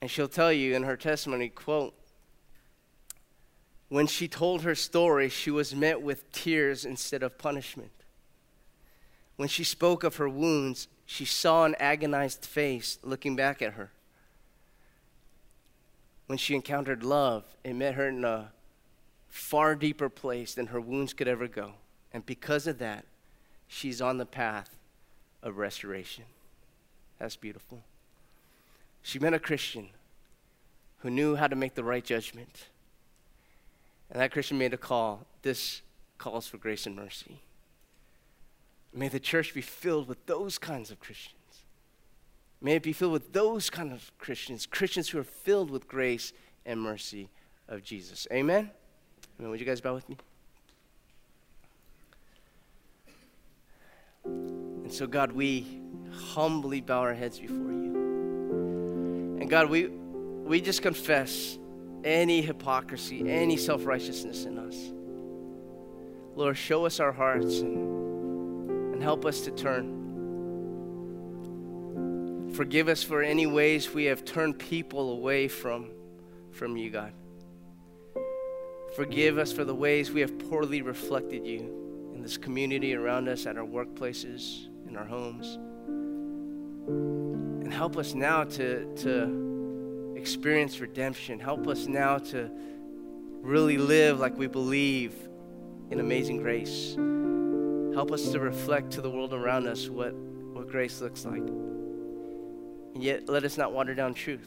And 0.01 0.09
she'll 0.09 0.29
tell 0.29 0.53
you 0.53 0.77
in 0.77 0.85
her 0.85 0.97
testimony, 0.97 1.49
quote, 1.49 1.93
when 3.91 4.07
she 4.07 4.29
told 4.29 4.63
her 4.63 4.75
story, 4.75 5.29
she 5.29 5.51
was 5.51 5.75
met 5.75 6.01
with 6.01 6.31
tears 6.33 6.85
instead 6.85 7.23
of 7.25 7.37
punishment. 7.37 7.91
When 9.37 9.49
she 9.49 9.65
spoke 9.65 10.05
of 10.05 10.17
her 10.17 10.29
wounds, 10.29 10.87
she 11.07 11.25
saw 11.25 11.65
an 11.65 11.75
agonized 11.81 12.47
face 12.47 12.99
looking 13.03 13.35
back 13.35 13.61
at 13.61 13.73
her. 13.73 13.91
When 16.29 16.39
she 16.39 16.55
encountered 16.55 17.03
love, 17.03 17.45
it 17.65 17.75
met 17.75 17.95
her 17.95 18.09
in 18.09 18.25
a 18.25 18.53
far 19.29 19.75
deeper 19.75 20.09
place 20.09 20.55
than 20.55 20.69
her 20.69 20.81
wounds 20.81 21.13
could 21.13 21.27
ever 21.27 21.49
go. 21.49 21.73
And 22.13 22.25
because 22.25 22.69
of 22.69 22.79
that, 22.79 23.05
she's 23.67 24.01
on 24.01 24.19
the 24.19 24.27
path 24.27 24.71
of 25.43 25.59
restoration. 25.59 26.25
That's 27.19 27.35
beautiful. 27.35 27.83
She 29.03 29.19
met 29.19 29.35
a 29.35 29.41
Christian 29.41 29.89
who 30.99 31.11
knew 31.11 31.35
how 31.35 31.49
to 31.49 31.57
make 31.57 31.75
the 31.75 31.83
right 31.83 32.05
judgment. 32.05 32.67
And 34.11 34.21
that 34.21 34.33
Christian 34.33 34.59
made 34.59 34.75
a 34.75 34.79
call. 34.79 35.27
This 35.43 35.83
calls 36.19 36.47
for 36.47 36.59
grace 36.59 36.87
and 36.87 36.97
mercy. 36.97 37.41
May 38.93 39.09
the 39.09 39.21
church 39.21 39.55
be 39.55 39.61
filled 39.61 40.09
with 40.09 40.27
those 40.27 40.59
kinds 40.59 40.91
of 40.91 40.99
Christians. 40.99 41.37
May 42.61 42.75
it 42.75 42.83
be 42.83 42.93
filled 42.93 43.13
with 43.13 43.33
those 43.33 43.71
kind 43.71 43.93
of 43.93 44.11
Christians, 44.19 44.67
Christians 44.67 45.09
who 45.09 45.19
are 45.19 45.25
filled 45.25 45.71
with 45.71 45.89
grace 45.89 46.33
and 46.67 46.81
mercy 46.81 47.31
of 47.69 47.83
Jesus. 47.83 48.27
Amen? 48.33 48.71
Amen. 49.39 49.51
Would 49.51 49.61
you 49.61 49.67
guys 49.67 49.81
bow 49.81 49.95
with 49.95 50.09
me? 50.09 50.17
And 54.25 54.93
so, 54.93 55.07
God, 55.07 55.33
we 55.33 55.81
humbly 56.13 56.81
bow 56.81 57.01
our 57.01 57.15
heads 57.15 57.39
before 57.39 57.57
you. 57.57 59.39
And 59.41 59.49
God, 59.49 59.71
we, 59.71 59.87
we 59.87 60.61
just 60.61 60.83
confess 60.83 61.57
any 62.05 62.43
hypocrisy, 62.43 63.31
any 63.31 63.57
self 63.57 63.87
righteousness 63.87 64.45
in 64.45 64.59
us. 64.59 64.93
Lord, 66.37 66.57
show 66.57 66.87
us 66.87 67.01
our 67.01 67.13
hearts 67.13 67.61
and, 67.61 68.95
and 68.95 69.03
help 69.03 69.25
us 69.27 69.43
to 69.43 69.51
turn. 69.51 69.99
Forgive 72.55 72.89
us 72.89 73.03
for 73.03 73.23
any 73.23 73.47
ways 73.47 73.93
we 73.93 74.05
have 74.05 74.25
turned 74.25 74.59
people 74.59 75.13
away 75.13 75.49
from, 75.49 75.91
from 76.53 76.77
you, 76.77 76.91
God. 76.91 77.13
Forgive 78.97 79.39
us 79.39 79.53
for 79.53 79.65
the 79.65 79.75
ways 79.75 80.11
we 80.11 80.21
have 80.21 80.39
poorly 80.51 80.83
reflected 80.83 81.47
you 81.47 82.11
in 82.15 82.23
this 82.23 82.37
community 82.37 82.95
around 82.95 83.29
us, 83.29 83.47
at 83.47 83.57
our 83.57 83.65
workplaces, 83.65 84.67
in 84.89 84.97
our 84.97 85.05
homes. 85.05 85.59
And 86.87 87.73
help 87.73 87.97
us 87.97 88.15
now 88.15 88.45
to, 88.45 88.95
to 88.97 89.50
experience 90.21 90.81
redemption. 90.81 91.41
Help 91.41 91.67
us 91.67 91.87
now 91.87 92.19
to 92.19 92.51
really 93.41 93.79
live 93.79 94.21
like 94.21 94.37
we 94.37 94.47
believe 94.47 95.15
in 95.91 95.99
amazing 95.99 96.37
grace. 96.37 96.95
Help 97.95 98.13
us 98.13 98.31
to 98.31 98.39
reflect 98.39 98.91
to 98.93 99.01
the 99.01 99.09
world 99.09 99.33
around 99.33 99.67
us 99.67 99.89
what, 99.89 100.15
what 100.15 100.69
grace 100.69 101.01
looks 101.01 101.25
like. 101.25 101.39
And 101.39 103.03
yet, 103.03 103.29
let 103.29 103.45
us 103.45 103.57
not 103.57 103.73
water 103.73 103.95
down 103.95 104.13
truth. 104.13 104.47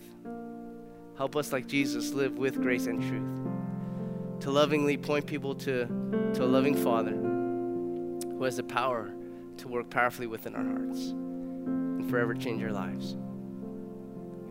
Help 1.17 1.35
us, 1.35 1.51
like 1.51 1.67
Jesus, 1.67 2.11
live 2.11 2.37
with 2.37 2.61
grace 2.61 2.85
and 2.85 3.01
truth. 3.01 4.41
To 4.41 4.51
lovingly 4.51 4.97
point 4.97 5.25
people 5.25 5.55
to, 5.55 5.85
to 6.33 6.43
a 6.43 6.45
loving 6.45 6.75
Father 6.75 7.11
who 7.11 8.43
has 8.43 8.57
the 8.57 8.63
power 8.63 9.11
to 9.57 9.67
work 9.67 9.89
powerfully 9.89 10.27
within 10.27 10.55
our 10.55 10.63
hearts 10.63 10.99
and 11.09 12.09
forever 12.09 12.35
change 12.35 12.63
our 12.63 12.71
lives. 12.71 13.15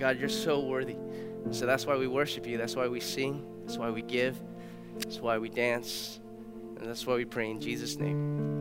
God, 0.03 0.18
you're 0.18 0.28
so 0.28 0.59
worthy. 0.59 0.96
So 1.53 1.64
that's 1.64 1.86
why 1.86 1.96
we 1.96 2.09
worship 2.09 2.44
you. 2.44 2.59
That's 2.59 2.74
why 2.74 2.88
we 2.88 2.98
sing. 2.98 3.46
That's 3.61 3.78
why 3.78 3.88
we 3.88 4.03
give. 4.03 4.36
That's 4.98 5.20
why 5.20 5.38
we 5.38 5.48
dance. 5.48 6.18
And 6.80 6.88
that's 6.88 7.07
why 7.07 7.14
we 7.14 7.24
pray 7.24 7.48
in 7.48 7.61
Jesus' 7.61 7.96
name. 7.98 8.51